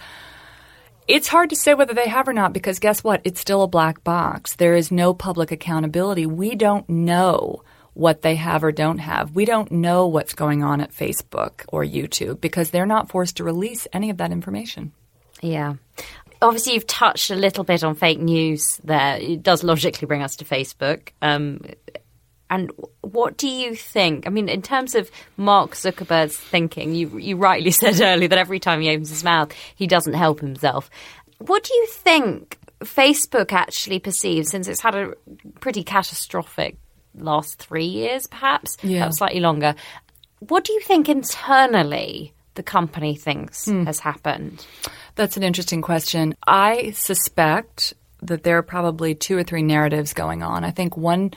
It's 1.09 1.29
hard 1.29 1.51
to 1.51 1.57
say 1.57 1.75
whether 1.75 1.95
they 1.95 2.09
have 2.09 2.29
or 2.29 2.33
not 2.33 2.53
because 2.53 2.79
guess 2.79 3.03
what? 3.03 3.21
It's 3.25 3.41
still 3.41 3.62
a 3.62 3.69
black 3.69 4.05
box. 4.05 4.57
There 4.57 4.75
is 4.75 4.93
no 4.93 5.15
public 5.15 5.51
accountability. 5.51 6.27
We 6.27 6.55
don't 6.55 6.88
know 6.88 7.62
what 7.95 8.23
they 8.23 8.37
have 8.37 8.65
or 8.65 8.73
don't 8.73 8.99
have. 8.99 9.35
We 9.35 9.45
don't 9.45 9.71
know 9.71 10.07
what's 10.07 10.35
going 10.35 10.62
on 10.62 10.81
at 10.81 10.93
Facebook 10.93 11.65
or 11.69 11.85
YouTube 11.85 12.41
because 12.41 12.71
they're 12.71 12.87
not 12.87 13.11
forced 13.11 13.37
to 13.37 13.45
release 13.45 13.87
any 13.93 14.11
of 14.11 14.19
that 14.19 14.33
information. 14.33 14.93
Yeah. 15.41 15.75
Obviously, 16.41 16.75
you've 16.75 16.87
touched 16.87 17.31
a 17.31 17.37
little 17.37 17.65
bit 17.65 17.85
on 17.85 17.95
fake 17.95 18.21
news 18.21 18.79
there. 18.83 19.19
It 19.19 19.43
does 19.43 19.62
logically 19.62 20.07
bring 20.07 20.23
us 20.23 20.37
to 20.37 20.45
Facebook. 20.45 21.11
Um, 21.21 21.61
and 22.53 22.71
what 23.01 23.38
do 23.38 23.49
you 23.49 23.75
think? 23.75 24.27
I 24.27 24.31
mean, 24.31 24.51
in 24.51 24.61
terms 24.61 24.95
of 24.95 25.11
Mark 25.38 25.71
Zuckerberg's 25.71 26.37
thinking, 26.37 26.95
you 26.95 27.19
you 27.19 27.38
rightly 27.38 27.71
said 27.83 27.99
earlier 28.03 28.29
that 28.29 28.38
every 28.38 28.61
time 28.61 28.83
he 28.83 28.91
opens 28.91 29.09
his 29.09 29.25
mouth, 29.25 29.53
he 29.75 29.87
doesn't 29.87 30.12
help 30.12 30.41
himself. 30.41 30.91
What 31.38 31.65
do 31.65 31.73
you 31.73 31.87
think 31.87 32.59
Facebook 32.81 33.53
actually 33.53 34.01
perceives, 34.01 34.51
since 34.51 34.69
it's 34.69 34.83
had 34.83 34.95
a 34.95 35.15
pretty 35.61 35.83
catastrophic 35.83 36.77
last 37.15 37.59
three 37.59 37.87
years, 37.87 38.27
perhaps, 38.27 38.77
yeah. 38.83 39.09
slightly 39.09 39.41
longer? 39.41 39.75
What 40.41 40.65
do 40.65 40.75
you 40.75 40.81
think 40.81 41.09
internally 41.09 42.35
the 42.55 42.62
company 42.62 43.15
thinks 43.15 43.65
hmm. 43.65 43.85
has 43.85 43.99
happened? 43.99 44.67
That's 45.15 45.38
an 45.38 45.43
interesting 45.43 45.81
question. 45.81 46.35
I 46.47 46.91
suspect 46.91 47.95
that 48.21 48.43
there 48.43 48.59
are 48.59 48.62
probably 48.62 49.15
two 49.15 49.38
or 49.38 49.43
three 49.43 49.62
narratives 49.62 50.12
going 50.12 50.43
on. 50.43 50.65
I 50.65 50.71
think 50.71 50.99
one 50.99 51.33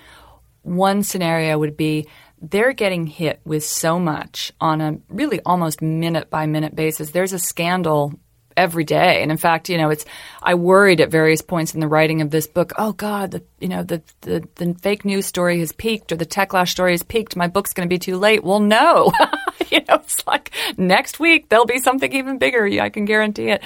one 0.65 1.03
scenario 1.03 1.57
would 1.57 1.77
be 1.77 2.07
they're 2.41 2.73
getting 2.73 3.07
hit 3.07 3.39
with 3.45 3.63
so 3.63 3.99
much 3.99 4.51
on 4.59 4.81
a 4.81 4.97
really 5.09 5.39
almost 5.45 5.81
minute 5.81 6.29
by 6.29 6.45
minute 6.45 6.75
basis. 6.75 7.11
There's 7.11 7.33
a 7.33 7.39
scandal 7.39 8.13
every 8.57 8.83
day. 8.83 9.21
And 9.21 9.31
in 9.31 9.37
fact, 9.37 9.69
you 9.69 9.77
know, 9.77 9.89
it's 9.89 10.05
I 10.41 10.55
worried 10.55 11.01
at 11.01 11.11
various 11.11 11.41
points 11.41 11.73
in 11.73 11.79
the 11.79 11.87
writing 11.87 12.21
of 12.21 12.31
this 12.31 12.47
book, 12.47 12.73
oh 12.77 12.93
God, 12.93 13.31
the 13.31 13.43
you 13.59 13.67
know, 13.67 13.83
the 13.83 14.01
the, 14.21 14.47
the 14.55 14.73
fake 14.81 15.05
news 15.05 15.25
story 15.25 15.59
has 15.59 15.71
peaked 15.71 16.11
or 16.11 16.15
the 16.15 16.25
techlash 16.25 16.69
story 16.69 16.91
has 16.91 17.03
peaked. 17.03 17.35
My 17.35 17.47
book's 17.47 17.73
gonna 17.73 17.87
be 17.87 17.99
too 17.99 18.17
late. 18.17 18.43
Well 18.43 18.59
no. 18.59 19.11
you 19.69 19.79
know, 19.87 19.95
it's 19.95 20.25
like 20.25 20.51
next 20.77 21.19
week 21.19 21.49
there'll 21.49 21.65
be 21.65 21.79
something 21.79 22.11
even 22.11 22.37
bigger. 22.37 22.65
I 22.65 22.89
can 22.89 23.05
guarantee 23.05 23.49
it. 23.49 23.63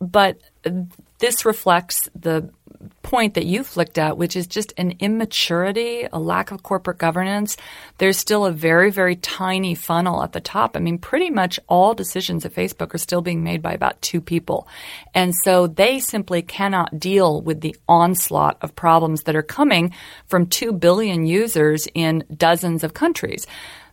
But 0.00 0.38
this 1.18 1.44
reflects 1.44 2.08
the 2.14 2.50
point 3.02 3.34
that 3.34 3.46
you 3.46 3.64
flicked 3.64 3.98
at, 3.98 4.16
which 4.16 4.36
is 4.36 4.46
just 4.46 4.72
an 4.76 4.94
immaturity, 5.00 6.06
a 6.12 6.18
lack 6.18 6.50
of 6.50 6.62
corporate 6.62 6.98
governance. 6.98 7.56
There's 7.98 8.18
still 8.18 8.46
a 8.46 8.52
very, 8.52 8.90
very 8.90 9.16
tiny 9.16 9.74
funnel 9.74 10.22
at 10.22 10.32
the 10.32 10.40
top. 10.40 10.76
I 10.76 10.80
mean, 10.80 10.98
pretty 10.98 11.30
much 11.30 11.60
all 11.68 11.94
decisions 11.94 12.44
at 12.44 12.54
Facebook 12.54 12.94
are 12.94 12.98
still 12.98 13.22
being 13.22 13.42
made 13.42 13.62
by 13.62 13.72
about 13.72 14.00
two 14.02 14.20
people. 14.20 14.66
And 15.14 15.34
so 15.34 15.66
they 15.66 16.00
simply 16.00 16.42
cannot 16.42 16.98
deal 16.98 17.40
with 17.40 17.60
the 17.60 17.76
onslaught 17.88 18.58
of 18.62 18.76
problems 18.76 19.22
that 19.24 19.36
are 19.36 19.42
coming 19.42 19.94
from 20.26 20.46
2 20.46 20.72
billion 20.72 21.26
users 21.26 21.88
in 21.94 22.24
dozens 22.36 22.84
of 22.84 22.94
countries. 22.94 23.46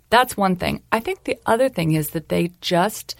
That's 0.10 0.38
one 0.38 0.56
thing. 0.56 0.82
I 0.92 1.00
think 1.00 1.24
the 1.24 1.40
other 1.46 1.70
thing 1.70 1.94
is 1.94 2.12
that 2.12 2.30
they 2.30 2.52
just 2.62 3.16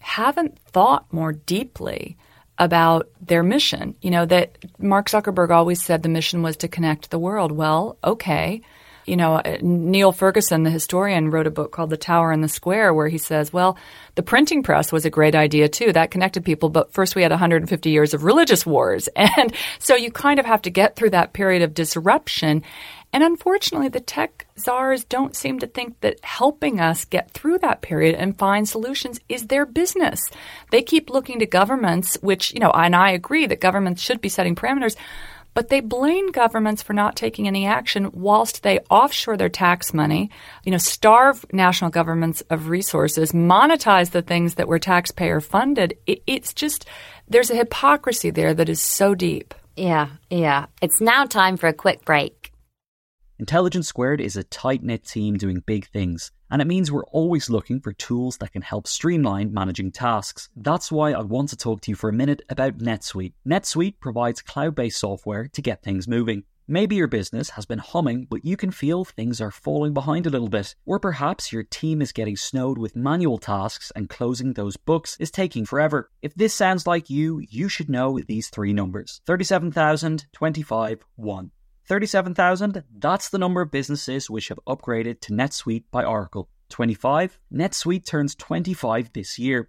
haven't 0.00 0.58
thought 0.58 1.12
more 1.12 1.32
deeply 1.32 2.16
about 2.58 3.08
their 3.20 3.42
mission. 3.42 3.94
You 4.02 4.10
know, 4.10 4.26
that 4.26 4.58
Mark 4.78 5.08
Zuckerberg 5.08 5.50
always 5.50 5.82
said 5.82 6.02
the 6.02 6.08
mission 6.08 6.42
was 6.42 6.56
to 6.58 6.68
connect 6.68 7.10
the 7.10 7.18
world. 7.18 7.52
Well, 7.52 7.98
okay. 8.04 8.62
You 9.04 9.16
know, 9.16 9.34
uh, 9.34 9.58
Niall 9.62 10.12
Ferguson, 10.12 10.62
the 10.62 10.70
historian, 10.70 11.30
wrote 11.30 11.48
a 11.48 11.50
book 11.50 11.72
called 11.72 11.90
The 11.90 11.96
Tower 11.96 12.30
and 12.30 12.42
the 12.42 12.48
Square, 12.48 12.94
where 12.94 13.08
he 13.08 13.18
says, 13.18 13.52
well, 13.52 13.76
the 14.14 14.22
printing 14.22 14.62
press 14.62 14.92
was 14.92 15.04
a 15.04 15.10
great 15.10 15.34
idea 15.34 15.68
too. 15.68 15.92
That 15.92 16.12
connected 16.12 16.44
people, 16.44 16.68
but 16.68 16.92
first 16.92 17.16
we 17.16 17.22
had 17.22 17.32
150 17.32 17.90
years 17.90 18.14
of 18.14 18.24
religious 18.24 18.64
wars. 18.64 19.08
And 19.34 19.54
so 19.78 19.96
you 19.96 20.12
kind 20.12 20.38
of 20.38 20.46
have 20.46 20.62
to 20.62 20.70
get 20.70 20.94
through 20.94 21.10
that 21.10 21.32
period 21.32 21.62
of 21.62 21.74
disruption. 21.74 22.62
And 23.12 23.22
unfortunately, 23.22 23.88
the 23.88 24.00
tech 24.00 24.46
czars 24.58 25.04
don't 25.04 25.36
seem 25.36 25.58
to 25.58 25.66
think 25.66 26.00
that 26.00 26.24
helping 26.24 26.80
us 26.80 27.04
get 27.04 27.30
through 27.32 27.58
that 27.58 27.82
period 27.82 28.14
and 28.14 28.38
find 28.38 28.66
solutions 28.66 29.20
is 29.28 29.48
their 29.48 29.66
business. 29.66 30.20
They 30.70 30.82
keep 30.82 31.10
looking 31.10 31.38
to 31.40 31.46
governments, 31.46 32.16
which, 32.22 32.54
you 32.54 32.60
know, 32.60 32.70
and 32.70 32.96
I 32.96 33.10
agree 33.10 33.46
that 33.46 33.60
governments 33.60 34.00
should 34.00 34.22
be 34.22 34.30
setting 34.30 34.54
parameters, 34.54 34.96
but 35.54 35.68
they 35.68 35.80
blame 35.80 36.32
governments 36.32 36.82
for 36.82 36.94
not 36.94 37.14
taking 37.14 37.46
any 37.46 37.66
action 37.66 38.10
whilst 38.12 38.62
they 38.62 38.78
offshore 38.88 39.36
their 39.36 39.50
tax 39.50 39.92
money, 39.92 40.30
you 40.64 40.72
know, 40.72 40.78
starve 40.78 41.44
national 41.52 41.90
governments 41.90 42.42
of 42.48 42.68
resources, 42.70 43.32
monetize 43.32 44.12
the 44.12 44.22
things 44.22 44.54
that 44.54 44.68
were 44.68 44.78
taxpayer 44.78 45.40
funded. 45.40 45.98
It, 46.06 46.22
it's 46.26 46.54
just, 46.54 46.86
there's 47.28 47.50
a 47.50 47.56
hypocrisy 47.56 48.30
there 48.30 48.54
that 48.54 48.70
is 48.70 48.80
so 48.80 49.14
deep. 49.14 49.54
Yeah, 49.76 50.08
yeah. 50.30 50.66
It's 50.80 51.00
now 51.00 51.26
time 51.26 51.58
for 51.58 51.68
a 51.68 51.74
quick 51.74 52.04
break. 52.06 52.41
Intelligence 53.42 53.88
Squared 53.88 54.20
is 54.20 54.36
a 54.36 54.44
tight 54.44 54.84
knit 54.84 55.04
team 55.04 55.36
doing 55.36 55.64
big 55.66 55.88
things, 55.88 56.30
and 56.48 56.62
it 56.62 56.68
means 56.68 56.92
we're 56.92 57.06
always 57.06 57.50
looking 57.50 57.80
for 57.80 57.92
tools 57.92 58.36
that 58.36 58.52
can 58.52 58.62
help 58.62 58.86
streamline 58.86 59.52
managing 59.52 59.90
tasks. 59.90 60.48
That's 60.54 60.92
why 60.92 61.10
I 61.10 61.22
want 61.22 61.48
to 61.48 61.56
talk 61.56 61.80
to 61.80 61.90
you 61.90 61.96
for 61.96 62.08
a 62.08 62.12
minute 62.12 62.42
about 62.48 62.78
NetSuite. 62.78 63.32
NetSuite 63.44 63.98
provides 63.98 64.42
cloud 64.42 64.76
based 64.76 65.00
software 65.00 65.48
to 65.54 65.60
get 65.60 65.82
things 65.82 66.06
moving. 66.06 66.44
Maybe 66.68 66.94
your 66.94 67.08
business 67.08 67.50
has 67.50 67.66
been 67.66 67.80
humming, 67.80 68.28
but 68.30 68.44
you 68.44 68.56
can 68.56 68.70
feel 68.70 69.04
things 69.04 69.40
are 69.40 69.50
falling 69.50 69.92
behind 69.92 70.28
a 70.28 70.30
little 70.30 70.48
bit. 70.48 70.76
Or 70.86 71.00
perhaps 71.00 71.52
your 71.52 71.64
team 71.64 72.00
is 72.00 72.12
getting 72.12 72.36
snowed 72.36 72.78
with 72.78 72.94
manual 72.94 73.38
tasks 73.38 73.90
and 73.96 74.08
closing 74.08 74.52
those 74.52 74.76
books 74.76 75.16
is 75.18 75.32
taking 75.32 75.66
forever. 75.66 76.12
If 76.22 76.32
this 76.36 76.54
sounds 76.54 76.86
like 76.86 77.10
you, 77.10 77.40
you 77.50 77.68
should 77.68 77.90
know 77.90 78.20
these 78.20 78.50
three 78.50 78.72
numbers 78.72 79.20
37,000, 79.26 80.26
25, 80.32 81.04
1. 81.16 81.50
37,000, 81.86 82.84
that's 82.98 83.28
the 83.28 83.38
number 83.38 83.60
of 83.60 83.70
businesses 83.70 84.30
which 84.30 84.48
have 84.48 84.60
upgraded 84.66 85.20
to 85.20 85.32
NetSuite 85.32 85.84
by 85.90 86.04
Oracle. 86.04 86.48
25, 86.68 87.38
NetSuite 87.52 88.06
turns 88.06 88.34
25 88.34 89.12
this 89.12 89.38
year. 89.38 89.68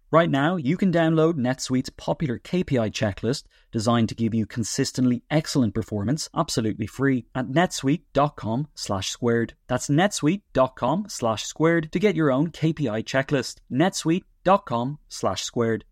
Right 0.11 0.29
now, 0.29 0.57
you 0.57 0.75
can 0.75 0.91
download 0.91 1.35
NetSuite's 1.35 1.89
popular 1.91 2.37
KPI 2.37 2.91
checklist 2.91 3.43
designed 3.71 4.09
to 4.09 4.15
give 4.15 4.33
you 4.33 4.45
consistently 4.45 5.23
excellent 5.31 5.73
performance 5.73 6.27
absolutely 6.35 6.85
free 6.85 7.27
at 7.33 7.47
netsuite.com 7.47 8.67
slash 8.75 9.09
squared. 9.09 9.53
That's 9.69 9.87
netsuite.com 9.87 11.05
slash 11.07 11.45
squared 11.45 11.93
to 11.93 11.99
get 11.99 12.17
your 12.17 12.29
own 12.29 12.51
KPI 12.51 13.05
checklist. 13.05 13.61
netsuite.com 13.71 14.99
slash 15.07 15.43
squared. 15.43 15.85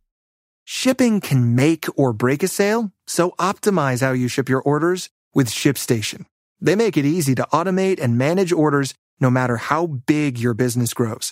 Shipping 0.65 1.21
can 1.21 1.55
make 1.55 1.85
or 1.95 2.11
break 2.11 2.43
a 2.43 2.49
sale, 2.49 2.91
so 3.07 3.31
optimize 3.39 4.01
how 4.01 4.11
you 4.11 4.27
ship 4.27 4.49
your 4.49 4.61
orders 4.61 5.09
with 5.33 5.47
ShipStation. 5.47 6.25
They 6.59 6.75
make 6.75 6.97
it 6.97 7.05
easy 7.05 7.35
to 7.35 7.47
automate 7.53 8.01
and 8.01 8.17
manage 8.17 8.51
orders 8.51 8.93
no 9.21 9.29
matter 9.29 9.55
how 9.55 9.87
big 9.87 10.37
your 10.37 10.53
business 10.53 10.93
grows 10.93 11.31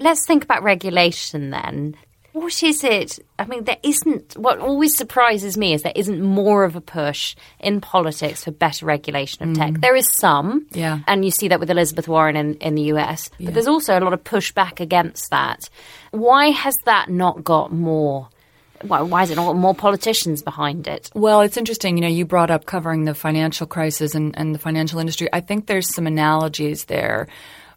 Let's 0.00 0.26
think 0.26 0.44
about 0.44 0.62
regulation 0.62 1.50
then. 1.50 1.96
What 2.32 2.62
is 2.62 2.84
it? 2.84 3.18
I 3.38 3.44
mean, 3.46 3.64
there 3.64 3.78
isn't. 3.82 4.36
What 4.36 4.60
always 4.60 4.96
surprises 4.96 5.56
me 5.58 5.74
is 5.74 5.82
there 5.82 5.92
isn't 5.96 6.22
more 6.22 6.62
of 6.62 6.76
a 6.76 6.80
push 6.80 7.34
in 7.58 7.80
politics 7.80 8.44
for 8.44 8.52
better 8.52 8.86
regulation 8.86 9.42
of 9.42 9.48
mm. 9.50 9.58
tech. 9.58 9.80
There 9.80 9.96
is 9.96 10.08
some, 10.12 10.66
Yeah. 10.70 11.00
and 11.08 11.24
you 11.24 11.32
see 11.32 11.48
that 11.48 11.58
with 11.58 11.70
Elizabeth 11.70 12.06
Warren 12.06 12.36
in, 12.36 12.54
in 12.54 12.76
the 12.76 12.82
US, 12.94 13.30
but 13.40 13.52
there's 13.52 13.66
also 13.66 13.98
a 13.98 14.00
lot 14.00 14.12
of 14.12 14.22
pushback 14.22 14.78
against 14.78 15.30
that. 15.30 15.68
Why 16.12 16.50
has 16.50 16.76
that 16.84 17.08
not 17.10 17.42
got 17.42 17.72
more? 17.72 18.28
Why, 18.82 19.02
why 19.02 19.20
has 19.20 19.30
it 19.30 19.36
not 19.36 19.46
got 19.46 19.56
more 19.56 19.74
politicians 19.74 20.40
behind 20.40 20.86
it? 20.86 21.10
Well, 21.14 21.40
it's 21.40 21.56
interesting. 21.56 21.96
You 21.96 22.02
know, 22.02 22.08
you 22.08 22.24
brought 22.24 22.50
up 22.50 22.64
covering 22.64 23.04
the 23.04 23.14
financial 23.14 23.66
crisis 23.66 24.14
and, 24.14 24.38
and 24.38 24.54
the 24.54 24.58
financial 24.58 25.00
industry. 25.00 25.28
I 25.32 25.40
think 25.40 25.66
there's 25.66 25.92
some 25.92 26.06
analogies 26.06 26.84
there. 26.84 27.26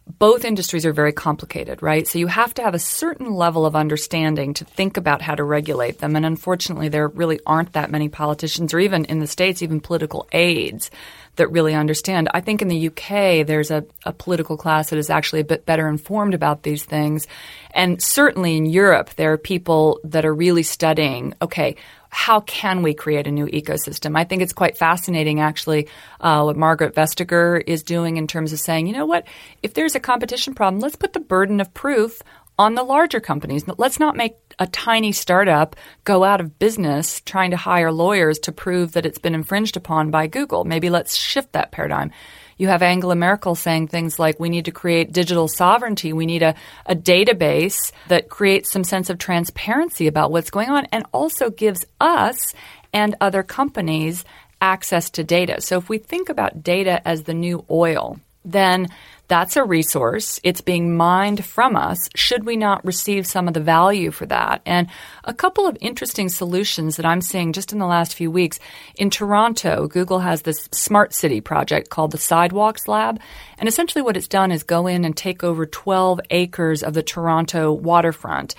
Both 0.06 0.44
industries 0.44 0.84
are 0.84 0.92
very 0.92 1.12
complicated, 1.12 1.82
right? 1.82 2.06
So 2.06 2.18
you 2.18 2.26
have 2.26 2.52
to 2.54 2.62
have 2.62 2.74
a 2.74 2.78
certain 2.78 3.32
level 3.34 3.64
of 3.64 3.74
understanding 3.74 4.52
to 4.54 4.64
think 4.64 4.98
about 4.98 5.22
how 5.22 5.34
to 5.34 5.42
regulate 5.42 5.98
them. 5.98 6.14
And 6.14 6.26
unfortunately, 6.26 6.88
there 6.88 7.08
really 7.08 7.40
aren't 7.46 7.72
that 7.72 7.90
many 7.90 8.10
politicians 8.10 8.74
or 8.74 8.80
even 8.80 9.06
in 9.06 9.20
the 9.20 9.26
States, 9.26 9.62
even 9.62 9.80
political 9.80 10.28
aides 10.32 10.90
that 11.36 11.50
really 11.50 11.74
understand. 11.74 12.28
I 12.32 12.40
think 12.40 12.62
in 12.62 12.68
the 12.68 12.88
UK, 12.88 13.46
there's 13.46 13.70
a, 13.70 13.84
a 14.04 14.12
political 14.12 14.56
class 14.56 14.90
that 14.90 14.98
is 14.98 15.10
actually 15.10 15.40
a 15.40 15.44
bit 15.44 15.66
better 15.66 15.88
informed 15.88 16.34
about 16.34 16.62
these 16.62 16.84
things. 16.84 17.26
And 17.72 18.02
certainly 18.02 18.56
in 18.56 18.66
Europe, 18.66 19.10
there 19.16 19.32
are 19.32 19.38
people 19.38 20.00
that 20.04 20.24
are 20.24 20.34
really 20.34 20.62
studying, 20.62 21.34
okay, 21.42 21.76
how 22.14 22.38
can 22.40 22.82
we 22.82 22.94
create 22.94 23.26
a 23.26 23.32
new 23.32 23.46
ecosystem? 23.46 24.16
I 24.16 24.22
think 24.22 24.40
it's 24.40 24.52
quite 24.52 24.78
fascinating, 24.78 25.40
actually, 25.40 25.88
uh, 26.20 26.42
what 26.44 26.56
Margaret 26.56 26.94
Vestager 26.94 27.60
is 27.66 27.82
doing 27.82 28.18
in 28.18 28.28
terms 28.28 28.52
of 28.52 28.60
saying, 28.60 28.86
you 28.86 28.92
know 28.92 29.04
what, 29.04 29.26
if 29.64 29.74
there's 29.74 29.96
a 29.96 30.00
competition 30.00 30.54
problem, 30.54 30.80
let's 30.80 30.94
put 30.94 31.12
the 31.12 31.18
burden 31.18 31.60
of 31.60 31.74
proof 31.74 32.22
on 32.56 32.76
the 32.76 32.84
larger 32.84 33.18
companies. 33.18 33.64
Let's 33.78 33.98
not 33.98 34.14
make 34.16 34.36
a 34.60 34.68
tiny 34.68 35.10
startup 35.10 35.74
go 36.04 36.22
out 36.22 36.40
of 36.40 36.56
business 36.60 37.20
trying 37.22 37.50
to 37.50 37.56
hire 37.56 37.90
lawyers 37.90 38.38
to 38.40 38.52
prove 38.52 38.92
that 38.92 39.06
it's 39.06 39.18
been 39.18 39.34
infringed 39.34 39.76
upon 39.76 40.12
by 40.12 40.28
Google. 40.28 40.64
Maybe 40.64 40.90
let's 40.90 41.16
shift 41.16 41.54
that 41.54 41.72
paradigm. 41.72 42.12
You 42.58 42.68
have 42.68 42.82
Angela 42.82 43.16
Merkel 43.16 43.54
saying 43.54 43.88
things 43.88 44.18
like, 44.18 44.38
we 44.38 44.48
need 44.48 44.66
to 44.66 44.70
create 44.70 45.12
digital 45.12 45.48
sovereignty. 45.48 46.12
We 46.12 46.26
need 46.26 46.42
a, 46.42 46.54
a 46.86 46.94
database 46.94 47.92
that 48.08 48.28
creates 48.28 48.70
some 48.70 48.84
sense 48.84 49.10
of 49.10 49.18
transparency 49.18 50.06
about 50.06 50.30
what's 50.30 50.50
going 50.50 50.70
on 50.70 50.86
and 50.92 51.04
also 51.12 51.50
gives 51.50 51.84
us 52.00 52.54
and 52.92 53.16
other 53.20 53.42
companies 53.42 54.24
access 54.60 55.10
to 55.10 55.24
data. 55.24 55.60
So 55.60 55.78
if 55.78 55.88
we 55.88 55.98
think 55.98 56.28
about 56.28 56.62
data 56.62 57.06
as 57.06 57.24
the 57.24 57.34
new 57.34 57.64
oil, 57.70 58.18
then 58.44 58.88
that's 59.34 59.56
a 59.56 59.64
resource. 59.64 60.38
It's 60.44 60.60
being 60.60 60.96
mined 60.96 61.44
from 61.44 61.74
us. 61.74 62.08
Should 62.14 62.44
we 62.44 62.56
not 62.56 62.84
receive 62.84 63.26
some 63.26 63.48
of 63.48 63.54
the 63.54 63.58
value 63.58 64.12
for 64.12 64.26
that? 64.26 64.62
And 64.64 64.86
a 65.24 65.34
couple 65.34 65.66
of 65.66 65.76
interesting 65.80 66.28
solutions 66.28 66.94
that 66.94 67.04
I'm 67.04 67.20
seeing 67.20 67.52
just 67.52 67.72
in 67.72 67.80
the 67.80 67.86
last 67.86 68.14
few 68.14 68.30
weeks. 68.30 68.60
In 68.94 69.10
Toronto, 69.10 69.88
Google 69.88 70.20
has 70.20 70.42
this 70.42 70.68
smart 70.70 71.12
city 71.12 71.40
project 71.40 71.90
called 71.90 72.12
the 72.12 72.16
Sidewalks 72.16 72.86
Lab. 72.86 73.18
And 73.58 73.68
essentially 73.68 74.02
what 74.02 74.16
it's 74.16 74.28
done 74.28 74.52
is 74.52 74.62
go 74.62 74.86
in 74.86 75.04
and 75.04 75.16
take 75.16 75.42
over 75.42 75.66
12 75.66 76.20
acres 76.30 76.84
of 76.84 76.94
the 76.94 77.02
Toronto 77.02 77.72
waterfront 77.72 78.54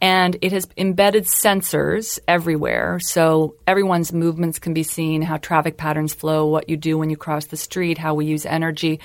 and 0.00 0.36
it 0.42 0.52
has 0.52 0.68
embedded 0.76 1.24
sensors 1.24 2.20
everywhere 2.28 3.00
so 3.00 3.56
everyone's 3.66 4.12
movements 4.12 4.60
can 4.60 4.72
be 4.72 4.84
seen 4.84 5.22
how 5.22 5.36
traffic 5.38 5.76
patterns 5.76 6.14
flow 6.14 6.46
what 6.46 6.68
you 6.68 6.76
do 6.76 6.96
when 6.96 7.10
you 7.10 7.16
cross 7.16 7.46
the 7.46 7.56
street 7.56 7.98
how 7.98 8.14
we 8.14 8.24
use 8.24 8.46
energy 8.46 9.00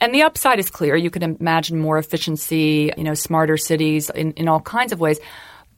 and 0.00 0.14
the 0.14 0.22
upside 0.22 0.58
is 0.58 0.70
clear 0.70 0.96
you 0.96 1.10
can 1.10 1.22
imagine 1.22 1.78
more 1.78 1.98
efficiency 1.98 2.92
you 2.96 3.04
know 3.04 3.14
smarter 3.14 3.56
cities 3.56 4.10
in, 4.10 4.32
in 4.32 4.48
all 4.48 4.60
kinds 4.60 4.92
of 4.92 5.00
ways 5.00 5.18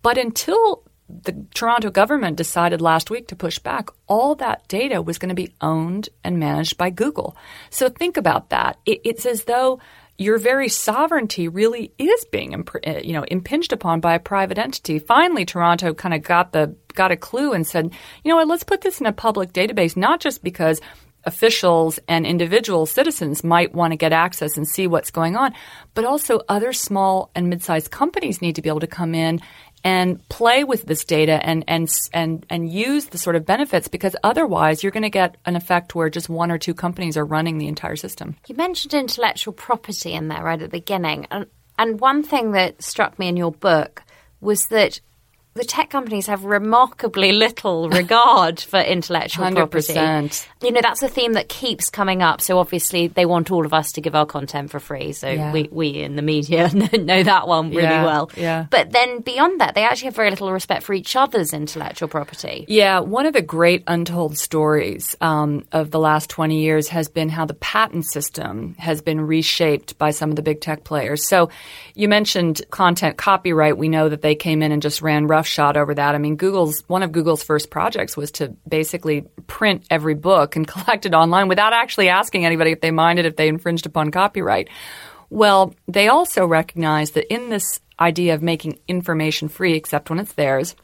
but 0.02 0.18
until 0.18 0.83
the 1.22 1.44
Toronto 1.54 1.90
government 1.90 2.37
decided 2.37 2.80
last 2.80 3.11
week 3.11 3.28
to 3.28 3.37
push 3.37 3.59
back, 3.59 3.88
all 4.06 4.35
that 4.37 4.66
data 4.68 5.02
was 5.02 5.18
going 5.18 5.30
to 5.30 5.35
be 5.35 5.54
owned 5.61 6.09
and 6.22 6.38
managed 6.38 6.78
by 6.78 6.90
Google. 6.90 7.37
So 7.70 7.88
think 7.88 8.16
about 8.16 8.50
that. 8.50 8.78
It, 8.87 9.00
it's 9.04 9.26
as 9.26 9.44
though 9.44 9.80
your 10.18 10.38
very 10.38 10.68
sovereignty 10.68 11.48
really 11.48 11.92
is 11.98 12.24
being 12.26 12.52
imp- 12.52 12.76
uh, 12.87 13.00
you 13.02 13.14
know 13.14 13.22
impinged 13.24 13.72
upon 13.72 14.00
by 14.00 14.14
a 14.14 14.20
private 14.20 14.59
entity. 14.59 14.98
Finally, 14.98 15.46
Toronto 15.46 15.94
kind 15.94 16.14
of 16.14 16.22
got 16.22 16.52
the 16.52 16.76
got 16.94 17.11
a 17.11 17.16
clue 17.16 17.52
and 17.52 17.66
said, 17.66 17.92
you 18.22 18.28
know 18.28 18.37
what, 18.37 18.48
let's 18.48 18.64
put 18.64 18.83
this 18.83 19.00
in 19.00 19.06
a 19.06 19.12
public 19.12 19.52
database, 19.52 19.96
not 19.96 20.20
just 20.20 20.44
because 20.44 20.80
officials 21.24 21.98
and 22.09 22.26
individual 22.26 22.87
citizens 22.87 23.44
might 23.44 23.74
want 23.74 23.92
to 23.92 23.96
get 23.96 24.12
access 24.12 24.56
and 24.56 24.66
see 24.66 24.87
what's 24.87 25.11
going 25.11 25.37
on, 25.37 25.54
but 25.94 26.04
also 26.04 26.40
other 26.48 26.72
small 26.72 27.30
and 27.35 27.48
mid-sized 27.48 27.90
companies 27.90 28.40
need 28.40 28.56
to 28.56 28.62
be 28.62 28.68
able 28.68 28.80
to 28.80 28.87
come 28.87 29.14
in 29.14 29.40
and 29.83 30.26
play 30.28 30.64
with 30.64 30.85
this 30.85 31.04
data 31.04 31.40
and 31.42 31.64
and 31.66 31.88
and 32.12 32.44
and 32.50 32.70
use 32.70 33.06
the 33.06 33.18
sort 33.18 33.37
of 33.37 33.46
benefits 33.46 33.88
because 33.88 34.14
otherwise 34.22 34.83
you're 34.83 34.92
going 34.92 35.02
to 35.02 35.11
get 35.11 35.37
an 35.46 35.56
effect 35.56 35.94
where 35.94 36.11
just 36.11 36.28
one 36.28 36.50
or 36.50 36.59
two 36.59 36.74
companies 36.74 37.16
are 37.16 37.24
running 37.24 37.59
the 37.59 37.68
entire 37.68 37.96
system. 37.96 38.37
You 38.46 38.56
mentioned 38.56 38.94
intellectual 38.94 39.54
property 39.54 40.12
in 40.12 40.28
there 40.28 40.42
right 40.42 40.61
at 40.61 40.70
the 40.70 40.78
beginning. 40.78 41.26
And, 41.30 41.46
and 41.78 42.00
one 42.00 42.22
thing 42.22 42.52
that 42.52 42.83
struck 42.83 43.18
me 43.18 43.28
in 43.28 43.37
your 43.37 43.52
book 43.52 44.02
was 44.40 44.66
that 44.66 45.00
the 45.55 45.65
tech 45.65 45.91
companies 45.91 46.27
have 46.29 46.45
remarkably 46.45 47.33
little 47.33 47.89
regard 47.91 48.61
for 48.61 48.79
intellectual 48.79 49.51
property. 49.51 49.95
100%. 49.95 50.47
You 50.63 50.71
know, 50.71 50.81
that's 50.81 51.03
a 51.03 51.09
theme 51.09 51.33
that 51.33 51.49
keeps 51.49 51.91
coming 51.91 52.23
up. 52.23 52.41
So 52.41 52.59
obviously 52.59 53.09
they 53.09 53.27
want 53.27 53.51
all 53.51 53.67
of 53.67 53.75
us 53.75 53.93
to 53.93 54.01
give 54.01 54.15
our 54.15 54.27
content 54.27 54.71
for 54.71 54.79
free. 54.79 55.13
So 55.13 55.29
Yeah. 55.29 55.53
we, 55.53 55.69
we 55.73 55.89
in 56.03 56.15
the 56.15 56.23
media 56.23 56.69
know 56.93 57.23
that 57.25 57.49
one 57.49 57.71
really 57.71 57.83
Yeah, 57.83 58.05
well. 58.05 58.31
yeah. 58.37 58.67
But 58.71 58.93
then 58.93 59.21
beyond 59.23 59.61
that, 59.61 59.75
they 59.75 59.83
actually 59.83 60.07
have 60.07 60.17
very 60.17 60.31
little 60.31 60.53
respect 60.53 60.85
for 60.85 60.93
each 60.95 61.17
other's 61.17 61.53
intellectual 61.53 62.09
property. 62.09 62.65
Yeah, 62.69 63.01
one 63.01 63.27
of 63.27 63.33
the 63.33 63.43
great 63.43 63.83
untold 63.89 64.39
stories 64.39 65.17
um, 65.21 65.65
of 65.73 65.91
the 65.91 65.99
last 65.99 66.31
20 66.31 66.61
years 66.61 66.89
has 66.89 67.09
been 67.09 67.29
how 67.29 67.45
the 67.45 67.55
patent 67.55 68.07
system 68.07 68.77
has 68.79 69.03
been 69.03 69.21
reshaped 69.21 69.99
by 69.99 70.13
some 70.13 70.31
of 70.31 70.37
the 70.37 70.43
big 70.43 70.61
tech 70.61 70.85
players. 70.85 71.27
So 71.27 71.51
you 71.95 72.09
mentioned 72.09 72.63
content 72.71 73.17
copyright. 73.17 73.77
We 73.77 73.89
know 73.89 74.09
that 74.09 74.23
they 74.23 74.37
came 74.37 74.63
in 74.63 74.71
and 74.71 74.81
just 74.81 75.03
ran 75.03 75.27
roughshod 75.40 75.76
over 75.79 75.94
that. 75.94 76.14
I 76.14 76.18
mean, 76.18 76.37
Google's 76.37 76.85
one 76.87 77.03
of 77.03 77.12
Google's 77.12 77.42
first 77.42 77.70
projects 77.70 78.16
was 78.16 78.31
to 78.33 78.48
basically 78.68 79.22
print 79.46 79.87
every 79.90 80.14
book 80.14 80.55
and 80.55 80.66
collect 80.74 81.07
it 81.07 81.14
online 81.14 81.48
without 81.48 81.72
actually 81.72 82.09
asking 82.09 82.44
anybody 82.44 82.72
if 82.72 82.81
they 82.81 82.90
minded 82.90 83.24
if 83.24 83.37
they 83.37 83.48
infringed 83.48 83.87
upon 83.87 84.11
copyright. 84.11 84.68
Well, 85.31 85.74
they 85.88 86.09
also 86.09 86.44
recognize 86.44 87.12
that 87.12 87.33
in 87.33 87.48
this 87.48 87.81
idea 87.98 88.35
of 88.35 88.42
making 88.42 88.81
information 88.88 89.48
free, 89.48 89.74
except 89.74 90.11
when 90.11 90.18
it's 90.18 90.33
theirs, 90.33 90.74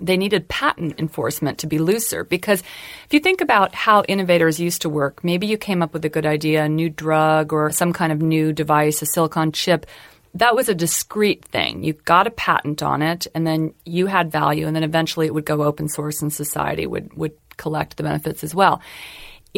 they 0.00 0.16
needed 0.16 0.48
patent 0.48 0.98
enforcement 0.98 1.58
to 1.58 1.66
be 1.66 1.78
looser 1.78 2.24
because 2.24 2.60
if 2.60 3.12
you 3.12 3.20
think 3.20 3.40
about 3.40 3.74
how 3.74 4.02
innovators 4.02 4.60
used 4.60 4.82
to 4.82 4.88
work, 4.88 5.22
maybe 5.22 5.46
you 5.46 5.56
came 5.56 5.82
up 5.82 5.92
with 5.92 6.04
a 6.04 6.10
good 6.10 6.26
idea, 6.26 6.64
a 6.64 6.68
new 6.68 6.90
drug 6.90 7.52
or 7.52 7.70
some 7.70 7.92
kind 7.92 8.12
of 8.12 8.20
new 8.20 8.52
device, 8.52 9.00
a 9.02 9.06
silicon 9.06 9.52
chip. 9.52 9.86
That 10.38 10.54
was 10.54 10.68
a 10.68 10.74
discrete 10.74 11.44
thing. 11.44 11.84
You 11.84 11.92
got 11.92 12.26
a 12.26 12.30
patent 12.30 12.82
on 12.82 13.02
it, 13.02 13.26
and 13.34 13.46
then 13.46 13.74
you 13.84 14.06
had 14.06 14.30
value, 14.30 14.66
and 14.66 14.74
then 14.74 14.84
eventually 14.84 15.26
it 15.26 15.34
would 15.34 15.44
go 15.44 15.62
open 15.62 15.88
source, 15.88 16.22
and 16.22 16.32
society 16.32 16.86
would 16.86 17.14
would 17.14 17.32
collect 17.56 17.96
the 17.96 18.02
benefits 18.02 18.44
as 18.44 18.54
well. 18.54 18.80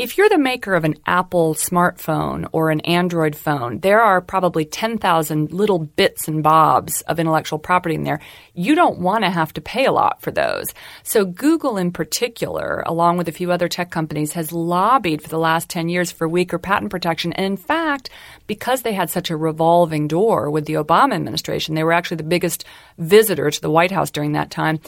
If 0.00 0.16
you're 0.16 0.28
the 0.28 0.38
maker 0.38 0.76
of 0.76 0.84
an 0.84 0.94
Apple 1.06 1.54
smartphone 1.54 2.48
or 2.52 2.70
an 2.70 2.78
Android 2.82 3.34
phone, 3.34 3.80
there 3.80 4.00
are 4.00 4.20
probably 4.20 4.64
10,000 4.64 5.50
little 5.50 5.80
bits 5.80 6.28
and 6.28 6.40
bobs 6.40 7.00
of 7.00 7.18
intellectual 7.18 7.58
property 7.58 7.96
in 7.96 8.04
there. 8.04 8.20
You 8.54 8.76
don't 8.76 9.00
want 9.00 9.24
to 9.24 9.30
have 9.30 9.52
to 9.54 9.60
pay 9.60 9.86
a 9.86 9.92
lot 9.92 10.22
for 10.22 10.30
those. 10.30 10.72
So 11.02 11.24
Google 11.24 11.78
in 11.78 11.90
particular, 11.90 12.84
along 12.86 13.16
with 13.16 13.26
a 13.26 13.32
few 13.32 13.50
other 13.50 13.66
tech 13.66 13.90
companies, 13.90 14.34
has 14.34 14.52
lobbied 14.52 15.20
for 15.20 15.30
the 15.30 15.36
last 15.36 15.68
10 15.68 15.88
years 15.88 16.12
for 16.12 16.28
weaker 16.28 16.60
patent 16.60 16.92
protection. 16.92 17.32
And 17.32 17.46
in 17.46 17.56
fact, 17.56 18.08
because 18.48 18.82
they 18.82 18.94
had 18.94 19.10
such 19.10 19.30
a 19.30 19.36
revolving 19.36 20.08
door 20.08 20.50
with 20.50 20.64
the 20.64 20.74
Obama 20.74 21.14
administration, 21.14 21.76
they 21.76 21.84
were 21.84 21.92
actually 21.92 22.16
the 22.16 22.24
biggest 22.24 22.64
visitor 22.98 23.48
to 23.48 23.60
the 23.60 23.70
White 23.70 23.92
House 23.92 24.10
during 24.10 24.32
that 24.32 24.50
time 24.50 24.80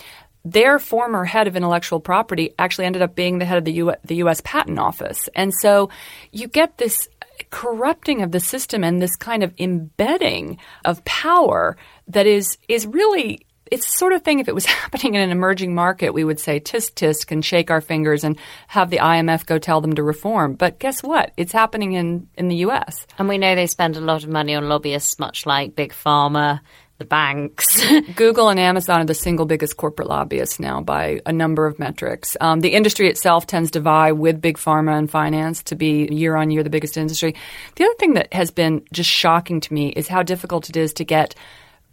their 0.44 0.78
former 0.78 1.24
head 1.24 1.46
of 1.46 1.56
intellectual 1.56 2.00
property 2.00 2.54
actually 2.58 2.86
ended 2.86 3.02
up 3.02 3.14
being 3.14 3.38
the 3.38 3.44
head 3.44 3.58
of 3.58 3.64
the, 3.64 3.72
U- 3.72 3.94
the 4.04 4.16
U.S. 4.16 4.40
Patent 4.42 4.78
Office. 4.78 5.28
And 5.34 5.52
so 5.52 5.90
you 6.32 6.48
get 6.48 6.78
this 6.78 7.08
corrupting 7.50 8.22
of 8.22 8.32
the 8.32 8.40
system 8.40 8.84
and 8.84 9.00
this 9.00 9.16
kind 9.16 9.42
of 9.42 9.52
embedding 9.58 10.58
of 10.84 11.04
power 11.04 11.76
that 12.08 12.26
is 12.26 12.58
is 12.68 12.86
really 12.86 13.46
it's 13.70 13.86
the 13.86 13.92
sort 13.92 14.12
of 14.12 14.22
thing 14.22 14.38
if 14.40 14.48
it 14.48 14.54
was 14.54 14.66
happening 14.80 15.14
in 15.14 15.20
an 15.20 15.30
emerging 15.30 15.74
market 15.74 16.12
we 16.12 16.24
would 16.24 16.40
say 16.40 16.60
tisk 16.60 16.92
tisk 16.94 17.30
and 17.30 17.44
shake 17.44 17.70
our 17.70 17.80
fingers 17.80 18.24
and 18.24 18.36
have 18.68 18.90
the 18.90 18.98
IMF 18.98 19.46
go 19.46 19.58
tell 19.58 19.80
them 19.80 19.94
to 19.94 20.02
reform 20.02 20.54
but 20.54 20.78
guess 20.78 21.02
what 21.02 21.32
it's 21.36 21.52
happening 21.52 21.92
in 21.92 22.28
in 22.36 22.48
the 22.48 22.56
US 22.56 23.06
and 23.18 23.28
we 23.28 23.38
know 23.38 23.54
they 23.54 23.66
spend 23.66 23.96
a 23.96 24.00
lot 24.00 24.24
of 24.24 24.30
money 24.30 24.54
on 24.54 24.68
lobbyists 24.68 25.18
much 25.18 25.46
like 25.46 25.76
big 25.76 25.92
pharma 25.92 26.60
the 27.00 27.04
banks. 27.06 27.82
Google 28.14 28.50
and 28.50 28.60
Amazon 28.60 29.00
are 29.00 29.04
the 29.04 29.14
single 29.14 29.46
biggest 29.46 29.76
corporate 29.76 30.06
lobbyists 30.06 30.60
now 30.60 30.80
by 30.82 31.20
a 31.26 31.32
number 31.32 31.66
of 31.66 31.78
metrics. 31.78 32.36
Um, 32.40 32.60
the 32.60 32.74
industry 32.74 33.08
itself 33.08 33.46
tends 33.46 33.72
to 33.72 33.80
vie 33.80 34.12
with 34.12 34.40
big 34.40 34.58
pharma 34.58 34.96
and 34.96 35.10
finance 35.10 35.62
to 35.64 35.74
be 35.74 36.06
year 36.12 36.36
on 36.36 36.50
year 36.50 36.62
the 36.62 36.70
biggest 36.70 36.96
industry. 36.96 37.34
The 37.76 37.84
other 37.84 37.94
thing 37.98 38.14
that 38.14 38.32
has 38.32 38.50
been 38.50 38.84
just 38.92 39.10
shocking 39.10 39.60
to 39.62 39.72
me 39.74 39.88
is 39.88 40.06
how 40.06 40.22
difficult 40.22 40.68
it 40.68 40.76
is 40.76 40.92
to 40.94 41.04
get 41.04 41.34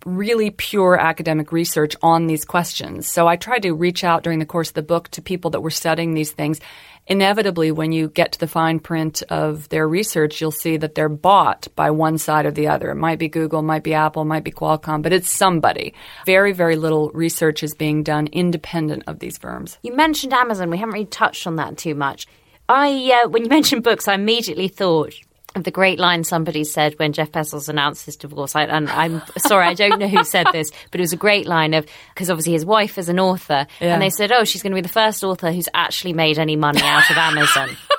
really 0.06 0.52
pure 0.52 1.00
academic 1.00 1.52
research 1.52 1.96
on 2.02 2.28
these 2.28 2.46
questions. 2.46 3.08
So 3.08 3.28
I 3.28 3.36
tried 3.36 3.64
to 3.64 3.74
reach 3.74 4.04
out 4.04 4.24
during 4.24 4.40
the 4.40 4.46
course 4.46 4.70
of 4.70 4.76
the 4.76 4.84
book 4.84 5.10
to 5.10 5.22
people 5.22 5.52
that 5.52 5.62
were 5.62 5.72
studying 5.72 6.14
these 6.14 6.32
things 6.32 6.60
inevitably, 7.08 7.72
when 7.72 7.92
you 7.92 8.10
get 8.10 8.34
to 8.34 8.40
the 8.40 8.48
fine 8.48 8.80
print 8.80 9.24
of 9.30 9.68
their 9.70 9.88
research, 9.88 10.40
you'll 10.40 10.52
see 10.52 10.78
that 10.78 10.96
they're 10.96 11.10
bought 11.10 11.68
by 11.76 11.92
one 11.92 12.18
side 12.18 12.46
or 12.46 12.52
the 12.52 12.68
other. 12.68 12.92
It 12.92 12.96
might 12.96 13.20
be 13.20 13.30
Google, 13.30 13.62
might 13.62 13.84
be 13.84 13.94
Apple, 13.94 14.26
might 14.26 14.44
be 14.44 14.52
Qualcomm, 14.52 15.02
but 15.02 15.14
it's 15.14 15.32
somebody. 15.32 15.94
Very, 16.26 16.52
very 16.52 16.76
little 16.76 17.10
research 17.12 17.64
is 17.64 17.74
being 17.74 18.04
done 18.04 18.28
independent 18.28 19.04
of 19.08 19.20
these 19.20 19.38
firms. 19.38 19.78
You 19.82 19.96
mentioned 19.96 20.34
Amazon. 20.34 20.70
We 20.70 20.78
haven't 20.78 20.94
really 20.94 21.06
touched 21.06 21.48
on 21.48 21.56
that 21.56 21.78
too 21.78 21.96
much. 21.96 22.28
I, 22.70 23.22
uh, 23.24 23.30
when 23.30 23.44
you 23.44 23.50
mentioned 23.58 23.84
books, 23.84 24.08
I 24.08 24.16
immediately 24.16 24.68
thought 24.68 25.14
the 25.56 25.72
great 25.72 26.00
line 26.00 26.24
somebody 26.24 26.64
said 26.64 26.94
when 27.00 27.14
Jeff 27.14 27.32
Bezos 27.32 27.70
announced 27.70 28.06
his 28.06 28.16
divorce. 28.16 28.56
I, 28.56 28.64
and 28.64 28.90
I'm 28.90 29.22
sorry, 29.38 29.66
I 29.68 29.74
don't 29.74 30.00
know 30.00 30.08
who 30.08 30.24
said 30.24 30.48
this, 30.52 30.72
but 30.92 31.00
it 31.00 31.04
was 31.04 31.14
a 31.14 31.18
great 31.18 31.48
line 31.48 31.74
of 31.74 31.86
because 32.14 32.30
obviously 32.30 32.54
his 32.54 32.66
wife 32.66 32.98
is 32.98 33.10
an 33.10 33.20
author, 33.20 33.68
yeah. 33.80 33.94
and 33.94 34.02
they 34.02 34.10
said, 34.10 34.32
"Oh, 34.32 34.44
she's 34.44 34.62
going 34.62 34.72
to 34.72 34.76
be 34.76 34.82
the 34.82 34.90
first 34.90 35.24
author 35.24 35.52
who's 35.52 35.70
actually 35.74 36.14
made 36.14 36.38
any 36.38 36.56
money 36.56 36.82
out 36.82 37.10
of 37.10 37.18
Amazon." 37.18 37.70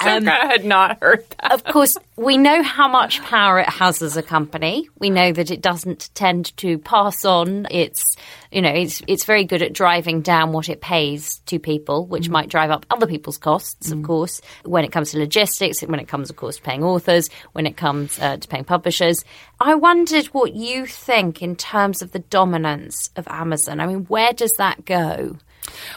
Um, 0.00 0.28
I 0.28 0.46
had 0.46 0.64
not 0.64 0.98
heard 1.02 1.24
that. 1.30 1.52
Of 1.52 1.64
course, 1.64 1.96
we 2.16 2.36
know 2.36 2.62
how 2.62 2.88
much 2.88 3.20
power 3.22 3.58
it 3.58 3.68
has 3.68 4.02
as 4.02 4.16
a 4.16 4.22
company. 4.22 4.88
We 4.98 5.10
know 5.10 5.32
that 5.32 5.50
it 5.50 5.60
doesn't 5.60 6.10
tend 6.14 6.56
to 6.58 6.78
pass 6.78 7.24
on 7.24 7.66
its, 7.70 8.16
you 8.50 8.62
know, 8.62 8.70
it's 8.70 9.02
it's 9.06 9.24
very 9.24 9.44
good 9.44 9.62
at 9.62 9.72
driving 9.72 10.22
down 10.22 10.52
what 10.52 10.68
it 10.68 10.80
pays 10.80 11.40
to 11.46 11.58
people, 11.58 12.06
which 12.06 12.28
mm. 12.28 12.32
might 12.32 12.48
drive 12.48 12.70
up 12.70 12.86
other 12.90 13.06
people's 13.06 13.38
costs, 13.38 13.90
of 13.90 14.02
course. 14.02 14.40
When 14.64 14.84
it 14.84 14.92
comes 14.92 15.10
to 15.12 15.18
logistics, 15.18 15.82
when 15.82 16.00
it 16.00 16.08
comes, 16.08 16.30
of 16.30 16.36
course, 16.36 16.56
to 16.56 16.62
paying 16.62 16.84
authors, 16.84 17.28
when 17.52 17.66
it 17.66 17.76
comes 17.76 18.18
uh, 18.18 18.36
to 18.36 18.48
paying 18.48 18.64
publishers. 18.64 19.24
I 19.60 19.74
wondered 19.74 20.26
what 20.26 20.54
you 20.54 20.86
think 20.86 21.42
in 21.42 21.56
terms 21.56 22.02
of 22.02 22.12
the 22.12 22.18
dominance 22.18 23.10
of 23.16 23.28
Amazon. 23.28 23.80
I 23.80 23.86
mean, 23.86 24.04
where 24.06 24.32
does 24.32 24.54
that 24.54 24.84
go? 24.84 25.38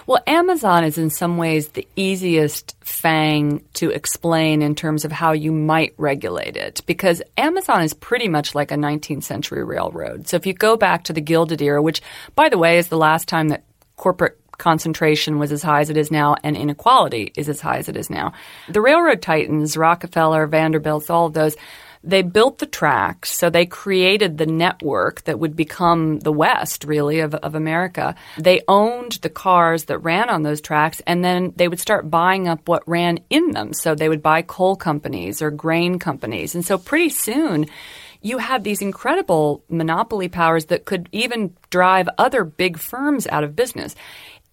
Well, 0.06 0.22
Amazon 0.28 0.84
is 0.84 0.98
in 0.98 1.10
some 1.10 1.38
ways 1.38 1.70
the 1.70 1.88
easiest 1.96 2.80
FAANG 2.82 3.64
to 3.74 3.90
explain 3.90 4.62
in 4.62 4.76
terms 4.76 5.06
of 5.06 5.12
how 5.12 5.32
you 5.32 5.52
might 5.52 5.94
regulate 5.98 6.56
it 6.56 6.82
because 6.86 7.22
Amazon 7.38 7.82
is 7.82 7.94
pretty 7.94 8.28
much 8.28 8.54
like 8.54 8.72
a 8.72 8.76
19th 8.76 9.24
century 9.24 9.64
railroad. 9.64 10.28
So 10.28 10.38
if 10.38 10.46
you 10.46 10.54
go 10.54 10.78
back 10.78 11.06
to 11.06 11.14
the 11.14 11.22
Gilded 11.22 11.62
Era, 11.62 11.82
which, 11.82 12.02
by 12.36 12.50
the 12.50 12.58
way, 12.58 12.78
is 12.78 12.90
the 12.90 12.98
last 12.98 13.28
time 13.28 13.50
that 13.50 13.64
corporate 13.98 14.40
concentration 14.58 15.40
was 15.40 15.52
as 15.52 15.64
high 15.64 15.82
as 15.82 15.90
it 15.90 15.98
is 15.98 16.12
now 16.12 16.36
and 16.44 16.56
inequality 16.56 17.32
is 17.36 17.50
as 17.50 17.60
high 17.60 17.78
as 17.78 17.90
it 17.90 17.98
is 17.98 18.10
now. 18.10 18.34
The 18.70 18.82
railroad 18.82 19.22
titans, 19.22 19.76
Rockefeller, 19.76 20.48
Vanderbilt, 20.48 21.10
all 21.10 21.26
of 21.28 21.34
those, 21.34 21.56
they 22.06 22.22
built 22.22 22.60
the 22.60 22.66
tracks, 22.66 23.34
so 23.34 23.50
they 23.50 23.66
created 23.66 24.38
the 24.38 24.46
network 24.46 25.24
that 25.24 25.40
would 25.40 25.56
become 25.56 26.20
the 26.20 26.32
West, 26.32 26.84
really, 26.84 27.20
of, 27.20 27.34
of 27.36 27.56
America. 27.56 28.16
They 28.38 28.62
owned 28.68 29.14
the 29.14 29.30
cars 29.30 29.86
that 29.86 30.00
ran 30.00 30.30
on 30.30 30.44
those 30.44 30.62
tracks, 30.62 31.02
and 31.08 31.24
then 31.24 31.54
they 31.56 31.68
would 31.68 31.80
start 31.80 32.10
buying 32.10 32.48
up 32.48 32.68
what 32.68 32.88
ran 32.88 33.20
in 33.30 33.52
them. 33.52 33.74
So 33.74 33.96
they 33.96 34.10
would 34.10 34.22
buy 34.22 34.44
coal 34.44 34.76
companies 34.76 35.42
or 35.42 35.52
grain 35.52 36.00
companies. 36.00 36.56
And 36.56 36.64
so 36.64 36.78
pretty 36.78 37.10
soon, 37.10 37.66
you 38.22 38.40
had 38.40 38.64
these 38.64 38.82
incredible 38.82 39.64
monopoly 39.70 40.30
powers 40.30 40.66
that 40.66 40.86
could 40.86 41.10
even 41.12 41.56
drive 41.70 42.10
other 42.18 42.44
big 42.44 42.80
firms 42.80 43.28
out 43.28 43.44
of 43.44 43.56
business 43.56 43.96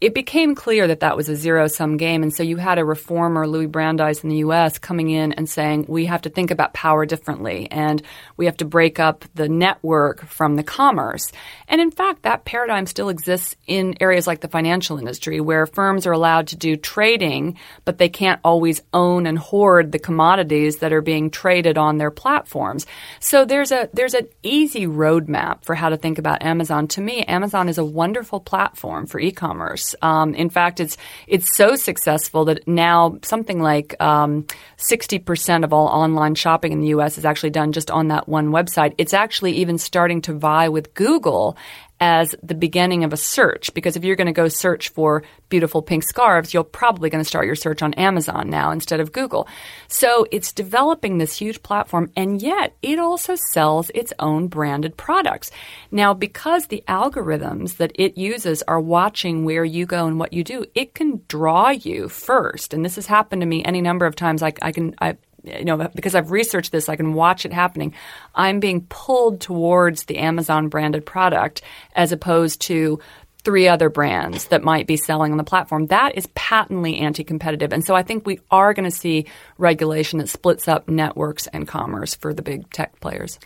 it 0.03 0.15
became 0.15 0.57
clear 0.57 0.89
that 0.89 0.99
that 0.99 1.17
was 1.17 1.29
a 1.29 1.37
zero 1.37 1.69
sum 1.69 1.97
game. 1.97 2.25
And 2.25 2.35
so 2.35 2.43
you 2.43 2.57
had 2.57 2.81
a 2.81 2.85
reformer, 2.85 3.47
Louis 3.47 3.67
Brandeis 3.67 4.25
in 4.25 4.31
the 4.31 4.39
US, 4.39 4.77
coming 4.77 5.11
in 5.11 5.33
and 5.33 5.49
saying, 5.49 5.85
we 5.87 6.07
have 6.07 6.23
to 6.23 6.29
think 6.29 6.51
about 6.51 6.75
power 6.75 7.07
differently 7.07 7.69
and 7.71 8.03
we 8.37 8.47
have 8.47 8.57
to 8.57 8.65
break 8.65 8.99
up 8.99 9.25
the 9.37 9.49
network 9.49 10.27
from 10.27 10.57
the 10.57 10.65
commerce. 10.65 11.31
And 11.69 11.81
in 11.81 11.93
fact, 11.93 12.23
that 12.23 12.45
paradigm 12.45 12.87
still 12.87 13.11
exists 13.11 13.55
in 13.69 13.95
areas 14.01 14.27
like 14.27 14.41
the 14.41 14.49
financial 14.49 14.99
industry 14.99 15.41
where 15.41 15.67
firms 15.67 16.05
are 16.05 16.13
allowed 16.13 16.49
to 16.49 16.57
do 16.57 16.77
trading, 16.77 17.57
but 17.85 17.99
they 17.99 18.09
can't 18.09 18.41
always 18.43 18.83
own 18.93 19.25
and 19.29 19.39
hoard 19.39 19.93
the 19.93 20.01
commodities 20.01 20.79
that 20.79 20.93
are 20.93 21.01
being 21.01 21.31
traded 21.31 21.79
on 21.79 21.99
their 21.99 22.11
platforms. 22.11 22.87
So 23.21 23.45
there's 23.45 23.71
a, 23.71 23.89
there's 23.93 24.15
an 24.15 24.27
easy 24.43 24.89
roadmap 24.89 25.65
for 25.65 25.77
how 25.77 25.91
to 25.91 25.97
think 25.97 26.19
about 26.19 26.43
Amazon. 26.43 26.89
To 26.89 27.01
me, 27.01 27.23
Amazon 27.23 27.69
is 27.69 27.79
a 27.79 27.85
wonderful 27.85 28.41
platform 28.41 29.07
for 29.07 29.21
e-commerce. 29.21 29.92
Um, 30.03 30.35
in 30.35 30.51
fact, 30.51 30.81
it's 30.81 30.97
it's 31.27 31.57
so 31.57 31.77
successful 31.77 32.45
that 32.47 32.67
now 32.67 33.19
something 33.23 33.61
like 33.61 34.01
um, 34.01 34.47
sixty 34.77 35.19
um, 35.19 35.25
percent 35.25 35.65
of 35.65 35.73
all 35.73 35.89
online 35.89 36.35
shopping 36.35 36.73
in 36.73 36.81
the 36.81 36.89
U.S. 36.89 37.19
is 37.19 37.25
actually 37.25 37.51
done 37.51 37.73
just 37.73 37.91
on 37.91 38.09
that 38.09 38.29
one 38.29 38.49
website. 38.49 38.95
It's 38.99 39.15
actually 39.15 39.53
even 39.53 39.79
starting 39.79 40.23
to 40.23 40.33
vie 40.33 40.69
with 40.69 40.95
Google 40.95 41.57
as 42.03 42.35
the 42.43 42.57
beginning 42.57 43.05
of 43.05 43.13
a 43.13 43.17
search 43.17 43.73
because 43.75 43.95
if 43.95 44.03
you're 44.03 44.17
going 44.17 44.27
to 44.27 44.33
go 44.33 44.49
search 44.49 44.89
for 44.89 45.23
beautiful 45.49 45.81
pink 45.81 46.03
scarves, 46.03 46.53
you're 46.53 46.65
probably 46.65 47.09
going 47.09 47.23
to 47.23 47.29
start 47.29 47.47
your 47.47 47.55
search 47.55 47.81
on 47.81 47.95
Amazon 47.95 48.51
now 48.51 48.73
instead 48.73 48.99
of 48.99 49.13
Google. 49.13 49.47
So 49.87 50.27
it's 50.33 50.51
developing 50.51 51.19
this 51.19 51.37
huge 51.37 51.63
platform 51.63 52.11
and 52.17 52.43
yet 52.43 52.77
it 52.83 52.99
also 52.99 53.37
sells 53.53 53.89
its 53.95 54.13
own 54.19 54.49
branded 54.49 54.97
products. 54.97 55.53
Now, 55.93 56.13
because 56.13 56.67
the 56.67 56.83
algorithms 56.89 57.77
that 57.77 57.93
it 57.95 58.19
uses 58.19 58.65
are 58.65 58.81
watching 58.81 59.45
where 59.45 59.65
you 59.65 59.87
go 59.87 60.09
and 60.09 60.19
what 60.19 60.33
you 60.33 60.43
do, 60.43 60.67
it 60.75 60.95
can 60.95 61.23
draw 61.29 61.71
you 61.71 62.09
first. 62.09 62.75
And 62.75 62.85
this 62.85 62.97
has 62.97 63.07
happened 63.07 63.43
to 63.43 63.47
me 63.47 63.63
any 63.65 63.81
number 63.81 64.07
of 64.07 64.17
times. 64.17 64.43
Like 64.43 64.59
I 64.61 64.73
can, 64.73 64.97
I, 65.01 65.19
you 65.45 65.65
know, 65.65 65.89
because 65.95 66.15
I've 66.15 66.31
researched 66.31 66.73
this, 66.73 66.89
I 66.89 66.97
can 66.97 67.15
watch 67.15 67.45
it 67.45 67.53
happening. 67.53 67.95
I'm 68.35 68.61
being 68.61 68.83
pulled 68.89 69.41
towards 69.41 70.05
the 70.05 70.19
Amazon 70.19 70.69
branded 70.69 71.05
product 71.05 71.63
as 71.95 72.13
opposed 72.13 72.61
to 72.63 73.01
three 73.45 73.67
other 73.67 73.91
brands 73.91 74.47
that 74.49 74.63
might 74.63 74.87
be 74.87 74.97
selling 74.97 75.33
on 75.33 75.39
the 75.39 75.45
platform. 75.45 75.87
That 75.87 76.17
is 76.17 76.29
patently 76.35 76.99
anti 76.99 77.25
competitive. 77.25 77.73
And 77.73 77.85
so 77.85 77.95
I 77.95 78.03
think 78.03 78.27
we 78.27 78.41
are 78.51 78.73
going 78.73 78.89
to 78.89 78.97
see 78.97 79.27
regulation 79.59 80.19
that 80.19 80.29
splits 80.29 80.69
up 80.69 80.89
networks 80.89 81.47
and 81.49 81.67
commerce 81.67 82.15
for 82.15 82.33
the 82.33 82.43
big 82.43 82.71
tech 82.71 82.99
players. 83.01 83.39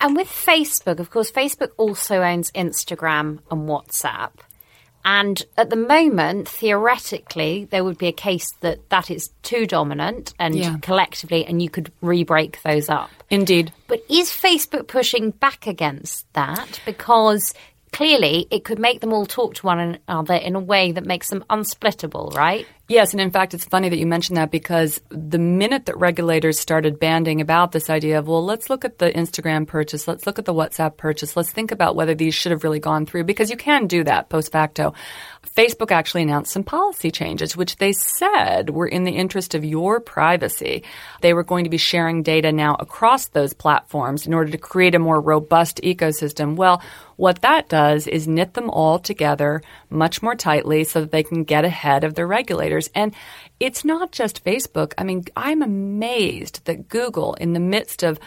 And 0.00 0.16
with 0.16 0.28
Facebook, 0.28 0.98
of 0.98 1.10
course, 1.10 1.30
Facebook 1.30 1.70
also 1.76 2.22
owns 2.22 2.50
Instagram 2.52 3.40
and 3.50 3.68
WhatsApp. 3.68 4.32
And 5.04 5.42
at 5.56 5.70
the 5.70 5.76
moment, 5.76 6.48
theoretically, 6.48 7.66
there 7.70 7.84
would 7.84 7.98
be 7.98 8.08
a 8.08 8.12
case 8.12 8.52
that 8.60 8.88
that 8.90 9.10
is 9.10 9.30
too 9.42 9.66
dominant 9.66 10.34
and 10.38 10.54
yeah. 10.54 10.76
collectively, 10.78 11.46
and 11.46 11.62
you 11.62 11.70
could 11.70 11.90
re 12.02 12.22
break 12.22 12.62
those 12.62 12.88
up. 12.88 13.10
Indeed. 13.30 13.72
But 13.86 14.04
is 14.10 14.30
Facebook 14.30 14.88
pushing 14.88 15.30
back 15.30 15.66
against 15.66 16.30
that? 16.34 16.80
Because 16.84 17.54
clearly 17.92 18.46
it 18.50 18.64
could 18.64 18.78
make 18.78 19.00
them 19.00 19.12
all 19.12 19.26
talk 19.26 19.54
to 19.54 19.66
one 19.66 20.00
another 20.08 20.34
in 20.34 20.54
a 20.54 20.60
way 20.60 20.92
that 20.92 21.04
makes 21.04 21.30
them 21.30 21.44
unsplittable, 21.50 22.32
right? 22.34 22.66
Yes, 22.88 23.12
and 23.12 23.20
in 23.20 23.30
fact, 23.30 23.54
it's 23.54 23.64
funny 23.64 23.88
that 23.88 23.98
you 23.98 24.06
mentioned 24.06 24.36
that 24.36 24.50
because 24.50 25.00
the 25.10 25.38
minute 25.38 25.86
that 25.86 25.96
regulators 25.96 26.58
started 26.58 26.98
banding 26.98 27.40
about 27.40 27.70
this 27.70 27.88
idea 27.88 28.18
of, 28.18 28.26
well, 28.26 28.44
let's 28.44 28.68
look 28.68 28.84
at 28.84 28.98
the 28.98 29.12
Instagram 29.12 29.64
purchase, 29.64 30.08
let's 30.08 30.26
look 30.26 30.40
at 30.40 30.44
the 30.44 30.54
WhatsApp 30.54 30.96
purchase, 30.96 31.36
let's 31.36 31.52
think 31.52 31.70
about 31.70 31.94
whether 31.94 32.16
these 32.16 32.34
should 32.34 32.50
have 32.50 32.64
really 32.64 32.80
gone 32.80 33.06
through, 33.06 33.24
because 33.24 33.48
you 33.48 33.56
can 33.56 33.86
do 33.86 34.02
that 34.02 34.28
post 34.28 34.50
facto. 34.50 34.92
Facebook 35.56 35.90
actually 35.90 36.22
announced 36.22 36.52
some 36.52 36.62
policy 36.62 37.10
changes, 37.10 37.56
which 37.56 37.76
they 37.76 37.92
said 37.92 38.70
were 38.70 38.86
in 38.86 39.04
the 39.04 39.12
interest 39.12 39.54
of 39.54 39.64
your 39.64 40.00
privacy. 40.00 40.84
They 41.22 41.34
were 41.34 41.42
going 41.42 41.64
to 41.64 41.70
be 41.70 41.76
sharing 41.76 42.22
data 42.22 42.52
now 42.52 42.76
across 42.78 43.28
those 43.28 43.52
platforms 43.52 44.26
in 44.26 44.34
order 44.34 44.52
to 44.52 44.58
create 44.58 44.94
a 44.94 45.00
more 45.00 45.20
robust 45.20 45.80
ecosystem. 45.82 46.56
Well, 46.56 46.82
what 47.16 47.42
that 47.42 47.68
does 47.68 48.06
is 48.06 48.28
knit 48.28 48.54
them 48.54 48.70
all 48.70 48.98
together 48.98 49.62
much 49.90 50.22
more 50.22 50.34
tightly 50.34 50.84
so 50.84 51.00
that 51.00 51.10
they 51.10 51.22
can 51.22 51.44
get 51.44 51.64
ahead 51.64 52.04
of 52.04 52.14
their 52.14 52.26
regulators. 52.26 52.88
And 52.94 53.14
it's 53.58 53.84
not 53.84 54.12
just 54.12 54.44
Facebook. 54.44 54.94
I 54.96 55.04
mean, 55.04 55.24
I'm 55.36 55.62
amazed 55.62 56.64
that 56.66 56.88
Google, 56.88 57.34
in 57.34 57.52
the 57.52 57.60
midst 57.60 58.02
of 58.02 58.18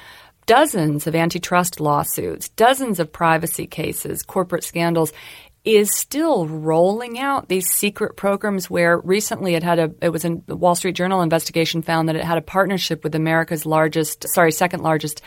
dozens 0.46 1.08
of 1.08 1.16
antitrust 1.16 1.80
lawsuits, 1.80 2.50
dozens 2.50 3.00
of 3.00 3.14
privacy 3.14 3.66
cases, 3.66 4.24
corporate 4.24 4.64
scandals, 4.64 5.14
is 5.66 5.96
still 5.96 6.46
rolling 6.46 7.18
out 7.18 7.48
these 7.48 7.70
secret 7.70 8.18
programs 8.18 8.70
where 8.70 8.98
recently 9.00 9.56
it 9.56 9.64
had 9.64 9.80
a 9.80 9.92
it 10.02 10.10
was 10.10 10.26
a 10.26 10.32
Wall 10.48 10.76
Street 10.76 10.96
Journal 10.96 11.22
investigation 11.22 11.82
found 11.82 12.10
that 12.10 12.18
it 12.18 12.24
had 12.24 12.38
a 12.38 12.42
partnership 12.42 13.04
with 13.04 13.16
America's 13.16 13.66
largest 13.66 14.26
sorry 14.30 14.52
second 14.52 14.84
largest 14.84 15.22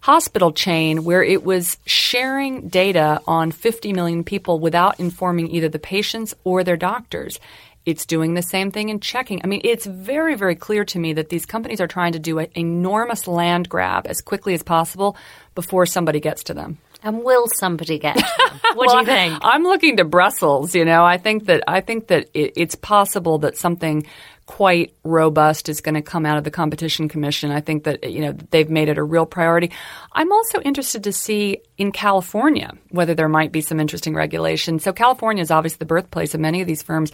hospital 0.00 0.50
chain 0.52 1.04
where 1.04 1.22
it 1.22 1.44
was 1.44 1.76
sharing 1.86 2.68
data 2.68 3.20
on 3.26 3.52
50 3.52 3.92
million 3.92 4.24
people 4.24 4.58
without 4.58 4.98
informing 4.98 5.50
either 5.50 5.68
the 5.68 5.78
patients 5.78 6.34
or 6.42 6.64
their 6.64 6.76
doctors. 6.76 7.38
It's 7.86 8.06
doing 8.06 8.34
the 8.34 8.42
same 8.42 8.70
thing 8.70 8.88
in 8.88 9.00
checking. 9.00 9.40
I 9.42 9.46
mean, 9.46 9.62
it's 9.64 9.86
very, 9.86 10.34
very 10.34 10.54
clear 10.54 10.84
to 10.86 10.98
me 10.98 11.14
that 11.14 11.28
these 11.28 11.46
companies 11.46 11.80
are 11.80 11.86
trying 11.86 12.12
to 12.12 12.18
do 12.18 12.38
an 12.38 12.48
enormous 12.54 13.26
land 13.26 13.68
grab 13.68 14.06
as 14.06 14.20
quickly 14.20 14.52
as 14.54 14.62
possible 14.62 15.16
before 15.54 15.86
somebody 15.86 16.20
gets 16.20 16.44
to 16.44 16.54
them. 16.54 16.78
And 17.02 17.24
will 17.24 17.46
somebody 17.58 17.98
get? 17.98 18.16
to 18.18 18.22
them? 18.22 18.60
What 18.74 18.86
Well, 18.86 19.04
do 19.04 19.10
you 19.10 19.16
think? 19.16 19.38
I'm 19.42 19.62
looking 19.62 19.96
to 19.98 20.04
Brussels. 20.04 20.74
You 20.74 20.84
know, 20.84 21.04
I 21.04 21.18
think 21.18 21.46
that 21.46 21.64
I 21.66 21.80
think 21.80 22.08
that 22.08 22.28
it, 22.34 22.52
it's 22.56 22.74
possible 22.74 23.38
that 23.38 23.56
something 23.56 24.06
quite 24.50 24.92
robust 25.04 25.68
is 25.68 25.80
going 25.80 25.94
to 25.94 26.02
come 26.02 26.26
out 26.26 26.36
of 26.36 26.42
the 26.42 26.50
competition 26.50 27.08
commission. 27.08 27.52
I 27.52 27.60
think 27.60 27.84
that 27.84 28.10
you 28.10 28.20
know 28.20 28.32
they've 28.32 28.68
made 28.68 28.88
it 28.88 28.98
a 28.98 29.02
real 29.02 29.24
priority. 29.24 29.70
I'm 30.12 30.32
also 30.32 30.60
interested 30.60 31.04
to 31.04 31.12
see 31.12 31.60
in 31.78 31.92
California 31.92 32.72
whether 32.90 33.14
there 33.14 33.28
might 33.28 33.52
be 33.52 33.60
some 33.60 33.78
interesting 33.78 34.14
regulation. 34.14 34.80
So 34.80 34.92
California 34.92 35.40
is 35.40 35.52
obviously 35.52 35.78
the 35.78 35.84
birthplace 35.84 36.34
of 36.34 36.40
many 36.40 36.60
of 36.60 36.66
these 36.66 36.82
firms. 36.82 37.12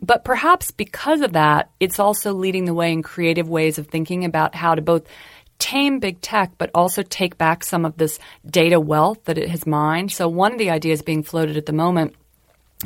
But 0.00 0.24
perhaps 0.24 0.70
because 0.70 1.20
of 1.20 1.34
that, 1.34 1.70
it's 1.78 1.98
also 1.98 2.32
leading 2.32 2.64
the 2.64 2.72
way 2.72 2.92
in 2.92 3.02
creative 3.02 3.48
ways 3.48 3.78
of 3.78 3.88
thinking 3.88 4.24
about 4.24 4.54
how 4.54 4.74
to 4.74 4.80
both 4.80 5.02
tame 5.60 6.00
big 6.00 6.20
tech, 6.20 6.50
but 6.58 6.70
also 6.74 7.02
take 7.02 7.38
back 7.38 7.62
some 7.62 7.84
of 7.84 7.96
this 7.96 8.18
data 8.44 8.80
wealth 8.80 9.24
that 9.26 9.38
it 9.38 9.48
has 9.50 9.66
mined. 9.66 10.10
So 10.10 10.28
one 10.28 10.52
of 10.52 10.58
the 10.58 10.70
ideas 10.70 11.02
being 11.02 11.22
floated 11.22 11.56
at 11.56 11.66
the 11.66 11.72
moment 11.72 12.16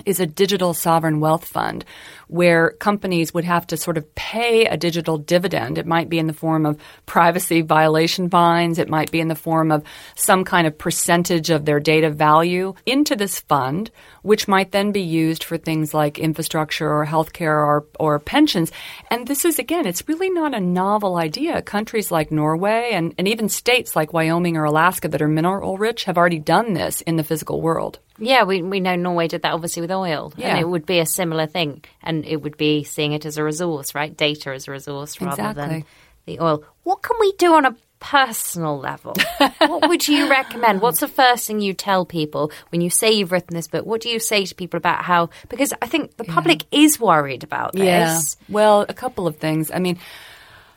is 0.05 0.19
a 0.19 0.27
digital 0.27 0.75
sovereign 0.75 1.21
wealth 1.21 1.45
fund 1.45 1.85
where 2.27 2.71
companies 2.73 3.33
would 3.33 3.45
have 3.45 3.67
to 3.69 3.77
sort 3.77 3.97
of 3.97 4.15
pay 4.15 4.65
a 4.67 4.77
digital 4.77 5.19
dividend. 5.19 5.79
It 5.79 5.87
might 5.87 6.09
be 6.09 6.19
in 6.19 6.27
the 6.27 6.33
form 6.33 6.67
of 6.67 6.81
privacy 7.07 7.61
violation 7.61 8.29
fines. 8.29 8.79
It 8.79 8.89
might 8.89 9.13
be 9.13 9.21
in 9.21 9.29
the 9.29 9.35
form 9.35 9.71
of 9.71 9.85
some 10.17 10.45
kind 10.45 10.67
of 10.67 10.77
percentage 10.77 11.51
of 11.51 11.65
their 11.65 11.79
data 11.79 12.11
value 12.11 12.75
into 12.87 13.15
this 13.15 13.41
fund, 13.41 13.91
which 14.23 14.49
might 14.49 14.73
then 14.73 14.91
be 14.91 15.03
used 15.03 15.45
for 15.45 15.57
things 15.57 15.95
like 15.95 16.19
infrastructure 16.19 16.91
or 16.91 17.07
healthcare 17.07 17.65
or, 17.65 17.87
or 18.01 18.19
pensions. 18.19 18.73
And 19.11 19.27
this 19.29 19.45
is, 19.45 19.59
again, 19.59 19.87
it's 19.87 20.09
really 20.09 20.31
not 20.31 20.55
a 20.55 20.61
novel 20.61 21.17
idea. 21.17 21.63
Countries 21.63 22.11
like 22.11 22.33
Norway 22.33 22.91
and, 22.93 23.15
and 23.17 23.29
even 23.29 23.49
states 23.49 23.95
like 23.95 24.13
Wyoming 24.13 24.57
or 24.57 24.65
Alaska 24.65 25.09
that 25.09 25.23
are 25.23 25.29
mineral 25.29 25.79
rich 25.79 26.05
have 26.05 26.19
already 26.19 26.41
done 26.41 26.73
this 26.73 27.01
in 27.03 27.17
the 27.17 27.25
physical 27.25 27.61
world. 27.61 28.01
Yeah, 28.19 28.45
we 28.45 28.62
we 28.62 28.81
know 28.81 28.95
Norway 28.97 29.29
did 29.29 29.43
that 29.43 29.53
obviously 29.53 29.83
with 29.83 29.91
oil, 29.91 30.33
Yeah. 30.37 30.51
and 30.51 30.59
it 30.61 30.69
would 30.69 30.87
be 30.87 31.01
a 31.01 31.07
similar 31.07 31.47
thing, 31.47 31.85
and 32.03 32.25
it 32.25 32.37
would 32.43 32.57
be 32.57 32.85
seeing 32.85 33.12
it 33.12 33.27
as 33.27 33.39
a 33.39 33.45
resource, 33.45 33.95
right? 33.95 34.17
Data 34.17 34.51
as 34.51 34.69
a 34.69 34.71
resource 34.73 35.21
rather 35.21 35.53
than 35.53 35.85
the 36.27 36.41
oil. 36.41 36.65
What 36.85 37.03
can 37.03 37.17
we 37.19 37.33
do 37.33 37.55
on 37.55 37.65
a 37.67 37.77
personal 38.01 38.79
level? 38.79 39.15
what 39.59 39.89
would 39.89 40.07
you 40.07 40.29
recommend? 40.31 40.81
What's 40.81 41.01
the 41.01 41.09
first 41.09 41.47
thing 41.47 41.61
you 41.61 41.75
tell 41.75 42.05
people 42.05 42.53
when 42.71 42.81
you 42.81 42.91
say 42.91 43.12
you've 43.12 43.33
written 43.33 43.57
this 43.57 43.67
book? 43.69 43.85
What 43.87 44.01
do 44.03 44.09
you 44.11 44.21
say 44.21 44.45
to 44.45 44.55
people 44.55 44.79
about 44.79 45.03
how? 45.05 45.31
Because 45.49 45.73
I 45.83 45.87
think 45.87 46.17
the 46.17 46.25
public 46.25 46.65
is 46.71 47.01
worried 47.01 47.43
about 47.43 47.73
this. 47.73 47.83
Yeah. 47.83 48.19
Well, 48.49 48.87
a 48.89 48.95
couple 48.95 49.27
of 49.27 49.39
things. 49.39 49.71
I 49.73 49.79
mean, 49.81 49.99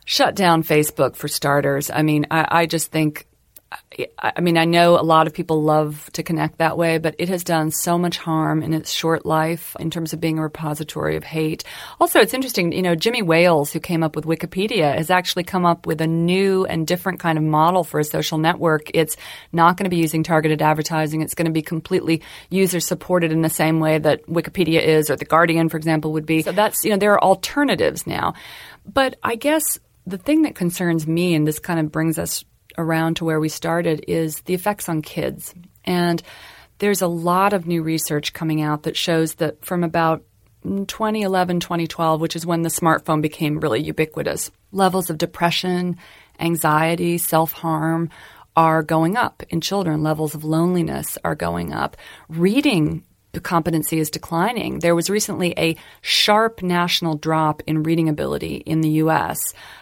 shut 0.06 0.36
down 0.36 0.64
Facebook 0.64 1.16
for 1.16 1.28
starters. 1.28 1.92
I 1.92 2.02
mean, 2.02 2.26
I, 2.32 2.62
I 2.62 2.66
just 2.66 2.92
think. 2.92 3.28
I 4.20 4.40
mean, 4.40 4.58
I 4.58 4.64
know 4.64 4.98
a 4.98 5.04
lot 5.04 5.28
of 5.28 5.34
people 5.34 5.62
love 5.62 6.10
to 6.14 6.24
connect 6.24 6.60
that 6.60 6.78
way, 6.78 7.00
but 7.00 7.16
it 7.18 7.28
has 7.28 7.44
done 7.44 7.72
so 7.72 7.98
much 7.98 8.18
harm 8.18 8.64
in 8.64 8.74
its 8.74 8.92
short 8.92 9.26
life 9.26 9.76
in 9.80 9.90
terms 9.90 10.14
of 10.14 10.22
being 10.22 10.40
a 10.40 10.44
repository 10.44 11.18
of 11.18 11.26
hate. 11.26 11.66
Also, 12.00 12.20
it's 12.20 12.34
interesting, 12.34 12.72
you 12.72 12.82
know, 12.82 12.96
Jimmy 12.96 13.22
Wales, 13.22 13.74
who 13.74 13.82
came 13.82 14.04
up 14.04 14.16
with 14.16 14.26
Wikipedia, 14.26 14.96
has 14.96 15.10
actually 15.10 15.44
come 15.44 15.66
up 15.66 15.86
with 15.86 16.00
a 16.00 16.08
new 16.08 16.66
and 16.66 16.88
different 16.88 17.20
kind 17.20 17.38
of 17.38 17.44
model 17.44 17.84
for 17.84 18.00
a 18.00 18.06
social 18.06 18.38
network. 18.38 18.90
It's 18.94 19.18
not 19.52 19.76
going 19.76 19.86
to 19.86 19.90
be 19.90 19.98
using 19.98 20.24
targeted 20.24 20.62
advertising. 20.62 21.22
It's 21.22 21.36
going 21.36 21.48
to 21.48 21.52
be 21.52 21.62
completely 21.62 22.22
user 22.50 22.80
supported 22.80 23.34
in 23.34 23.42
the 23.42 23.50
same 23.50 23.82
way 23.82 23.98
that 23.98 24.26
Wikipedia 24.28 24.82
is 24.82 25.10
or 25.10 25.18
The 25.18 25.26
Guardian, 25.26 25.68
for 25.68 25.76
example, 25.76 26.14
would 26.14 26.26
be. 26.26 26.42
So 26.42 26.54
that's, 26.54 26.86
you 26.86 26.92
know, 26.92 26.98
there 26.98 27.14
are 27.14 27.24
alternatives 27.24 28.08
now. 28.08 28.34
But 28.86 29.18
I 29.24 29.36
guess 29.36 29.78
the 30.06 30.18
thing 30.18 30.44
that 30.44 30.56
concerns 30.56 31.06
me, 31.06 31.36
and 31.36 31.46
this 31.46 31.60
kind 31.60 31.82
of 31.82 31.92
brings 31.92 32.18
us 32.18 32.46
around 32.78 33.16
to 33.16 33.26
where 33.26 33.40
we 33.40 33.50
started, 33.50 34.06
is 34.08 34.42
the 34.42 34.54
effects 34.54 34.90
on 34.90 35.02
kids. 35.02 35.54
And 35.86 36.22
there's 36.80 37.02
a 37.02 37.08
lot 37.08 37.54
of 37.54 37.66
new 37.66 37.82
research 37.82 38.34
coming 38.34 38.62
out 38.62 38.84
that 38.84 38.98
shows 38.98 39.36
that 39.36 39.64
from 39.66 39.84
about 39.84 40.24
2011, 40.64 41.60
2012, 41.60 42.22
which 42.22 42.36
is 42.36 42.46
when 42.46 42.62
the 42.62 42.70
smartphone 42.70 43.22
became 43.22 43.60
really 43.60 43.82
ubiquitous, 43.82 44.52
levels 44.72 45.10
of 45.10 45.18
depression, 45.18 45.98
anxiety, 46.40 47.18
self 47.18 47.52
harm 47.52 48.10
are 48.56 48.82
going 48.84 49.16
up 49.16 49.44
in 49.50 49.62
children. 49.62 50.04
Levels 50.04 50.34
of 50.34 50.44
loneliness 50.44 51.18
are 51.24 51.36
going 51.36 51.74
up. 51.74 51.96
Reading 52.28 53.04
competency 53.40 54.00
is 54.00 54.10
declining. 54.10 54.80
There 54.80 54.96
was 54.96 55.10
recently 55.10 55.54
a 55.58 55.76
sharp 56.02 56.62
national 56.62 57.16
drop 57.16 57.62
in 57.68 57.84
reading 57.84 58.10
ability 58.10 58.58
in 58.58 58.82
the 58.82 58.90
US, 59.04 59.40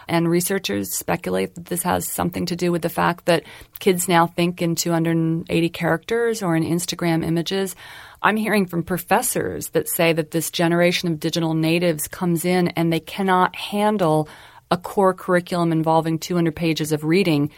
and 0.08 0.28
researchers 0.28 0.94
speculate 0.94 1.54
that 1.54 1.66
this 1.66 1.82
has 1.82 2.08
something 2.08 2.46
to 2.46 2.56
do 2.56 2.72
with 2.72 2.82
the 2.82 2.88
fact 2.88 3.26
that 3.26 3.44
kids 3.78 4.08
now 4.08 4.26
think 4.26 4.62
in 4.62 4.74
280 4.74 5.68
characters 5.70 6.42
or 6.42 6.56
in 6.56 6.64
Instagram 6.64 7.24
images. 7.24 7.76
I'm 8.22 8.36
hearing 8.36 8.66
from 8.66 8.82
professors 8.82 9.68
that 9.70 9.88
say 9.88 10.12
that 10.12 10.30
this 10.30 10.50
generation 10.50 11.12
of 11.12 11.20
digital 11.20 11.54
natives 11.54 12.08
comes 12.08 12.44
in 12.44 12.68
and 12.68 12.92
they 12.92 13.00
cannot 13.00 13.54
handle 13.54 14.28
a 14.70 14.76
core 14.76 15.14
curriculum 15.14 15.72
involving 15.72 16.18
200 16.18 16.54
pages 16.56 16.92
of 16.92 17.04
reading 17.04 17.50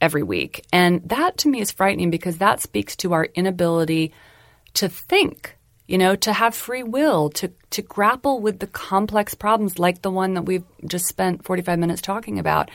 every 0.00 0.22
week. 0.22 0.64
And 0.72 1.06
that 1.08 1.38
to 1.38 1.48
me 1.48 1.60
is 1.60 1.70
frightening 1.70 2.10
because 2.10 2.38
that 2.38 2.60
speaks 2.60 2.96
to 2.96 3.12
our 3.12 3.24
inability 3.24 4.12
to 4.74 4.88
think, 4.88 5.56
you 5.86 5.98
know, 5.98 6.16
to 6.16 6.32
have 6.32 6.54
free 6.54 6.82
will, 6.82 7.30
to, 7.30 7.52
to 7.70 7.82
grapple 7.82 8.40
with 8.40 8.58
the 8.58 8.66
complex 8.66 9.34
problems 9.34 9.78
like 9.78 10.02
the 10.02 10.10
one 10.10 10.34
that 10.34 10.42
we've 10.42 10.64
just 10.86 11.06
spent 11.06 11.44
45 11.44 11.78
minutes 11.78 12.02
talking 12.02 12.38
about. 12.38 12.70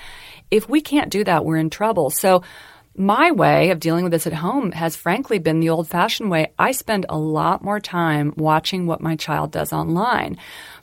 If 0.51 0.69
we 0.69 0.81
can't 0.81 1.11
do 1.11 1.23
that, 1.23 1.45
we're 1.45 1.57
in 1.57 1.69
trouble. 1.69 2.09
So, 2.09 2.43
my 2.95 3.31
way 3.31 3.69
of 3.69 3.79
dealing 3.79 4.03
with 4.03 4.11
this 4.11 4.27
at 4.27 4.33
home 4.33 4.71
has 4.71 4.95
frankly 4.95 5.39
been 5.39 5.59
the 5.59 5.69
old 5.69 5.87
fashioned 5.87 6.29
way. 6.29 6.51
I 6.59 6.71
spend 6.71 7.05
a 7.07 7.17
lot 7.17 7.63
more 7.63 7.79
time 7.79 8.33
watching 8.35 8.85
what 8.85 9.01
my 9.01 9.15
child 9.15 9.51
does 9.51 9.71
online. 9.71 10.37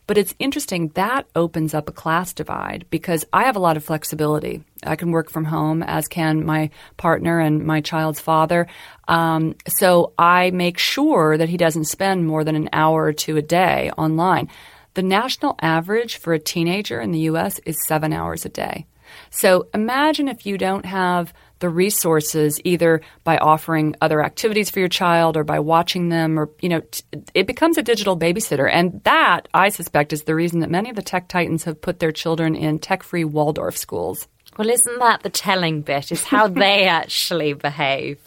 But 0.07 0.17
it's 0.17 0.35
interesting 0.39 0.89
that 0.95 1.27
opens 1.35 1.75
up 1.75 1.89
a 1.89 1.93
class 1.93 2.33
divide 2.33 2.87
because 2.91 3.25
I 3.33 3.45
have 3.45 3.57
a 3.57 3.61
lot 3.61 3.77
of 3.77 3.85
flexibility. 3.85 4.63
I 4.85 4.95
can 4.95 5.11
work 5.11 5.31
from 5.31 5.45
home, 5.45 5.83
as 5.83 6.07
can 6.07 6.47
my 6.47 6.71
partner 6.97 7.41
and 7.41 7.67
my 7.67 7.81
child's 7.81 8.21
father. 8.21 8.69
Um, 9.09 9.57
so 9.67 10.13
I 10.17 10.53
make 10.53 10.79
sure 10.79 11.37
that 11.37 11.49
he 11.49 11.57
doesn't 11.57 11.87
spend 11.87 12.27
more 12.27 12.45
than 12.45 12.55
an 12.55 12.69
hour 12.73 13.03
or 13.05 13.13
two 13.13 13.37
a 13.37 13.43
day 13.43 13.91
online. 13.99 14.49
The 14.95 15.03
national 15.03 15.57
average 15.61 16.17
for 16.17 16.33
a 16.33 16.39
teenager 16.39 17.01
in 17.01 17.11
the 17.11 17.21
U.S. 17.31 17.59
is 17.67 17.77
seven 17.87 18.13
hours 18.13 18.45
a 18.45 18.49
day. 18.49 18.87
So 19.31 19.69
imagine 19.75 20.29
if 20.29 20.47
you 20.47 20.57
don't 20.57 20.85
have 20.85 21.33
the 21.59 21.69
resources 21.69 22.61
either 22.65 23.01
by 23.25 23.39
offering 23.39 23.95
other 24.01 24.23
activities 24.23 24.71
for 24.71 24.81
your 24.81 24.89
child 24.89 25.37
or 25.37 25.45
by 25.45 25.59
watching 25.59 26.09
them 26.09 26.39
or 26.39 26.51
you 26.61 26.69
know 26.69 26.81
t- 26.81 27.03
it 27.35 27.47
becomes 27.47 27.79
a 27.79 27.83
digital 27.83 28.19
babysitter 28.19 28.69
and 28.71 29.03
that 29.05 29.49
I 29.55 29.71
suspect 29.71 30.13
is 30.13 30.25
the 30.25 30.35
reason 30.35 30.61
that 30.61 30.71
many 30.71 30.91
of 30.91 30.97
the 30.97 31.03
tech 31.03 31.29
titans 31.29 31.65
have 31.65 31.81
put 31.81 31.99
their 31.99 32.13
children 32.13 32.55
in 32.55 32.79
tech-free 32.79 33.25
Waldorf 33.25 33.77
schools. 33.77 34.29
Well, 34.57 34.71
isn't 34.71 34.99
that 34.99 35.23
the 35.23 35.31
telling 35.31 35.83
bit? 35.83 36.13
Is 36.13 36.25
how 36.25 36.49
they 36.63 36.85
actually 36.85 37.53
behave. 37.53 38.19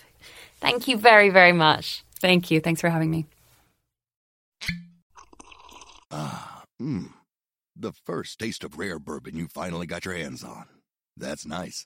Thank 0.59 0.87
you 0.87 0.97
very, 0.97 1.29
very 1.29 1.53
much. 1.53 2.03
Thank 2.19 2.51
you. 2.51 2.59
Thanks 2.59 2.81
for 2.81 2.89
having 2.89 3.09
me. 3.09 3.25
Ah, 6.11 6.63
hmm. 6.79 7.05
The 7.75 7.93
first 7.93 8.39
taste 8.39 8.63
of 8.63 8.77
rare 8.77 8.99
bourbon 8.99 9.37
you 9.37 9.47
finally 9.47 9.87
got 9.87 10.05
your 10.05 10.15
hands 10.15 10.43
on. 10.43 10.65
That's 11.15 11.45
nice. 11.45 11.85